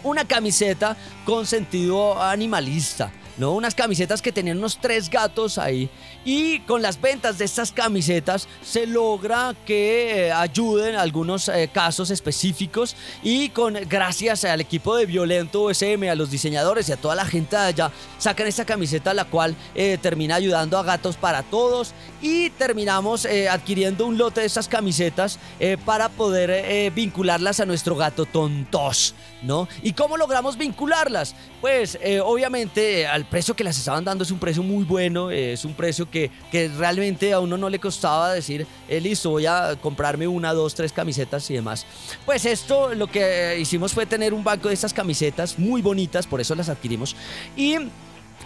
Una 0.03 0.25
camiseta 0.25 0.97
con 1.25 1.47
sentido 1.47 2.23
animalista. 2.23 3.11
¿no? 3.39 3.53
Unas 3.53 3.75
camisetas 3.75 4.23
que 4.23 4.33
tenían 4.33 4.59
unos 4.59 4.79
tres 4.79 5.11
gatos 5.11 5.59
ahí. 5.59 5.91
Y 6.27 6.59
con 6.63 6.83
las 6.83 7.01
ventas 7.01 7.39
de 7.39 7.45
estas 7.45 7.71
camisetas 7.71 8.49
se 8.61 8.85
logra 8.85 9.55
que 9.65 10.27
eh, 10.27 10.33
ayuden 10.33 10.97
algunos 10.97 11.49
eh, 11.49 11.71
casos 11.73 12.11
específicos. 12.11 12.97
Y 13.23 13.51
con 13.51 13.75
gracias 13.89 14.45
al 14.45 14.61
equipo 14.61 14.97
de 14.97 15.07
Violento 15.07 15.63
USM, 15.63 16.09
a 16.11 16.17
los 16.17 16.33
diseñadores 16.33 16.89
y 16.89 16.93
a 16.93 16.97
toda 16.97 17.15
la 17.15 17.25
gente 17.27 17.55
de 17.55 17.63
allá, 17.63 17.93
sacan 18.19 18.49
esta 18.49 18.65
camiseta 18.65 19.15
la 19.15 19.27
cual 19.27 19.55
eh, 19.77 19.99
termina 20.03 20.35
ayudando 20.35 20.77
a 20.79 20.83
gatos 20.83 21.17
para 21.17 21.45
todos. 21.45 21.95
Y 22.21 22.51
terminamos 22.51 23.25
adquiriendo 23.49 24.05
un 24.05 24.19
lote 24.19 24.41
de 24.41 24.47
estas 24.47 24.67
camisetas 24.67 25.39
para 25.85 26.09
poder 26.09 26.91
vincularlas 26.91 27.61
a 27.61 27.67
nuestro 27.67 27.95
gato 27.95 28.25
tontos, 28.25 29.15
¿no? 29.43 29.69
¿Y 29.83 29.93
cómo 29.93 30.17
logramos 30.17 30.57
vincularlas? 30.57 31.37
Pues 31.61 31.99
obviamente 32.25 33.07
al 33.07 33.27
precio 33.27 33.55
que 33.55 33.63
las 33.63 33.79
estaban 33.79 34.03
dando 34.03 34.25
es 34.25 34.31
un 34.31 34.39
precio 34.39 34.63
muy 34.63 34.85
bueno, 34.85 35.31
es 35.31 35.65
un 35.65 35.75
precio 35.75 36.11
que, 36.11 36.16
que 36.51 36.69
realmente 36.77 37.33
a 37.33 37.41
uno 37.41 37.57
no 37.57 37.69
le 37.69 37.79
costaba 37.79 38.33
decir, 38.33 38.67
eh, 38.89 39.01
listo, 39.01 39.31
voy 39.31 39.47
a 39.47 39.77
comprarme 39.81 40.27
una, 40.27 40.53
dos, 40.53 40.75
tres 40.75 40.93
camisetas 40.93 41.51
y 41.51 41.55
demás. 41.55 41.87
Pues 42.25 42.45
esto 42.45 42.95
lo 42.95 43.07
que 43.07 43.59
hicimos 43.61 43.93
fue 43.93 44.07
tener 44.07 44.33
un 44.33 44.45
banco 44.45 44.69
de 44.69 44.75
estas 44.75 44.93
camisetas 44.93 45.59
muy 45.59 45.83
bonitas, 45.83 46.27
por 46.27 46.41
eso 46.41 46.55
las 46.55 46.69
adquirimos. 46.69 47.17
Y 47.57 47.77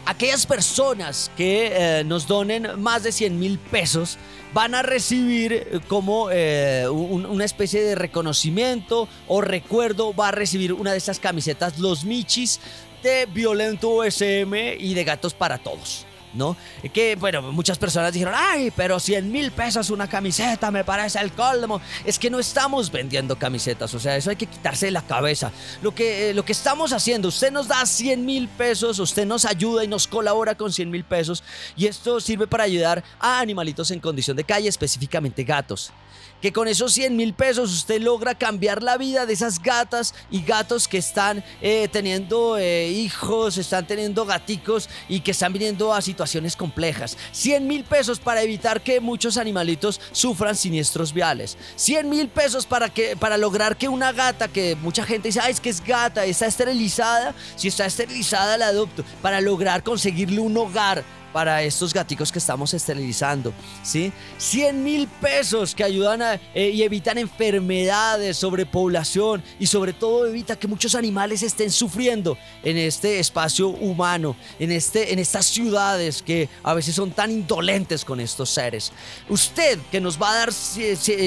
aquellas 0.07 0.47
personas 0.47 1.31
que 1.37 1.73
eh, 1.73 2.05
nos 2.05 2.27
donen 2.27 2.81
más 2.81 3.03
de 3.03 3.13
100 3.13 3.39
mil 3.39 3.59
pesos 3.59 4.19
van 4.53 4.75
a 4.75 4.83
recibir 4.83 5.53
eh, 5.53 5.81
como 5.87 6.25
una 6.25 7.45
especie 7.45 7.83
de 7.83 7.95
reconocimiento 7.95 9.09
o 9.29 9.41
recuerdo, 9.41 10.15
va 10.15 10.29
a 10.29 10.33
recibir 10.33 10.73
una 10.73 10.93
de 10.93 10.99
estas 10.99 11.21
camisetas, 11.21 11.79
los 11.79 12.05
Michis, 12.05 12.61
de 13.03 13.27
Violento 13.27 13.89
USM 13.91 14.55
y 14.79 14.95
de 14.95 15.05
Gatos 15.05 15.35
para 15.35 15.59
Todos. 15.59 16.07
¿No? 16.35 16.57
Que, 16.93 17.17
bueno, 17.17 17.43
muchas 17.43 17.79
personas 17.79 18.13
dijeron, 18.13 18.35
ay, 18.37 18.73
pero 18.75 18.99
100 18.99 19.31
mil 19.31 19.51
pesos 19.53 19.91
una 19.91 20.09
camiseta, 20.09 20.71
me 20.71 20.85
parece 20.85 21.21
el 21.21 21.33
colmo. 21.33 21.81
Es 22.05 22.19
que 22.19 22.31
no 22.31 22.39
estamos 22.39 22.91
vendiendo 22.91 23.37
camisetas, 23.37 23.93
o 23.95 24.01
sea, 24.01 24.17
eso 24.17 24.31
hay 24.31 24.37
que 24.37 24.47
quitarse 24.47 24.87
de 24.87 24.93
la 24.93 25.03
cabeza. 25.03 25.53
Lo 25.83 25.95
que, 25.95 26.31
eh, 26.31 26.35
lo 26.35 26.45
que 26.45 26.53
estamos 26.53 26.93
haciendo, 26.93 27.29
usted 27.29 27.51
nos 27.51 27.69
da 27.69 27.85
100 27.85 28.25
mil 28.25 28.49
pesos, 28.49 28.99
usted 28.99 29.27
nos 29.27 29.45
ayuda 29.45 29.85
y 29.85 29.89
nos 29.89 30.07
colabora 30.07 30.55
con 30.55 30.73
100 30.73 30.91
mil 30.91 31.05
pesos, 31.05 31.43
y 31.77 31.87
esto 31.87 32.21
sirve 32.21 32.47
para 32.47 32.65
ayudar 32.65 33.03
a 33.19 33.41
animalitos 33.41 33.91
en 33.91 34.01
condición 34.01 34.37
de 34.37 34.45
calle, 34.45 34.69
específicamente 34.69 35.45
gatos 35.45 35.93
que 36.41 36.53
con 36.53 36.69
esos 36.69 36.93
100 36.93 37.17
mil 37.17 37.35
pesos 37.35 37.73
usted 37.73 38.01
logra 38.01 38.35
cambiar 38.35 38.83
la 38.83 38.97
vida 38.97 39.27
de 39.27 39.33
esas 39.33 39.63
gatas 39.63 40.15
y 40.31 40.43
gatos 40.43 40.89
que 40.89 40.99
están 40.99 41.45
eh, 41.61 41.89
teniendo 41.91 42.57
eh, 42.59 42.89
hijos, 42.89 43.59
están 43.59 43.87
teniendo 43.87 44.25
gaticos 44.27 44.89
y 45.09 45.21
que 45.21 45.33
están 45.33 45.53
viniendo 45.53 45.93
a 45.93 46.01
situaciones 46.01 46.57
complejas. 46.57 47.17
100 47.33 47.67
mil 47.67 47.85
pesos 47.85 48.19
para 48.19 48.43
evitar 48.43 48.83
que 48.83 49.01
muchos 49.01 49.37
animalitos 49.37 50.01
sufran 50.13 50.57
siniestros 50.57 51.13
viales. 51.13 51.57
100 51.77 52.09
mil 52.09 52.29
pesos 52.29 52.67
para, 52.67 52.89
que, 52.89 53.17
para 53.17 53.37
lograr 53.37 53.77
que 53.77 53.89
una 53.89 54.13
gata, 54.13 54.49
que 54.49 54.77
mucha 54.77 55.05
gente 55.05 55.29
dice, 55.29 55.41
ay, 55.43 55.53
es 55.53 55.61
que 55.61 55.71
es 55.71 55.85
gata, 55.85 56.25
está 56.25 56.47
esterilizada, 56.47 57.35
si 57.57 57.69
está 57.69 57.87
esterilizada 57.87 58.57
la 58.57 58.69
adopto, 58.69 59.05
para 59.23 59.41
lograr 59.41 59.83
conseguirle 59.83 60.41
un 60.41 60.57
hogar 60.57 61.05
para 61.33 61.63
estos 61.63 61.93
gaticos 61.93 62.33
que 62.33 62.39
estamos 62.39 62.75
esterilizando, 62.75 63.53
¿sí? 63.83 64.13
100 64.39 64.83
mil 64.83 65.09
pesos 65.09 65.75
que 65.75 65.85
ayudan 65.85 66.23
a, 66.23 66.35
eh, 66.55 66.71
y 66.71 66.83
evitan 66.83 67.19
enfermedades, 67.19 68.37
sobrepoblación 68.37 69.43
y 69.59 69.67
sobre 69.67 69.93
todo 69.93 70.27
evita 70.27 70.57
que 70.57 70.69
muchos 70.69 70.95
animales 70.95 71.43
estén 71.43 71.71
sufriendo 71.71 72.37
en 72.63 72.77
este 72.77 73.19
espacio 73.19 73.69
humano, 73.69 74.37
en, 74.59 74.73
este, 74.73 75.13
en 75.13 75.19
estas 75.19 75.47
ciudades 75.47 76.23
que 76.23 76.49
a 76.63 76.75
veces 76.75 76.95
son 76.95 77.11
tan 77.11 77.31
indolentes 77.31 78.05
con 78.05 78.21
estos 78.21 78.51
seres. 78.51 78.93
Usted 79.29 79.79
que 79.91 80.01
nos 80.01 80.21
va 80.21 80.33
a 80.33 80.35
dar, 80.35 80.51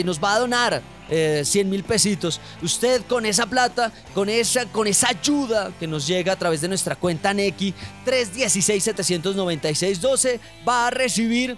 nos 0.06 0.24
va 0.24 0.36
a 0.36 0.40
donar 0.40 0.82
100 1.14 1.68
eh, 1.68 1.70
mil 1.70 1.84
pesitos. 1.84 2.42
Usted 2.62 3.04
con 3.04 3.26
esa 3.26 3.46
plata, 3.46 3.94
con 4.14 4.28
esa, 4.30 4.66
con 4.66 4.88
esa 4.88 5.08
ayuda 5.10 5.72
que 5.80 5.88
nos 5.88 6.06
llega 6.08 6.34
a 6.34 6.36
través 6.36 6.60
de 6.62 6.68
nuestra 6.68 6.96
cuenta 6.96 7.34
Neki 7.34 7.74
316-796-12 8.06 10.40
va 10.68 10.88
a 10.88 10.90
recibir 10.90 11.56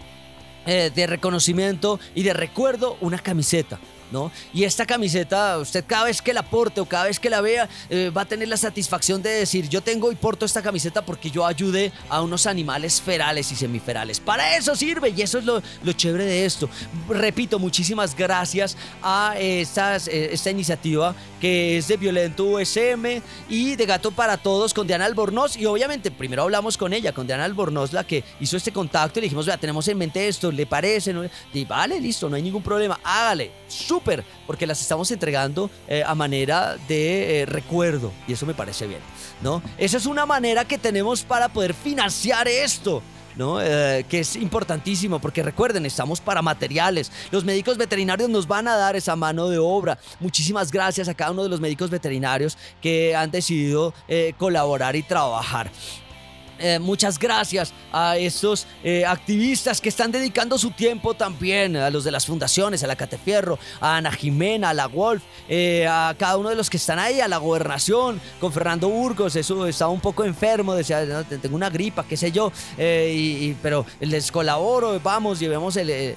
eh, 0.66 0.92
de 0.94 1.08
reconocimiento 1.08 2.00
y 2.14 2.24
de 2.24 2.34
recuerdo 2.34 2.98
una 3.00 3.20
camiseta 3.20 3.80
¿no? 4.12 4.32
Y 4.54 4.64
esta 4.64 4.86
camiseta, 4.86 5.58
usted 5.58 5.84
cada 5.86 6.06
vez 6.06 6.22
que 6.22 6.34
la 6.34 6.44
porte 6.44 6.82
o 6.82 6.86
cada 6.86 7.06
vez 7.06 7.20
que 7.20 7.30
la 7.30 7.42
vea, 7.42 7.70
eh, 7.90 8.12
va 8.16 8.22
a 8.22 8.26
tener 8.26 8.48
la 8.48 8.58
satisfacción 8.58 9.22
de 9.22 9.30
decir, 9.30 9.70
yo 9.70 9.82
tengo 9.82 10.12
y 10.12 10.16
porto 10.16 10.46
esta 10.46 10.62
camiseta 10.62 11.04
porque 11.04 11.30
yo 11.32 11.46
ayudé 11.46 11.92
a 12.10 12.22
unos 12.22 12.48
animales 12.48 13.02
ferales 13.02 13.52
y 13.52 13.56
semiferales. 13.56 14.20
Para 14.20 14.56
eso 14.56 14.76
sirve 14.76 15.10
y 15.10 15.22
eso 15.22 15.40
es 15.40 15.46
lo, 15.46 15.62
chévere 15.94 16.26
de 16.26 16.46
esto. 16.46 16.70
Repito, 17.08 17.60
muchísimas 17.60 18.16
gracias 18.16 18.78
a 19.02 19.36
eh, 19.38 19.62
esta 19.62 20.50
iniciativa 20.50 21.16
es 21.46 21.88
de 21.88 21.98
Violento 21.98 22.44
USM 22.46 23.22
y 23.50 23.76
de 23.76 23.86
Gato 23.86 24.12
para 24.12 24.38
Todos 24.38 24.74
con 24.74 24.88
Diana 24.88 25.06
Albornoz. 25.06 25.56
Y 25.58 25.66
obviamente, 25.66 26.10
primero 26.10 26.42
hablamos 26.42 26.78
con 26.78 26.92
ella, 26.92 27.14
con 27.14 27.28
Diana 27.28 27.46
Albornoz, 27.46 27.94
la 27.94 28.04
que 28.04 28.24
hizo 28.40 28.58
este 28.58 28.72
contacto 28.72 29.20
y 29.20 29.22
le 29.22 29.26
dijimos, 29.26 29.46
vea, 29.46 29.58
tenemos 29.58 29.88
en 29.88 29.98
mente 29.98 30.28
esto, 30.28 30.52
¿le 30.52 30.66
parece? 30.66 31.14
¿No? 31.14 31.24
Y 31.54 31.66
vale, 31.66 32.00
listo, 32.00 32.30
no 32.30 32.36
hay 32.36 32.42
ningún 32.42 32.64
problema, 32.64 33.00
hágale, 33.04 33.52
súper, 33.68 34.24
porque 34.48 34.66
las 34.66 34.82
estamos 34.82 35.12
entregando 35.12 35.70
eh, 35.88 36.04
a 36.06 36.16
manera 36.16 36.78
de 36.88 37.42
eh, 37.42 37.46
recuerdo 37.46 38.12
y 38.28 38.34
eso 38.34 38.46
me 38.46 38.54
parece 38.54 38.88
bien, 38.88 39.02
¿no? 39.42 39.62
Esa 39.78 39.98
es 39.98 40.06
una 40.06 40.26
manera 40.26 40.66
que 40.66 40.78
tenemos 40.78 41.24
para 41.24 41.50
poder 41.50 41.74
financiar 41.74 42.48
esto. 42.48 43.04
Eh, 43.38 44.06
que 44.10 44.20
es 44.22 44.36
importantísimo 44.36 45.20
porque 45.20 45.44
recuerden, 45.44 45.86
estamos 45.86 46.22
para 46.22 46.42
materiales. 46.42 47.12
Los 47.32 47.44
médicos 47.44 47.78
veterinarios 47.78 48.30
nos 48.30 48.48
van 48.48 48.68
a 48.68 48.76
dar 48.76 48.96
esa 48.96 49.16
mano 49.16 49.50
de 49.50 49.58
obra. 49.58 49.98
Muchísimas 50.20 50.72
gracias 50.72 51.08
a 51.08 51.14
cada 51.14 51.32
uno 51.32 51.44
de 51.44 51.50
los 51.50 51.60
médicos 51.60 51.90
veterinarios 51.90 52.58
que 52.82 53.16
han 53.16 53.32
decidido 53.32 53.94
colaborar 54.38 54.96
y 54.96 55.04
trabajar. 55.04 55.70
Eh, 56.60 56.80
muchas 56.80 57.20
gracias 57.20 57.74
a 57.92 58.18
estos 58.18 58.66
eh, 58.84 59.06
activistas 59.06 59.82
que 59.82 59.90
están 59.90 60.12
dedicando 60.12 60.58
su 60.58 60.72
tiempo 60.72 61.14
también, 61.14 61.76
a 61.76 61.90
los 61.90 62.04
de 62.04 62.12
las 62.12 62.26
fundaciones, 62.26 62.84
a 62.84 62.88
la 62.88 62.96
Catefierro, 62.96 63.60
a 63.82 63.98
Ana 63.98 64.12
Jimena, 64.12 64.70
a 64.70 64.74
la 64.74 64.88
Wolf, 64.88 65.22
eh, 65.50 65.86
a 65.88 66.16
cada 66.18 66.38
uno 66.38 66.50
de 66.50 66.56
los 66.56 66.70
que 66.70 66.78
están 66.78 67.00
ahí, 67.00 67.20
a 67.20 67.28
la 67.28 67.38
gobernación, 67.38 68.22
con 68.40 68.54
Fernando 68.54 68.88
Burgos, 68.88 69.36
eso 69.36 69.68
estaba 69.68 69.92
un 69.92 70.00
poco 70.00 70.24
enfermo, 70.24 70.76
decía, 70.76 71.24
tengo 71.24 71.56
una 71.56 71.70
gripa, 71.70 72.06
qué 72.08 72.16
sé 72.16 72.32
yo, 72.32 72.52
y, 72.78 73.54
pero 73.62 73.86
les 74.00 74.32
colaboro, 74.32 75.00
vamos, 75.02 75.40
llevemos 75.40 75.76
el, 75.76 76.16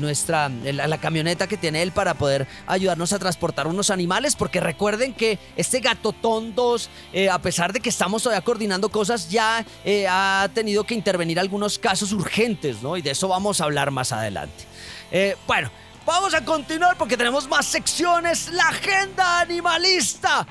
nuestra, 0.00 0.48
la 0.48 0.98
camioneta 0.98 1.46
que 1.46 1.56
tiene 1.56 1.82
él 1.82 1.92
para 1.92 2.14
poder 2.14 2.46
ayudarnos 2.66 3.12
a 3.12 3.18
transportar 3.18 3.66
unos 3.66 3.90
animales, 3.90 4.36
porque 4.36 4.60
recuerden 4.60 5.14
que 5.14 5.38
este 5.56 5.80
Gatotón 5.80 6.54
2, 6.54 6.90
a 7.30 7.38
pesar 7.40 7.72
de 7.72 7.80
que 7.80 7.88
estamos 7.88 8.22
todavía 8.22 8.44
coordinando 8.44 8.90
cosas, 8.90 9.29
ya 9.30 9.64
eh, 9.84 10.06
ha 10.08 10.48
tenido 10.52 10.84
que 10.84 10.94
intervenir 10.94 11.40
algunos 11.40 11.78
casos 11.78 12.12
urgentes, 12.12 12.82
¿no? 12.82 12.96
Y 12.96 13.02
de 13.02 13.12
eso 13.12 13.28
vamos 13.28 13.60
a 13.60 13.64
hablar 13.64 13.90
más 13.90 14.12
adelante. 14.12 14.64
Eh, 15.10 15.36
bueno, 15.46 15.70
vamos 16.04 16.34
a 16.34 16.44
continuar 16.44 16.98
porque 16.98 17.16
tenemos 17.16 17.48
más 17.48 17.64
secciones. 17.64 18.50
La 18.52 18.68
agenda 18.68 19.40
animalista. 19.40 20.46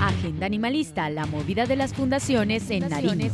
Agenda 0.00 0.46
animalista, 0.46 1.10
la 1.10 1.26
movida 1.26 1.66
de 1.66 1.76
las 1.76 1.94
fundaciones 1.94 2.70
en 2.70 2.88
Nariño. 2.88 3.32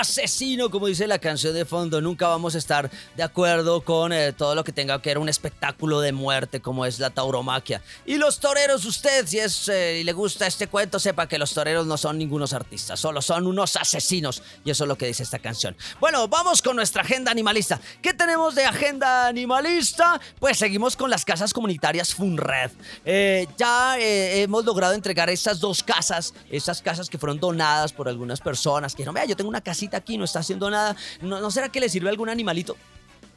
Asesino, 0.00 0.70
como 0.70 0.86
dice 0.86 1.06
la 1.06 1.18
canción 1.18 1.54
de 1.54 1.64
fondo. 1.64 2.00
Nunca 2.00 2.28
vamos 2.28 2.54
a 2.54 2.58
estar 2.58 2.90
de 3.16 3.22
acuerdo 3.22 3.82
con 3.82 4.12
eh, 4.12 4.32
todo 4.32 4.54
lo 4.54 4.64
que 4.64 4.72
tenga 4.72 5.00
que 5.00 5.10
ver 5.10 5.18
un 5.18 5.28
espectáculo 5.28 6.00
de 6.00 6.12
muerte 6.12 6.60
como 6.60 6.86
es 6.86 6.98
la 6.98 7.10
tauromaquia. 7.10 7.82
Y 8.06 8.16
los 8.16 8.40
toreros, 8.40 8.84
usted, 8.84 9.26
si 9.26 9.38
es 9.38 9.68
eh, 9.68 10.02
le 10.04 10.12
gusta 10.12 10.46
este 10.46 10.66
cuento, 10.66 10.98
sepa 10.98 11.28
que 11.28 11.38
los 11.38 11.52
toreros 11.52 11.86
no 11.86 11.96
son 11.96 12.18
ningunos 12.18 12.52
artistas, 12.52 12.98
solo 12.98 13.22
son 13.22 13.46
unos 13.46 13.76
asesinos. 13.76 14.42
Y 14.64 14.70
eso 14.70 14.84
es 14.84 14.88
lo 14.88 14.96
que 14.96 15.06
dice 15.06 15.22
esta 15.22 15.38
canción. 15.38 15.76
Bueno, 16.00 16.26
vamos 16.28 16.62
con 16.62 16.76
nuestra 16.76 17.02
agenda 17.02 17.30
animalista. 17.30 17.80
¿Qué 18.02 18.14
tenemos 18.14 18.54
de 18.54 18.64
agenda 18.64 19.28
animalista? 19.28 20.20
Pues 20.38 20.58
seguimos 20.58 20.96
con 20.96 21.10
las 21.10 21.24
casas 21.24 21.52
comunitarias 21.52 22.14
Funred. 22.14 22.70
Eh, 23.04 23.46
ya 23.56 23.96
hemos 23.98 24.64
logrado 24.64 24.94
entregar 24.94 25.30
estas 25.30 25.60
dos 25.60 25.82
casas, 25.82 26.34
estas 26.50 26.82
casas 26.82 27.08
que 27.08 27.18
fueron 27.18 27.38
donadas 27.38 27.92
por 27.92 28.08
algunas 28.08 28.40
personas 28.40 28.94
que 29.00 29.06
no 29.06 29.12
vea, 29.14 29.24
yo 29.24 29.34
tengo 29.34 29.48
una 29.48 29.62
casita 29.62 29.96
aquí, 29.96 30.18
no 30.18 30.24
está 30.24 30.40
haciendo 30.40 30.68
nada. 30.70 30.94
¿No, 31.22 31.50
será 31.50 31.70
que 31.70 31.80
le 31.80 31.88
sirve 31.88 32.10
algún 32.10 32.28
animalito? 32.28 32.76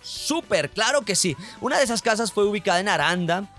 Súper, 0.02 0.70
claro 0.70 1.04
que 1.04 1.16
sí. 1.16 1.38
Una 1.62 1.78
de 1.78 1.86
esas 1.86 2.02
casas 2.02 2.34
fue 2.34 2.44
ubicada 2.44 2.82
en 2.82 2.90
Aranda. 2.90 3.50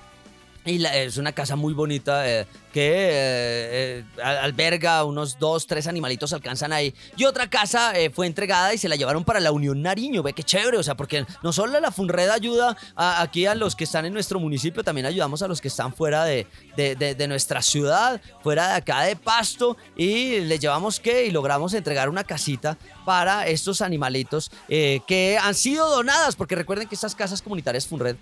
Y 0.67 0.83
es 0.83 1.19
una 1.19 1.33
casa 1.33 1.57
muy 1.57 1.75
bonita, 1.75 2.27
eh, 2.27 2.47
que 2.73 2.89
eh, 2.91 4.05
eh, 4.17 4.23
alberga 4.23 5.05
unos 5.05 5.39
dos, 5.39 5.67
tres 5.67 5.87
animalitos 5.87 6.33
alcanzan 6.33 6.73
ahí. 6.73 6.95
Y 7.19 7.25
otra 7.25 7.51
casa 7.51 7.93
fue 8.15 8.27
entregada 8.27 8.73
y 8.73 8.79
se 8.79 8.89
la 8.89 8.97
llevaron 8.97 9.25
para 9.25 9.41
la 9.41 9.53
Unión 9.53 9.83
Nariño. 9.83 10.23
Ve 10.23 10.33
qué 10.33 10.43
chévere, 10.43 10.79
o 10.79 10.83
sea, 10.83 10.95
porque 10.95 11.27
no 11.43 11.53
solo 11.53 11.79
la 11.81 11.91
Funred 11.91 12.31
ayuda 12.31 12.79
aquí 12.97 13.45
a 13.45 13.55
los 13.55 13.77
que 13.77 13.85
están 13.85 14.07
en 14.07 14.15
nuestro 14.15 14.41
municipio, 14.41 14.83
también 14.83 15.07
ayudamos 15.07 15.43
a 15.43 15.49
los 15.49 15.61
que 15.61 15.69
están 15.69 15.93
fuera 15.93 16.25
de, 16.25 16.47
de, 16.77 17.27
nuestra 17.29 17.63
ciudad, 17.63 18.21
fuera 18.43 18.69
de 18.69 18.75
acá 18.75 19.03
de 19.03 19.17
Pasto, 19.17 19.77
y 19.97 20.41
les 20.41 20.61
llevamos 20.61 21.01
que 21.01 21.27
y 21.27 21.31
logramos 21.31 21.75
entregar 21.75 22.09
una 22.09 22.25
casita 22.25 22.77
para 23.05 23.47
estos 23.47 23.81
animalitos 23.81 24.51
que 24.69 25.39
han 25.41 25.55
sido 25.55 25.89
donadas, 25.89 26.37
porque 26.37 26.55
recuerden 26.55 26.89
que 26.89 26.95
estas 26.95 27.15
casas 27.15 27.43
comunitarias 27.43 27.87
Funred 27.87 28.17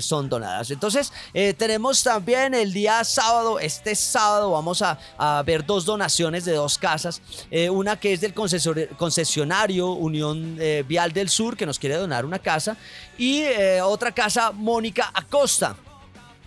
son 0.00 0.28
donadas. 0.28 0.70
Entonces, 0.70 1.12
tenemos 1.56 2.02
también 2.02 2.54
el 2.54 2.72
día 2.72 3.02
sábado, 3.04 3.58
este 3.58 3.94
sábado 3.94 4.50
vamos 4.50 4.82
a, 4.82 4.98
ver 5.44 5.64
dos 5.64 5.84
donaciones 5.84 6.44
de 6.44 6.52
dos 6.52 6.78
casas. 6.78 7.20
Eh, 7.50 7.70
una 7.70 7.96
que 7.98 8.12
es 8.12 8.20
del 8.20 8.34
concesionario 8.34 9.90
Unión 9.92 10.56
eh, 10.58 10.84
Vial 10.86 11.12
del 11.12 11.28
Sur, 11.28 11.56
que 11.56 11.66
nos 11.66 11.78
quiere 11.78 11.96
donar 11.96 12.24
una 12.24 12.38
casa. 12.38 12.76
Y 13.18 13.40
eh, 13.40 13.80
otra 13.82 14.12
casa, 14.12 14.52
Mónica 14.52 15.10
Acosta 15.14 15.76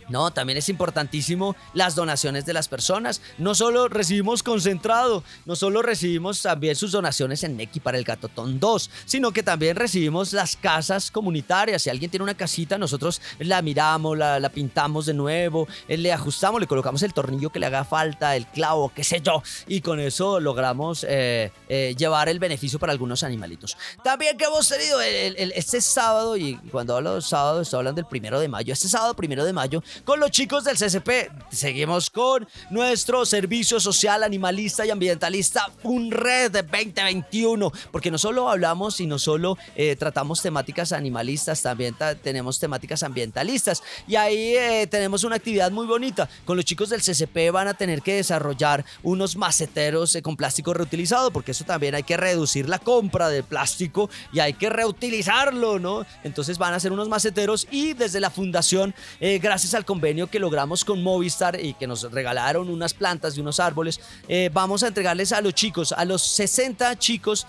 no, 0.10 0.32
también 0.32 0.58
es 0.58 0.70
importantísimo 0.70 1.56
las 1.74 1.96
donaciones 1.96 2.46
de 2.46 2.54
las 2.54 2.68
personas. 2.68 3.22
No 3.38 3.56
solo 3.56 3.88
recibimos 3.88 4.44
concentrado, 4.44 5.24
no 5.46 5.56
solo 5.56 5.82
recibimos 5.82 6.42
también 6.42 6.76
sus 6.76 6.92
donaciones 6.92 7.44
en 7.44 7.58
Neki 7.58 7.80
para 7.80 7.98
el 7.98 8.04
Gatotón 8.04 8.60
2, 8.60 8.90
sino 9.06 9.32
que 9.32 9.44
también 9.44 9.76
recibimos 9.76 10.34
las 10.34 10.56
casas 10.56 11.12
comunitarias. 11.12 11.84
Si 11.84 11.90
alguien 11.90 12.10
tiene 12.10 12.24
una 12.24 12.36
casita, 12.36 12.78
nosotros 12.78 13.22
la 13.40 13.62
miramos, 13.62 14.18
la, 14.18 14.50
pintamos 14.50 15.06
de 15.06 15.14
nuevo, 15.14 15.68
eh, 15.88 15.98
le 15.98 16.12
ajustamos, 16.12 16.60
le 16.60 16.68
colocamos 16.68 17.04
el 17.04 17.14
tornillo 17.14 17.52
que 17.52 17.60
le 17.60 17.68
haga 17.68 17.84
falta, 17.84 18.36
el 18.36 18.48
clavo, 18.48 18.92
qué 18.94 19.04
sé 19.04 19.22
yo, 19.22 19.44
y 19.68 19.82
con 19.82 20.00
eso 20.00 20.40
logramos 20.40 21.06
eh, 21.08 21.52
eh, 21.68 21.96
llevar 21.98 22.30
el 22.30 22.40
beneficio 22.40 22.80
para 22.80 22.92
algunos 22.92 23.24
animalitos. 23.24 23.78
También 24.04 24.38
que 24.38 24.46
hemos 24.46 24.68
tenido 24.68 25.00
este 25.02 25.82
sábado, 25.82 26.36
y 26.36 26.56
cuando 26.72 26.96
hablo 26.96 27.16
de 27.16 27.22
sábado, 27.22 27.62
estoy 27.62 27.78
hablando 27.78 28.02
del 28.02 28.10
primero 28.10 28.40
de 28.40 28.48
mayo, 28.48 28.74
este 28.74 28.88
sábado 28.88 29.14
primero 29.14 29.46
de 29.46 29.54
mayo 29.54 29.84
con 30.06 30.20
los 30.20 30.32
chicos 30.32 30.64
del 30.64 30.78
CCP. 30.78 31.32
Seguimos 31.52 32.10
con 32.10 32.48
nuestro 32.70 33.26
servicio 33.26 33.80
social, 33.80 34.24
animalista 34.24 34.86
y 34.86 34.90
ambientalista 34.90 35.70
FUNRED 35.82 36.52
2021, 36.52 37.72
porque 37.92 38.12
no 38.12 38.18
solo 38.18 38.50
hablamos 38.50 39.00
y 39.00 39.08
no 39.08 39.20
solo 39.20 39.58
eh, 39.76 39.96
tratamos 39.96 40.42
temáticas 40.42 40.92
animalistas, 40.92 41.62
también 41.62 41.96
tenemos 42.22 42.60
temáticas 42.60 43.04
ambientalistas. 43.04 43.84
Y 44.08 44.16
ahí 44.16 44.56
eh, 44.56 44.88
tenemos 44.90 45.24
una 45.24 45.36
actividad 45.36 45.72
muy 45.72 45.86
bonita. 45.86 46.30
Con 46.46 46.58
los 46.58 46.66
chicos 46.66 46.90
del 46.90 47.02
CCP 47.02 47.52
van 47.52 47.68
a 47.68 47.74
tener 47.74 48.02
que 48.02 48.16
desarrollar 48.16 48.86
unos 49.04 49.36
maceteros 49.36 50.16
eh, 50.16 50.22
con 50.22 50.36
plástico 50.36 50.74
reutilizado, 50.74 51.32
porque 51.32 51.52
eso 51.52 51.66
también 51.66 51.96
hay 51.96 52.04
que 52.04 52.18
reducir 52.18 52.70
la 52.70 52.80
compra 52.80 53.30
de 53.30 53.44
plástico 53.44 54.10
y 54.32 54.40
hay 54.40 54.54
que 54.54 54.70
reutilizarlo, 54.70 55.80
¿no? 55.80 56.06
Entonces 56.24 56.58
van 56.58 56.74
a 56.74 56.78
hacer 56.78 56.92
unos 56.92 57.10
maceteros 57.10 57.68
y 57.72 57.94
desde 57.94 58.20
la 58.20 58.30
fundación, 58.30 58.94
gracias 59.20 59.74
al 59.74 59.86
convenio 59.90 60.28
que 60.28 60.38
logramos 60.38 60.86
con 60.86 61.02
Movistar 61.02 61.60
y 61.60 61.74
que 61.74 61.88
nos 61.88 62.04
regalaron 62.12 62.70
unas 62.70 62.94
plantas 62.94 63.36
y 63.36 63.42
unos 63.42 63.60
árboles, 63.60 64.00
eh, 64.28 64.52
vamos 64.54 64.84
a 64.84 64.88
entregarles 64.90 65.32
a 65.32 65.42
los 65.42 65.56
chicos, 65.56 65.94
a 65.94 66.06
los 66.06 66.22
60 66.22 66.96
chicos 67.00 67.48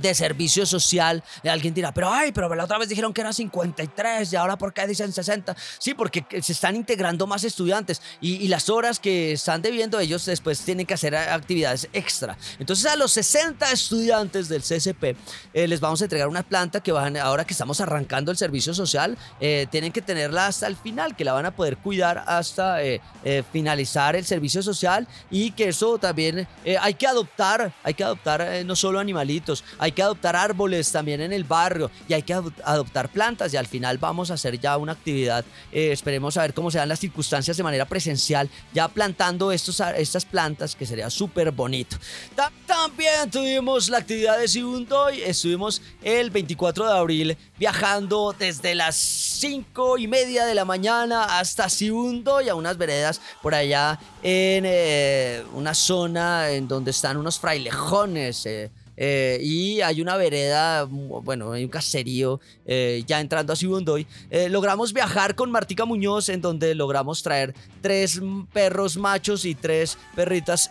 de 0.00 0.14
servicio 0.14 0.66
social. 0.66 1.22
Alguien 1.44 1.74
dirá, 1.74 1.92
pero 1.92 2.10
ay, 2.10 2.32
pero 2.32 2.54
la 2.54 2.64
otra 2.64 2.78
vez 2.78 2.88
dijeron 2.88 3.12
que 3.12 3.20
eran 3.20 3.34
53 3.34 4.32
y 4.32 4.36
ahora 4.36 4.56
¿por 4.56 4.72
qué 4.72 4.86
dicen 4.86 5.12
60? 5.12 5.56
Sí, 5.78 5.94
porque 5.94 6.24
se 6.42 6.52
están 6.52 6.76
integrando 6.76 7.26
más 7.26 7.44
estudiantes 7.44 8.02
y, 8.20 8.46
las 8.46 8.70
horas 8.70 9.00
que 9.00 9.32
están 9.32 9.60
debiendo 9.60 9.98
ellos 9.98 10.24
después 10.24 10.60
tienen 10.60 10.86
que 10.86 10.94
hacer 10.94 11.16
actividades 11.16 11.88
extra. 11.92 12.38
Entonces 12.60 12.86
a 12.86 12.94
los 12.94 13.10
60 13.12 13.70
estudiantes 13.72 14.48
del 14.48 14.62
CSP 14.62 15.16
eh, 15.52 15.66
les 15.66 15.80
vamos 15.80 16.00
a 16.00 16.04
entregar 16.04 16.28
una 16.28 16.44
planta 16.44 16.80
que 16.80 16.92
van, 16.92 17.16
ahora 17.16 17.44
que 17.44 17.52
estamos 17.52 17.80
arrancando 17.80 18.30
el 18.30 18.36
servicio 18.36 18.72
social, 18.72 19.18
eh, 19.40 19.66
tienen 19.70 19.90
que 19.90 20.00
tenerla 20.00 20.46
hasta 20.46 20.68
el 20.68 20.76
final, 20.76 21.16
que 21.16 21.24
la 21.24 21.32
van 21.32 21.46
a 21.46 21.50
poder 21.50 21.76
cuidar 21.76 22.22
hasta 22.26 22.82
eh, 22.84 23.00
finalizar 23.52 24.14
el 24.14 24.24
servicio 24.24 24.62
social 24.62 25.08
y 25.30 25.50
que 25.50 25.68
eso 25.68 25.98
también 25.98 26.46
hay 26.80 26.94
que 26.94 27.06
adoptar, 27.06 27.72
hay 27.82 27.94
que 27.94 28.04
adoptar 28.04 28.64
no 28.64 28.76
solo 28.76 29.00
animalitos, 29.00 29.64
hay 29.78 29.85
que 29.92 30.02
adoptar 30.02 30.36
árboles 30.36 30.90
también 30.90 31.20
en 31.20 31.32
el 31.32 31.44
barrio 31.44 31.90
y 32.08 32.14
hay 32.14 32.22
que 32.22 32.34
adoptar 32.34 33.08
plantas 33.08 33.52
y 33.52 33.56
al 33.56 33.66
final 33.66 33.98
vamos 33.98 34.30
a 34.30 34.34
hacer 34.34 34.58
ya 34.58 34.76
una 34.76 34.92
actividad, 34.92 35.44
eh, 35.72 35.92
esperemos 35.92 36.36
a 36.36 36.42
ver 36.42 36.54
cómo 36.54 36.70
se 36.70 36.78
dan 36.78 36.88
las 36.88 37.00
circunstancias 37.00 37.56
de 37.56 37.62
manera 37.62 37.84
presencial, 37.84 38.48
ya 38.72 38.88
plantando 38.88 39.52
estos, 39.52 39.80
estas 39.96 40.24
plantas 40.24 40.74
que 40.74 40.86
sería 40.86 41.10
súper 41.10 41.50
bonito. 41.50 41.96
también 42.66 43.30
tuvimos 43.30 43.88
la 43.88 43.98
actividad 43.98 44.38
de 44.38 44.48
Sibundoy, 44.48 45.22
estuvimos 45.22 45.82
el 46.02 46.30
24 46.30 46.86
de 46.86 46.92
abril 46.92 47.38
viajando 47.58 48.34
desde 48.38 48.74
las 48.74 48.96
5 48.96 49.98
y 49.98 50.08
media 50.08 50.44
de 50.44 50.54
la 50.54 50.64
mañana 50.64 51.38
hasta 51.38 51.68
Sibundoy 51.68 52.48
a 52.48 52.54
unas 52.54 52.76
veredas 52.76 53.20
por 53.42 53.54
allá 53.54 53.98
en 54.22 54.64
eh, 54.66 55.44
una 55.54 55.74
zona 55.74 56.50
en 56.50 56.68
donde 56.68 56.90
están 56.90 57.16
unos 57.16 57.38
frailejones. 57.38 58.46
Eh, 58.46 58.70
eh, 58.96 59.38
y 59.42 59.80
hay 59.80 60.00
una 60.00 60.16
vereda, 60.16 60.84
bueno, 60.84 61.52
hay 61.52 61.64
un 61.64 61.70
caserío 61.70 62.40
eh, 62.64 63.04
ya 63.06 63.20
entrando 63.20 63.52
a 63.52 63.56
Sibundoy. 63.56 64.06
Eh, 64.30 64.48
logramos 64.48 64.92
viajar 64.92 65.34
con 65.34 65.50
Martica 65.50 65.84
Muñoz 65.84 66.28
en 66.28 66.40
donde 66.40 66.74
logramos 66.74 67.22
traer 67.22 67.54
tres 67.82 68.20
perros 68.52 68.96
machos 68.96 69.44
y 69.44 69.54
tres 69.54 69.98
perritas 70.14 70.70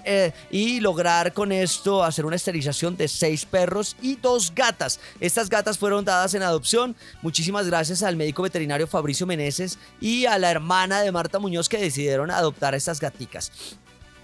y 0.51 0.80
lograr 0.80 1.34
con 1.34 1.51
esto 1.51 2.03
hacer 2.03 2.26
una 2.26 2.36
esterilización 2.36 2.97
de 2.97 3.07
seis 3.07 3.45
perros 3.45 3.95
y 4.01 4.15
dos 4.15 4.53
gatas. 4.53 4.99
Estas 5.19 5.49
gatas 5.49 5.78
fueron 5.78 6.05
dadas 6.05 6.34
en 6.34 6.43
adopción. 6.43 6.95
Muchísimas 7.21 7.67
gracias 7.67 8.03
al 8.03 8.15
médico 8.15 8.43
veterinario 8.43 8.88
Fabricio 8.88 9.26
Meneses 9.26 9.78
y 10.01 10.26
a 10.26 10.38
la 10.39 10.51
hermana 10.51 11.01
de 11.01 11.11
Marta 11.11 11.39
Muñoz 11.39 11.69
que 11.69 11.78
decidieron 11.78 12.32
adoptar 12.32 12.76
estas 12.76 12.99
gaticas. 12.99 13.51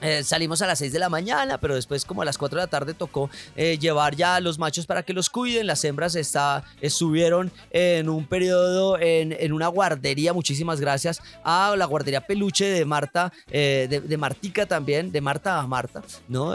Eh, 0.02 0.24
salimos 0.24 0.62
a 0.62 0.68
las 0.68 0.80
6 0.80 0.94
de 0.94 1.00
la 1.00 1.10
mañana, 1.10 1.60
pero 1.60 1.76
después 1.76 2.06
como 2.06 2.24
a 2.24 2.26
las 2.26 2.38
4 2.38 2.58
de 2.58 2.64
la 2.64 2.68
tarde 2.68 2.94
tocó 2.94 3.30
eh, 3.56 3.78
llevar 3.78 4.16
ya 4.16 4.36
a 4.36 4.40
los 4.40 4.58
machos 4.58 4.86
para 4.86 5.04
que 5.04 5.14
los 5.14 5.30
cuiden. 5.30 5.68
Las 5.68 5.84
hembras 5.86 6.16
está, 6.16 6.64
estuvieron 6.82 7.52
en 7.70 8.10
un 8.10 8.26
periodo 8.26 8.98
en, 9.00 9.54
una 9.54 9.68
guardería. 9.68 10.34
Muchísimas 10.34 10.80
gracias 10.82 11.22
a 11.44 11.76
la 11.78 11.86
guardería 11.86 12.22
Peluche 12.22 12.66
de 12.66 12.86
Marta, 12.86 13.32
eh, 13.50 13.88
de, 13.90 14.18
Martica 14.18 14.66
también, 14.66 15.12
de 15.12 15.22
Marta 15.22 15.60
a 15.60 15.68
Marta, 15.68 16.02
¿no? 16.28 16.52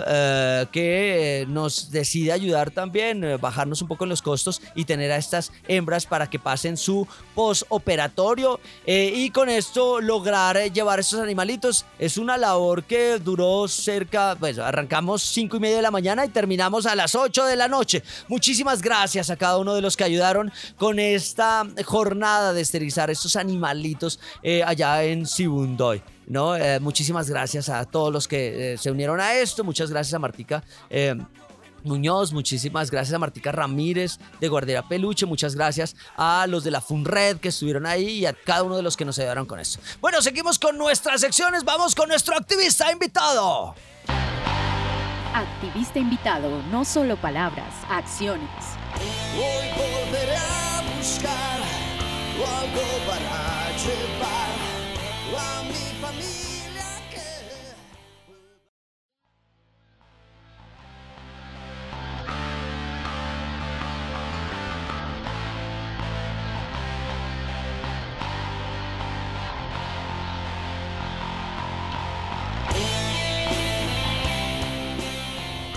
que 0.73 1.45
nos 1.49 1.91
decide 1.91 2.33
ayudar 2.33 2.71
también, 2.71 3.39
bajarnos 3.41 3.83
un 3.83 3.89
poco 3.89 4.05
en 4.05 4.11
los 4.11 4.23
costos 4.23 4.63
y 4.75 4.85
tener 4.85 5.13
a 5.13 5.17
estas 5.17 5.53
hembras 5.69 6.07
para 6.07 6.29
que 6.29 6.39
pasen 6.39 6.77
su 6.77 7.07
postoperatorio 7.35 8.61
y 8.87 9.31
con 9.31 9.49
esto 9.49 10.01
lograr 10.01 10.57
llevar 10.73 11.01
estos 11.01 11.21
animalitos. 11.21 11.85
Es 11.99 12.19
una 12.19 12.37
labor 12.37 12.85
que 12.85 13.19
dura 13.19 13.36
duró 13.37 13.69
cerca, 13.69 14.35
pues 14.39 14.59
arrancamos 14.59 15.23
5 15.23 15.59
y 15.59 15.61
media 15.61 15.77
de 15.77 15.83
la 15.83 15.91
mañana 15.91 16.25
y 16.25 16.29
terminamos 16.29 16.87
a 16.87 16.95
las 16.95 17.15
8 17.15 17.45
de 17.45 17.57
la 17.57 17.69
noche. 17.69 18.03
Muchísimas 18.29 18.81
gracias 18.81 19.29
a 19.29 19.37
cada 19.37 19.59
uno 19.59 19.75
de 19.75 19.83
los 19.83 19.97
que 19.97 20.05
ayudaron 20.05 20.51
con 20.79 20.99
esta 20.99 21.67
jornada 21.85 22.55
de 22.55 22.63
esterilizar 22.63 23.11
estos 23.11 23.37
animalitos 23.37 24.19
eh, 24.43 24.63
allá 24.65 25.05
en 25.05 25.27
Sibundoy. 25.27 26.03
¿no? 26.27 26.57
Eh, 26.57 26.81
muchísimas 26.81 27.29
gracias 27.29 27.69
a 27.69 27.85
todos 27.85 28.13
los 28.13 28.27
que 28.27 28.73
eh, 28.73 28.79
se 28.79 28.91
unieron 28.91 29.21
a 29.21 29.35
esto. 29.35 29.63
Muchas 29.63 29.91
gracias 29.91 30.15
a 30.15 30.19
Martica. 30.19 30.65
Muñoz, 31.87 32.33
muchísimas 32.33 32.91
gracias 32.91 33.15
a 33.15 33.19
Martica 33.19 33.53
Ramírez 33.53 34.19
de 34.41 34.49
Guardería 34.49 34.83
Peluche, 34.83 35.25
muchas 35.25 35.55
gracias 35.55 35.97
a 36.17 36.47
los 36.49 36.65
de 36.65 36.71
la 36.71 36.81
FUNRED 36.81 37.39
que 37.39 37.49
estuvieron 37.49 37.87
ahí 37.87 38.09
y 38.09 38.27
a 38.27 38.35
cada 38.35 38.65
uno 38.65 38.77
de 38.77 38.83
los 38.83 38.97
que 38.97 39.05
nos 39.05 39.19
ayudaron 39.19 39.47
con 39.47 39.61
eso. 39.61 39.81
Bueno, 40.01 40.21
seguimos 40.21 40.59
con 40.59 40.77
nuestras 40.77 41.21
secciones, 41.21 41.65
vamos 41.65 41.95
con 41.95 42.09
nuestro 42.09 42.37
activista 42.37 42.93
invitado. 42.93 43.75
Activista 45.35 45.99
invitado, 45.99 46.63
no 46.71 46.85
solo 46.85 47.17
palabras, 47.17 47.73
acciones. 47.89 48.49
Hoy 49.37 49.69
volveré 49.77 50.37
a 50.37 50.83
buscar 50.97 51.61
algo 52.37 52.83
para 53.07 53.71
llevar 53.77 54.57
a 55.39 55.63
mi 55.63 55.86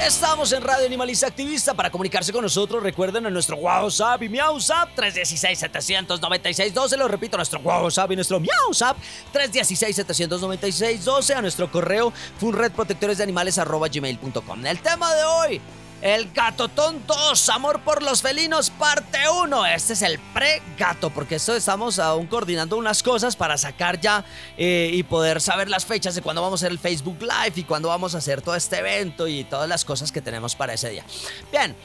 Estamos 0.06 0.52
en 0.54 0.64
Radio 0.64 0.86
Animalista 0.86 1.28
Activista. 1.28 1.74
Para 1.74 1.92
comunicarse 1.92 2.32
con 2.32 2.42
nosotros, 2.42 2.82
recuerden 2.82 3.26
en 3.26 3.34
nuestro 3.34 3.58
WhatsApp 3.58 4.24
y 4.24 4.30
MiauSap 4.30 4.96
316-796-12. 4.96 6.98
Lo 6.98 7.10
repito, 7.10 7.36
nuestro 7.36 7.60
WhatsApp 7.60 8.10
y 8.12 8.16
nuestro 8.16 8.40
MiauSap 8.40 8.96
316-796-12. 9.34 11.36
A 11.36 11.42
nuestro 11.42 11.70
correo 11.70 12.14
funredprotectoresdeanimales.gmail.com. 12.40 14.66
El 14.66 14.80
tema 14.80 15.14
de 15.14 15.24
hoy 15.24 15.60
el 16.02 16.32
Gato 16.32 16.70
Tontos, 16.70 17.50
Amor 17.50 17.82
por 17.82 18.02
los 18.02 18.22
Felinos, 18.22 18.70
parte 18.70 19.18
1. 19.44 19.66
Este 19.68 19.94
es 19.94 20.02
el 20.02 20.20
pre-gato, 20.34 21.10
porque 21.10 21.36
esto 21.36 21.56
estamos 21.56 22.00
aún 22.00 22.28
coordinando 22.28 22.78
unas 22.78 23.04
cosas 23.04 23.36
para 23.36 23.58
sacar 23.58 24.00
ya 24.00 24.24
eh, 24.58 24.92
y 24.94 25.04
poder 25.04 25.42
saber 25.42 25.70
las 25.70 25.86
fechas 25.86 26.16
de 26.16 26.22
cuándo 26.22 26.42
vamos 26.42 26.62
a 26.62 26.66
hacer 26.66 26.72
el 26.72 26.80
Facebook 26.80 27.22
Live 27.22 27.54
y 27.56 27.64
cuándo 27.64 27.90
vamos 27.90 28.16
a 28.16 28.20
hacer 28.20 28.42
todo 28.42 28.56
este 28.56 28.78
evento 28.78 29.28
y 29.28 29.44
todas 29.44 29.68
las 29.68 29.84
cosas 29.84 30.12
que 30.12 30.22
tenemos 30.22 30.56
para 30.56 30.74
ese 30.74 30.90
día. 30.90 31.04
Bien, 31.52 31.76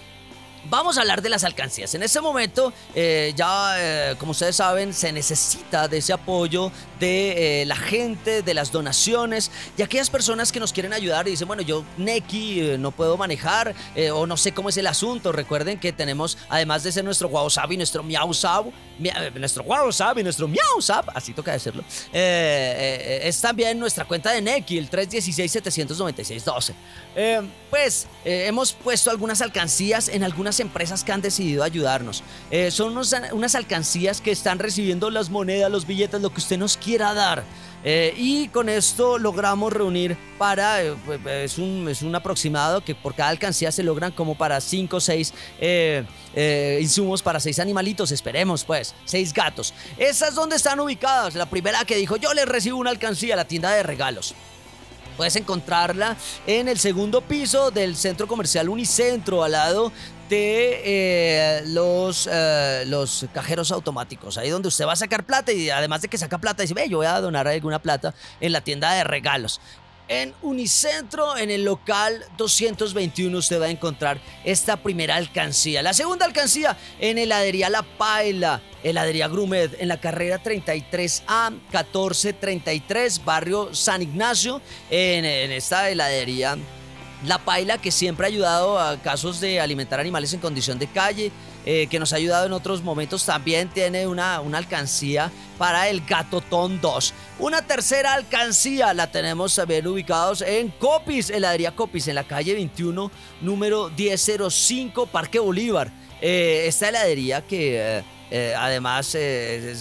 Vamos 0.70 0.96
a 0.96 1.02
hablar 1.02 1.20
de 1.20 1.28
las 1.28 1.44
alcancías. 1.44 1.94
En 1.94 2.02
este 2.02 2.22
momento, 2.22 2.72
eh, 2.94 3.34
ya 3.36 3.74
eh, 3.76 4.16
como 4.18 4.32
ustedes 4.32 4.56
saben, 4.56 4.94
se 4.94 5.12
necesita 5.12 5.88
de 5.88 5.98
ese 5.98 6.14
apoyo 6.14 6.72
de 7.04 7.62
eh, 7.62 7.66
la 7.66 7.76
gente, 7.76 8.42
de 8.42 8.54
las 8.54 8.72
donaciones 8.72 9.50
y 9.76 9.82
aquellas 9.82 10.08
personas 10.10 10.50
que 10.52 10.60
nos 10.60 10.72
quieren 10.72 10.92
ayudar 10.92 11.28
y 11.28 11.32
dicen, 11.32 11.46
bueno, 11.46 11.62
yo 11.62 11.84
Neki 11.98 12.76
no 12.78 12.90
puedo 12.92 13.16
manejar 13.16 13.74
o 14.12 14.26
no 14.26 14.36
sé 14.36 14.52
cómo 14.52 14.68
es 14.68 14.76
el 14.76 14.86
asunto. 14.86 15.32
Recuerden 15.32 15.78
que 15.78 15.92
tenemos, 15.92 16.38
además 16.48 16.82
de 16.82 16.92
ser 16.92 17.04
nuestro 17.04 17.28
WhatsApp 17.28 17.72
y 17.72 17.76
nuestro 17.76 18.02
MiauSab, 18.02 18.66
nuestro 19.36 19.62
WhatsApp 19.64 20.18
y 20.18 20.22
nuestro 20.22 20.48
MiauSab, 20.48 21.10
así 21.14 21.32
toca 21.32 21.52
decirlo, 21.52 21.84
es 22.12 23.40
también 23.40 23.78
nuestra 23.78 24.04
cuenta 24.04 24.32
de 24.32 24.40
Neki, 24.40 24.78
el 24.78 24.90
316-796-12. 24.90 26.74
pues 27.70 28.06
hemos 28.24 28.72
puesto 28.72 29.10
algunas 29.10 29.42
alcancías 29.42 30.08
en 30.08 30.24
algunas 30.24 30.60
empresas 30.60 31.04
que 31.04 31.12
han 31.12 31.20
decidido 31.20 31.62
ayudarnos. 31.62 32.22
Eh, 32.50 32.70
son 32.70 32.96
unas 32.96 33.54
alcancías 33.54 34.20
que 34.20 34.30
están 34.30 34.58
recibiendo 34.58 35.10
las 35.10 35.30
monedas, 35.30 35.70
los 35.70 35.86
billetes, 35.86 36.20
lo 36.20 36.30
que 36.30 36.38
usted 36.38 36.58
nos 36.58 36.76
quiera 36.94 37.12
dar. 37.12 37.42
Eh, 37.82 38.14
y 38.16 38.48
con 38.48 38.68
esto 38.68 39.18
logramos 39.18 39.72
reunir 39.72 40.16
para, 40.38 40.80
eh, 40.82 40.94
pues, 41.04 41.20
es, 41.26 41.58
un, 41.58 41.88
es, 41.88 42.02
un, 42.02 42.14
aproximado 42.14 42.82
que 42.82 42.94
por 42.94 43.16
cada 43.16 43.30
alcancía 43.30 43.72
se 43.72 43.82
logran 43.82 44.12
como 44.12 44.36
para 44.36 44.60
5 44.60 44.96
o 44.96 45.00
6 45.00 45.34
insumos 46.80 47.20
para 47.20 47.40
6 47.40 47.58
animalitos, 47.58 48.12
esperemos 48.12 48.62
pues, 48.64 48.94
6 49.06 49.34
gatos. 49.34 49.74
Esas 49.98 50.36
donde 50.36 50.54
están 50.54 50.78
ubicadas, 50.78 51.34
la 51.34 51.46
primera 51.46 51.84
que 51.84 51.96
dijo 51.96 52.16
yo 52.16 52.32
les 52.32 52.46
recibo 52.46 52.78
una 52.78 52.90
alcancía, 52.90 53.34
la 53.34 53.44
tienda 53.44 53.72
de 53.72 53.82
regalos. 53.82 54.36
Puedes 55.16 55.36
encontrarla 55.36 56.16
en 56.46 56.68
el 56.68 56.78
segundo 56.78 57.20
piso 57.22 57.70
del 57.70 57.96
centro 57.96 58.26
comercial 58.26 58.68
Unicentro, 58.68 59.44
al 59.44 59.52
lado 59.52 59.92
de 60.28 60.80
eh, 60.84 61.62
los, 61.66 62.28
eh, 62.30 62.84
los 62.86 63.26
cajeros 63.32 63.70
automáticos, 63.70 64.38
ahí 64.38 64.50
donde 64.50 64.68
usted 64.68 64.86
va 64.86 64.92
a 64.92 64.96
sacar 64.96 65.24
plata 65.24 65.52
y 65.52 65.70
además 65.70 66.02
de 66.02 66.08
que 66.08 66.18
saca 66.18 66.38
plata, 66.38 66.62
dice, 66.62 66.74
ve, 66.74 66.88
yo 66.88 66.98
voy 66.98 67.06
a 67.06 67.20
donar 67.20 67.46
alguna 67.48 67.78
plata 67.78 68.14
en 68.40 68.52
la 68.52 68.60
tienda 68.60 68.92
de 68.92 69.04
regalos. 69.04 69.60
En 70.06 70.34
Unicentro, 70.42 71.38
en 71.38 71.50
el 71.50 71.64
local 71.64 72.22
221, 72.36 73.38
usted 73.38 73.58
va 73.58 73.66
a 73.66 73.70
encontrar 73.70 74.18
esta 74.44 74.76
primera 74.76 75.16
alcancía. 75.16 75.82
La 75.82 75.94
segunda 75.94 76.26
alcancía 76.26 76.76
en 77.00 77.16
heladería 77.16 77.70
La 77.70 77.82
Paila, 77.82 78.60
heladería 78.82 79.28
Grumet, 79.28 79.80
en 79.80 79.88
la 79.88 79.98
carrera 79.98 80.42
33A 80.42 81.52
1433, 81.52 83.24
barrio 83.24 83.74
San 83.74 84.02
Ignacio, 84.02 84.60
en, 84.90 85.24
en 85.24 85.52
esta 85.52 85.88
heladería 85.88 86.58
la 87.26 87.38
Paila, 87.38 87.78
que 87.78 87.90
siempre 87.90 88.26
ha 88.26 88.28
ayudado 88.28 88.78
a 88.78 88.96
casos 88.98 89.40
de 89.40 89.60
alimentar 89.60 90.00
animales 90.00 90.32
en 90.32 90.40
condición 90.40 90.78
de 90.78 90.86
calle, 90.86 91.32
eh, 91.64 91.86
que 91.86 91.98
nos 91.98 92.12
ha 92.12 92.16
ayudado 92.16 92.46
en 92.46 92.52
otros 92.52 92.82
momentos, 92.82 93.24
también 93.24 93.68
tiene 93.68 94.06
una, 94.06 94.40
una 94.40 94.58
alcancía 94.58 95.30
para 95.56 95.88
el 95.88 96.02
Gatotón 96.04 96.80
2. 96.80 97.14
Una 97.38 97.62
tercera 97.62 98.12
alcancía 98.12 98.92
la 98.92 99.10
tenemos 99.10 99.54
también 99.54 99.86
ubicados 99.86 100.42
en 100.42 100.68
Copis, 100.68 101.30
heladería 101.30 101.74
Copis, 101.74 102.08
en 102.08 102.16
la 102.16 102.24
calle 102.24 102.52
21, 102.54 103.10
número 103.40 103.90
1005, 103.96 105.06
Parque 105.06 105.38
Bolívar. 105.38 105.90
Eh, 106.20 106.64
esta 106.66 106.88
heladería 106.88 107.42
que... 107.42 108.02
Eh, 108.30 108.52
además, 108.56 109.16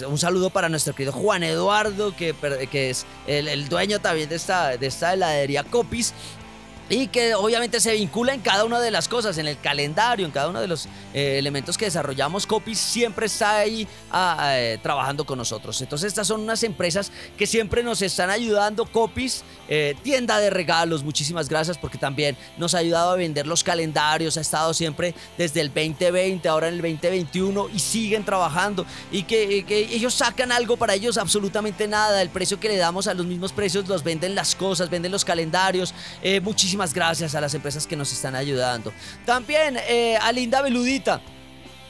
un 0.08 0.20
saludo 0.20 0.52
para 0.52 0.70
nuestro 0.70 0.94
querido 0.94 1.12
Juan 1.12 1.42
Eduardo, 1.42 2.16
que, 2.16 2.36
que 2.70 2.92
es 2.92 3.04
el, 3.26 3.48
el, 3.48 3.68
dueño 3.68 4.00
también 4.00 4.30
de 4.30 4.36
esta, 4.36 4.78
de 4.78 4.86
esta 4.86 5.14
heladería 5.14 5.64
Copis, 5.64 6.14
y 6.90 7.08
que 7.08 7.34
obviamente 7.34 7.80
se 7.80 7.94
vincula 7.94 8.34
en 8.34 8.42
cada 8.42 8.66
una 8.66 8.80
de 8.80 8.92
las 8.92 9.08
cosas, 9.08 9.38
en 9.38 9.48
el 9.48 9.60
calendario, 9.60 10.26
en 10.26 10.32
cada 10.32 10.50
uno 10.50 10.60
de 10.60 10.68
los 10.68 10.88
eh, 11.14 11.38
elementos 11.38 11.78
que 11.78 11.86
desarrollamos. 11.86 12.46
Copies 12.46 12.78
siempre 12.78 13.28
está 13.28 13.58
ahí 13.58 13.88
ah, 14.12 14.54
eh, 14.58 14.80
trabajando 14.82 15.26
con 15.26 15.38
nosotros. 15.38 15.82
Entonces 15.82 16.08
estas 16.08 16.28
son 16.28 16.42
unas 16.42 16.64
empresas 16.64 17.12
que 17.38 17.48
siempre 17.48 17.84
nos 17.84 18.02
están 18.02 18.30
ayudando. 18.30 18.86
Copies, 18.86 19.44
eh, 19.70 19.96
tienda 20.04 20.40
de 20.40 20.50
regalos, 20.50 21.04
muchísimas 21.04 21.48
gracias 21.48 21.78
porque 21.78 21.98
también 21.98 22.38
nos 22.58 22.76
ha 22.76 22.80
ayudado 22.80 23.12
a 23.12 23.16
vender 23.16 23.48
los 23.48 23.64
calendarios, 23.64 24.38
ha 24.38 24.42
estado 24.42 24.74
siempre 24.74 25.16
desde 25.38 25.62
el 25.62 25.70
2020, 25.70 26.48
ahora 26.50 26.68
en 26.68 26.76
el 26.76 26.82
2021 26.82 27.70
y 27.74 27.80
siguen 27.80 28.26
trabajando 28.26 28.86
y 29.12 29.24
que, 29.24 29.66
que 29.66 29.80
ellos 29.80 30.14
sacan 30.14 30.52
algo 30.52 30.78
para 30.78 30.94
ellos 30.96 31.18
absolutamente 31.18 31.88
nada. 31.88 32.22
El 32.22 32.30
precio 32.30 32.60
que 32.60 32.68
le 32.68 32.78
damos 32.78 33.08
a 33.08 33.14
los 33.14 33.26
mismos 33.26 33.54
precios 33.54 33.88
los 33.88 34.04
venden 34.04 34.36
las 34.36 34.56
cosas, 34.56 34.90
venden 34.90 35.12
los 35.12 35.26
calendarios. 35.26 35.94
muchísimas 36.42 36.83
gracias 36.92 37.36
a 37.36 37.42
las 37.42 37.54
empresas 37.54 37.86
que 37.86 37.96
nos 37.96 38.12
están 38.12 38.34
ayudando. 38.36 38.92
También 39.28 39.78
eh, 39.88 40.18
a 40.20 40.32
Linda 40.32 40.64
Beludita 40.64 41.22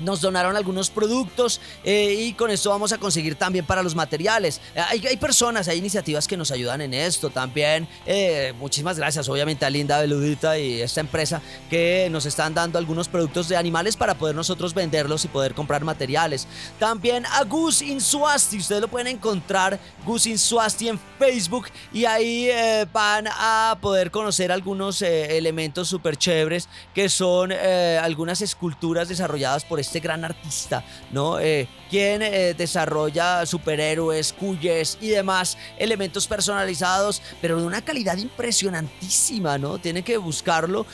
nos 0.04 0.22
donaron 0.22 0.56
algunos 0.56 0.90
productos 0.90 1.60
eh, 1.84 2.16
y 2.20 2.34
con 2.34 2.52
esto 2.52 2.70
vamos 2.70 2.92
a 2.92 2.98
conseguir 2.98 3.36
también 3.36 3.66
para 3.66 3.82
los 3.82 3.96
materiales. 3.96 4.62
Eh, 4.76 4.82
hay, 5.08 5.18
personas, 5.18 5.68
hay 5.68 5.78
iniciativas 5.78 6.28
que 6.28 6.38
nos 6.38 6.52
ayudan 6.52 6.82
en 6.82 6.94
esto 6.94 7.30
también. 7.30 7.88
Eh, 8.06 8.54
muchísimas 8.60 8.98
gracias, 8.98 9.28
obviamente, 9.30 9.66
a 9.66 9.70
Linda 9.70 10.00
Beludita 10.00 10.58
y 10.58 10.82
esta 10.82 11.02
empresa 11.02 11.42
que 11.70 12.08
nos 12.12 12.26
están 12.26 12.54
dando 12.54 12.78
algunos 12.78 13.08
productos 13.08 13.50
de 13.50 13.58
animales 13.58 13.96
para 13.96 14.16
poder 14.16 14.36
nosotros 14.36 14.74
venderlos 14.74 15.26
y 15.26 15.28
poder 15.28 15.54
comprar 15.54 15.84
materiales. 15.84 16.48
También 16.80 17.26
a 17.26 17.44
Gus 17.44 17.82
Insuasti, 17.82 18.58
ustedes 18.58 18.82
lo 18.82 18.88
pueden 18.88 19.08
encontrar, 19.08 19.80
Gus 20.06 20.28
Insuasti 20.28 20.90
en 20.90 21.00
Facebook 21.18 21.68
y 21.92 22.06
ahí 22.06 22.50
van 22.92 23.28
a 23.28 23.78
poder 23.82 24.12
conocer 24.12 24.52
algunos 24.52 25.02
elementos 25.02 25.88
súper 25.88 26.18
chéveres 26.18 26.68
que 26.94 27.10
son 27.10 27.52
algunas 27.52 28.42
esculturas 28.42 29.08
desarrolladas 29.08 29.64
por 29.64 29.80
este 29.80 29.93
gran 30.00 30.26
artista, 30.26 30.84
¿no? 31.12 31.40
Eh, 31.40 31.68
quien 31.90 32.22
eh, 32.22 32.54
desarrolla 32.54 33.46
superhéroes, 33.46 34.34
cuyes 34.34 34.98
y 35.02 35.10
demás 35.10 35.58
elementos 35.78 36.28
personalizados, 36.28 37.22
pero 37.42 37.60
de 37.60 37.66
una 37.66 37.82
calidad 37.82 38.18
impresionantísima, 38.18 39.58
¿no? 39.58 39.78
Tienen 39.78 40.04
que 40.04 40.18
buscarlo, 40.18 40.86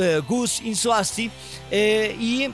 eh, 0.00 0.22
Gus 0.26 0.60
Insuasti, 0.62 1.30
y 1.70 2.48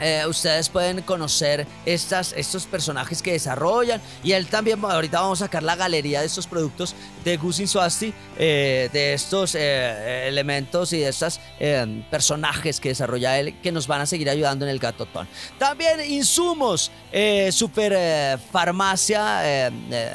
eh, 0.00 0.24
ustedes 0.26 0.68
pueden 0.68 1.02
conocer 1.02 1.66
estas, 1.84 2.32
estos 2.32 2.66
personajes 2.66 3.22
que 3.22 3.32
desarrollan. 3.32 4.00
Y 4.22 4.32
él 4.32 4.46
también, 4.46 4.82
ahorita 4.82 5.20
vamos 5.20 5.42
a 5.42 5.44
sacar 5.46 5.62
la 5.62 5.76
galería 5.76 6.20
de 6.20 6.26
estos 6.26 6.46
productos 6.46 6.94
de 7.24 7.36
Gus 7.36 7.56
Swasti, 7.56 8.14
eh, 8.38 8.88
de 8.92 9.14
estos 9.14 9.54
eh, 9.54 10.28
elementos 10.28 10.92
y 10.92 11.00
de 11.00 11.08
estos 11.08 11.40
personajes 12.10 12.80
que 12.80 12.90
desarrolla 12.90 13.38
él, 13.38 13.60
que 13.60 13.70
nos 13.70 13.86
van 13.86 14.00
a 14.00 14.06
seguir 14.06 14.30
ayudando 14.30 14.64
en 14.64 14.70
el 14.70 14.78
gatotón. 14.78 15.28
También 15.58 16.00
insumos, 16.10 16.90
super 17.50 18.38
farmacia, 18.50 19.66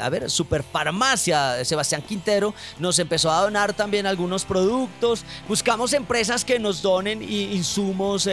a 0.01 0.09
ver, 0.09 0.29
super 0.29 0.63
farmacia, 0.63 1.63
Sebastián 1.63 2.01
Quintero 2.01 2.53
nos 2.79 2.97
empezó 2.97 3.31
a 3.31 3.41
donar 3.41 3.73
también 3.73 4.07
algunos 4.07 4.43
productos. 4.45 5.23
Buscamos 5.47 5.93
empresas 5.93 6.43
que 6.43 6.57
nos 6.57 6.81
donen 6.81 7.21
insumos, 7.21 8.27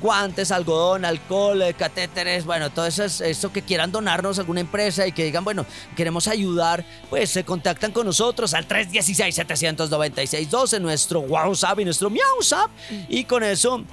guantes, 0.00 0.50
algodón 0.50 0.85
alcohol, 0.94 1.62
eh, 1.62 1.74
catéteres, 1.74 2.44
bueno, 2.44 2.70
todo 2.70 2.86
eso, 2.86 3.04
esto 3.04 3.52
que 3.52 3.62
quieran 3.62 3.90
donarnos 3.92 4.38
a 4.38 4.42
alguna 4.42 4.60
empresa 4.60 5.06
y 5.06 5.12
que 5.12 5.24
digan, 5.24 5.44
bueno, 5.44 5.64
queremos 5.96 6.28
ayudar, 6.28 6.84
pues 7.10 7.30
se 7.30 7.44
contactan 7.44 7.92
con 7.92 8.06
nosotros 8.06 8.54
al 8.54 8.68
316-796-12, 8.68 10.80
nuestro 10.80 11.20
WhatsApp 11.20 11.80
y 11.80 11.84
nuestro 11.84 12.10
MiauSap. 12.10 12.70
Y 13.08 13.24
con 13.24 13.42
eso 13.42 13.84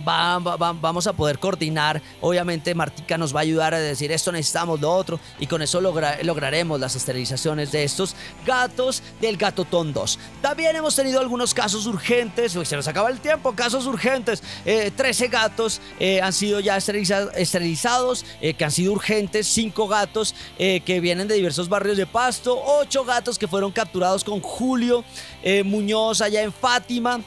vamos 0.00 1.06
a 1.06 1.12
poder 1.12 1.38
coordinar. 1.38 2.02
Obviamente 2.20 2.74
Martica 2.74 3.18
nos 3.18 3.34
va 3.34 3.40
a 3.40 3.42
ayudar 3.42 3.74
a 3.74 3.78
decir 3.78 4.10
esto 4.12 4.32
necesitamos 4.32 4.80
lo 4.80 4.92
otro 4.92 5.20
y 5.38 5.46
con 5.46 5.62
eso 5.62 5.80
lograremos 5.80 6.80
las 6.80 6.96
esterilizaciones 6.96 7.72
de 7.72 7.84
estos 7.84 8.16
gatos 8.46 9.02
del 9.20 9.36
Gatotón 9.36 9.92
2. 9.92 10.18
También 10.42 10.76
hemos 10.76 10.96
tenido 10.96 11.20
algunos 11.20 11.54
casos 11.54 11.86
urgentes, 11.86 12.52
se 12.52 12.76
nos 12.76 12.88
acaba 12.88 13.10
el 13.10 13.20
tiempo, 13.20 13.52
casos 13.54 13.86
urgentes. 13.86 14.42
13 14.64 15.24
eh, 15.24 15.28
gatos 15.28 15.80
eh, 15.98 16.20
han 16.20 16.32
sido 16.32 16.60
ya 16.60 16.76
esterilizados, 16.76 18.24
eh, 18.40 18.54
que 18.54 18.64
han 18.64 18.70
sido 18.70 18.92
urgentes, 18.92 19.46
5 19.48 19.88
gatos 19.88 20.34
que 20.56 21.00
vienen 21.00 21.28
de 21.28 21.34
diversos 21.34 21.68
barrios 21.68 21.96
de 21.96 22.06
Pasto, 22.06 22.60
8 22.80 23.04
gatos 23.04 23.38
que 23.38 23.48
fueron 23.48 23.72
capturados 23.72 24.24
con 24.24 24.40
Julio 24.40 25.04
Muñoz 25.64 26.20
allá 26.20 26.42
en 26.42 26.52
Fátima. 26.52 27.20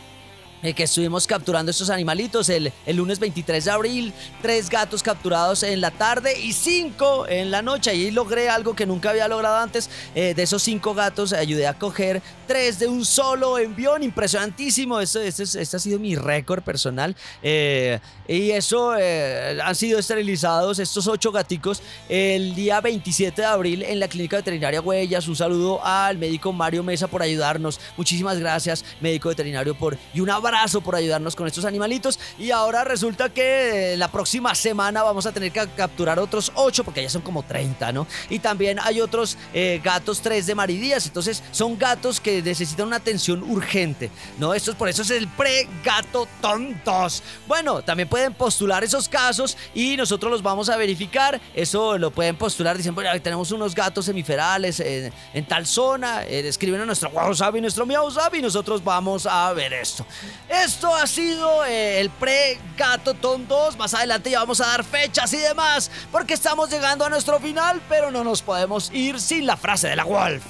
Eh, 0.68 0.74
que 0.74 0.84
estuvimos 0.84 1.26
capturando 1.28 1.72
estos 1.72 1.90
animalitos 1.90 2.50
el, 2.50 2.74
el, 2.86 2.98
lunes 2.98 3.20
23 3.20 3.64
de 3.64 3.72
abril, 3.72 4.14
tres 4.42 4.70
gatos 4.70 5.02
capturados 5.02 5.64
en 5.64 5.80
la 5.80 5.92
tarde 5.92 6.38
y 6.42 6.52
cinco 6.52 7.26
en 7.26 7.52
la 7.52 7.62
noche. 7.62 7.92
Ahí 7.92 8.12
logré 8.12 8.50
algo 8.50 8.76
que 8.76 8.86
nunca 8.86 9.12
había 9.12 9.30
logrado 9.30 9.56
antes. 9.58 9.90
Eh, 10.14 10.34
de 10.34 10.44
esos 10.44 10.62
cinco 10.62 10.94
gatos 10.94 11.32
ayudé 11.32 11.68
a 11.68 11.74
coger 11.74 12.22
tres 12.48 12.80
de 12.80 12.88
un 12.88 13.06
solo 13.06 13.58
envión, 13.58 14.04
impresionantísimo. 14.04 15.00
Esto, 15.00 15.22
este, 15.22 15.44
ha 15.44 15.80
sido 15.80 16.00
mi 16.00 16.16
récord 16.16 16.62
personal. 16.64 17.16
Eh, 17.42 18.00
y 18.28 18.52
eso 18.52 18.92
han 18.92 19.76
sido 19.76 20.00
esterilizados 20.00 20.80
estos 20.80 21.08
ocho 21.08 21.32
gaticos 21.32 21.82
el 22.10 22.56
día 22.56 22.82
27 22.82 23.42
de 23.42 23.48
abril 23.48 23.84
en 23.84 24.02
la 24.02 24.10
clínica 24.10 24.36
veterinaria 24.36 24.82
Huellas. 24.82 25.30
Un 25.30 25.36
saludo 25.38 25.80
al 25.86 26.18
médico 26.18 26.52
Mario 26.52 26.84
Mesa 26.84 27.08
por 27.08 27.22
ayudarnos. 27.22 27.80
Muchísimas 27.96 28.38
gracias, 28.38 28.84
médico 29.00 29.30
veterinario, 29.30 29.74
por 29.74 29.98
y 30.14 30.20
un 30.20 30.30
abrazo 30.30 30.57
por 30.84 30.96
ayudarnos 30.96 31.36
con 31.36 31.46
estos 31.46 31.66
animalitos. 31.66 32.20
Y 32.40 32.52
ahora 32.52 32.84
resulta 32.84 33.30
que 33.30 33.96
la 33.96 34.08
próxima 34.08 34.56
semana 34.56 35.04
vamos 35.04 35.26
a 35.26 35.32
tener 35.32 35.52
que 35.52 35.68
capturar 35.76 36.18
otros 36.20 36.52
8 36.56 36.84
porque 36.84 37.04
ya 37.04 37.10
son 37.10 37.22
como 37.22 37.44
30, 37.44 37.92
¿no? 37.92 38.08
Y 38.30 38.40
también 38.40 38.80
hay 38.82 39.00
otros 39.00 39.38
eh, 39.54 39.80
gatos 39.84 40.20
3 40.22 40.48
de 40.48 40.56
maridías. 40.56 41.06
Entonces 41.06 41.44
son 41.52 41.78
gatos 41.78 42.20
que 42.20 42.42
necesitan 42.42 42.88
una 42.88 42.96
atención 42.96 43.44
urgente, 43.44 44.10
¿no? 44.40 44.54
Esto 44.54 44.72
es 44.72 44.78
por 44.78 44.90
eso 44.90 45.04
es 45.04 45.12
el 45.12 45.28
pre-gato 45.28 46.28
tontos. 46.42 47.22
Bueno, 47.48 47.84
también 47.84 48.10
pueden 48.10 48.34
postular 48.34 48.84
esos 48.84 49.08
casos 49.08 49.58
y 49.76 49.96
nosotros 49.96 50.32
los 50.32 50.42
vamos 50.42 50.70
a 50.70 50.78
verificar. 50.78 51.40
Eso 51.54 52.00
lo 52.00 52.10
pueden 52.10 52.36
postular. 52.36 52.76
Dicen, 52.78 52.96
bueno, 52.96 53.10
tenemos 53.22 53.52
unos 53.52 53.76
gatos 53.76 54.08
hemiferales 54.08 54.80
en, 54.80 55.14
tal 55.48 55.68
zona. 55.68 56.26
Eh, 56.26 56.48
escriben 56.48 56.82
a 56.82 56.86
nuestro 56.86 57.10
WhatsApp 57.10 57.56
y 57.56 57.62
nuestro 57.62 57.86
WhatsApp 57.86 58.34
y 58.36 58.42
nosotros 58.42 58.84
vamos 58.84 59.28
a 59.28 59.54
ver 59.54 59.74
esto. 59.74 60.06
Esto 60.50 60.96
ha 60.96 61.06
sido 61.08 61.66
eh, 61.66 62.00
el 62.00 62.10
pre-Gato 62.10 63.14
Ton 63.14 63.48
2. 63.48 63.78
Más 63.78 63.94
adelante 63.94 64.30
ya 64.30 64.40
vamos 64.40 64.62
a 64.62 64.68
dar 64.68 64.84
fechas 64.84 65.34
y 65.34 65.38
demás, 65.38 65.92
porque 66.12 66.34
estamos 66.34 66.70
llegando 66.70 67.06
a 67.06 67.10
nuestro 67.10 67.40
final, 67.40 67.82
pero 67.90 68.12
no 68.12 68.24
nos 68.24 68.42
podemos 68.42 68.92
ir 68.94 69.20
sin 69.20 69.46
la 69.46 69.58
frase 69.58 69.90
de 69.90 69.96
la 69.96 70.06
Wolf. 70.06 70.44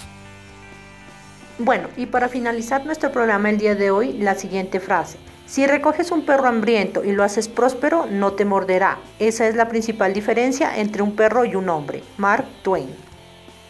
Bueno, 1.59 1.89
y 1.97 2.05
para 2.05 2.29
finalizar 2.29 2.85
nuestro 2.85 3.11
programa 3.11 3.49
el 3.49 3.57
día 3.57 3.73
de 3.73 3.89
hoy, 3.89 4.13
la 4.13 4.35
siguiente 4.35 4.79
frase. 4.79 5.17
Si 5.47 5.65
recoges 5.65 6.11
un 6.11 6.25
perro 6.25 6.47
hambriento 6.47 7.03
y 7.03 7.13
lo 7.13 7.23
haces 7.23 7.47
próspero, 7.47 8.05
no 8.05 8.33
te 8.33 8.45
morderá. 8.45 8.99
Esa 9.17 9.47
es 9.47 9.55
la 9.55 9.69
principal 9.69 10.13
diferencia 10.13 10.77
entre 10.77 11.01
un 11.01 11.15
perro 11.15 11.45
y 11.45 11.55
un 11.55 11.69
hombre. 11.69 12.03
Mark 12.17 12.45
Twain. 12.63 13.06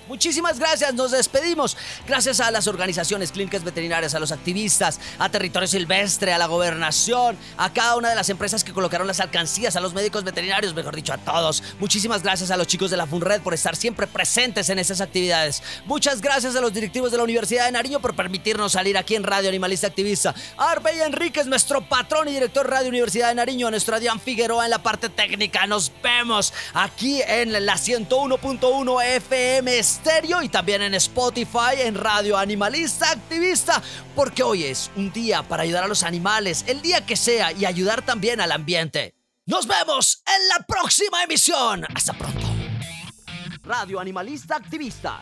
Muchísimas 0.07 0.57
gracias, 0.57 0.93
nos 0.93 1.11
despedimos. 1.11 1.75
Gracias 2.07 2.39
a 2.39 2.49
las 2.49 2.67
organizaciones 2.67 3.31
clínicas 3.31 3.63
veterinarias, 3.63 4.15
a 4.15 4.19
los 4.19 4.31
activistas, 4.31 4.99
a 5.19 5.29
Territorio 5.29 5.67
Silvestre, 5.67 6.33
a 6.33 6.37
la 6.37 6.45
gobernación, 6.45 7.37
a 7.57 7.73
cada 7.73 7.97
una 7.97 8.09
de 8.09 8.15
las 8.15 8.29
empresas 8.29 8.63
que 8.63 8.73
colocaron 8.73 9.05
las 9.05 9.19
alcancías, 9.19 9.75
a 9.75 9.81
los 9.81 9.93
médicos 9.93 10.23
veterinarios, 10.23 10.73
mejor 10.73 10.95
dicho, 10.95 11.13
a 11.13 11.17
todos. 11.17 11.61
Muchísimas 11.79 12.23
gracias 12.23 12.51
a 12.51 12.57
los 12.57 12.67
chicos 12.67 12.89
de 12.89 12.97
la 12.97 13.05
FUNRED 13.05 13.41
por 13.41 13.53
estar 13.53 13.75
siempre 13.75 14.07
presentes 14.07 14.69
en 14.69 14.79
estas 14.79 15.01
actividades. 15.01 15.61
Muchas 15.85 16.21
gracias 16.21 16.55
a 16.55 16.61
los 16.61 16.73
directivos 16.73 17.11
de 17.11 17.17
la 17.17 17.23
Universidad 17.23 17.65
de 17.65 17.73
Nariño 17.73 17.99
por 17.99 18.15
permitirnos 18.15 18.71
salir 18.71 18.97
aquí 18.97 19.15
en 19.15 19.23
Radio 19.23 19.49
Animalista 19.49 19.87
Activista. 19.87 20.33
A 20.57 20.71
Arbey 20.71 21.01
Enríquez, 21.01 21.47
nuestro 21.47 21.81
patrón 21.81 22.29
y 22.29 22.31
director 22.31 22.69
Radio 22.69 22.87
Universidad 22.87 23.29
de 23.29 23.35
Nariño, 23.35 23.67
a 23.67 23.71
nuestro 23.71 23.95
Adrián 23.95 24.19
Figueroa 24.19 24.63
en 24.63 24.71
la 24.71 24.81
parte 24.81 25.09
técnica. 25.09 25.67
Nos 25.67 25.91
vemos 26.01 26.53
aquí 26.73 27.21
en 27.21 27.65
la 27.65 27.75
101.1 27.75 29.03
FM 29.03 29.77
y 30.43 30.49
también 30.49 30.81
en 30.81 30.93
Spotify, 30.93 31.79
en 31.79 31.95
Radio 31.95 32.37
Animalista 32.37 33.11
Activista, 33.11 33.81
porque 34.15 34.43
hoy 34.43 34.63
es 34.63 34.91
un 34.95 35.11
día 35.11 35.43
para 35.43 35.63
ayudar 35.63 35.83
a 35.83 35.87
los 35.87 36.03
animales, 36.03 36.63
el 36.67 36.81
día 36.81 37.05
que 37.05 37.15
sea, 37.15 37.51
y 37.51 37.65
ayudar 37.65 38.01
también 38.01 38.39
al 38.39 38.51
ambiente. 38.51 39.15
Nos 39.45 39.67
vemos 39.67 40.23
en 40.25 40.49
la 40.49 40.65
próxima 40.65 41.23
emisión. 41.23 41.85
Hasta 41.93 42.13
pronto. 42.13 42.47
Radio 43.63 43.99
Animalista 43.99 44.55
Activista 44.55 45.21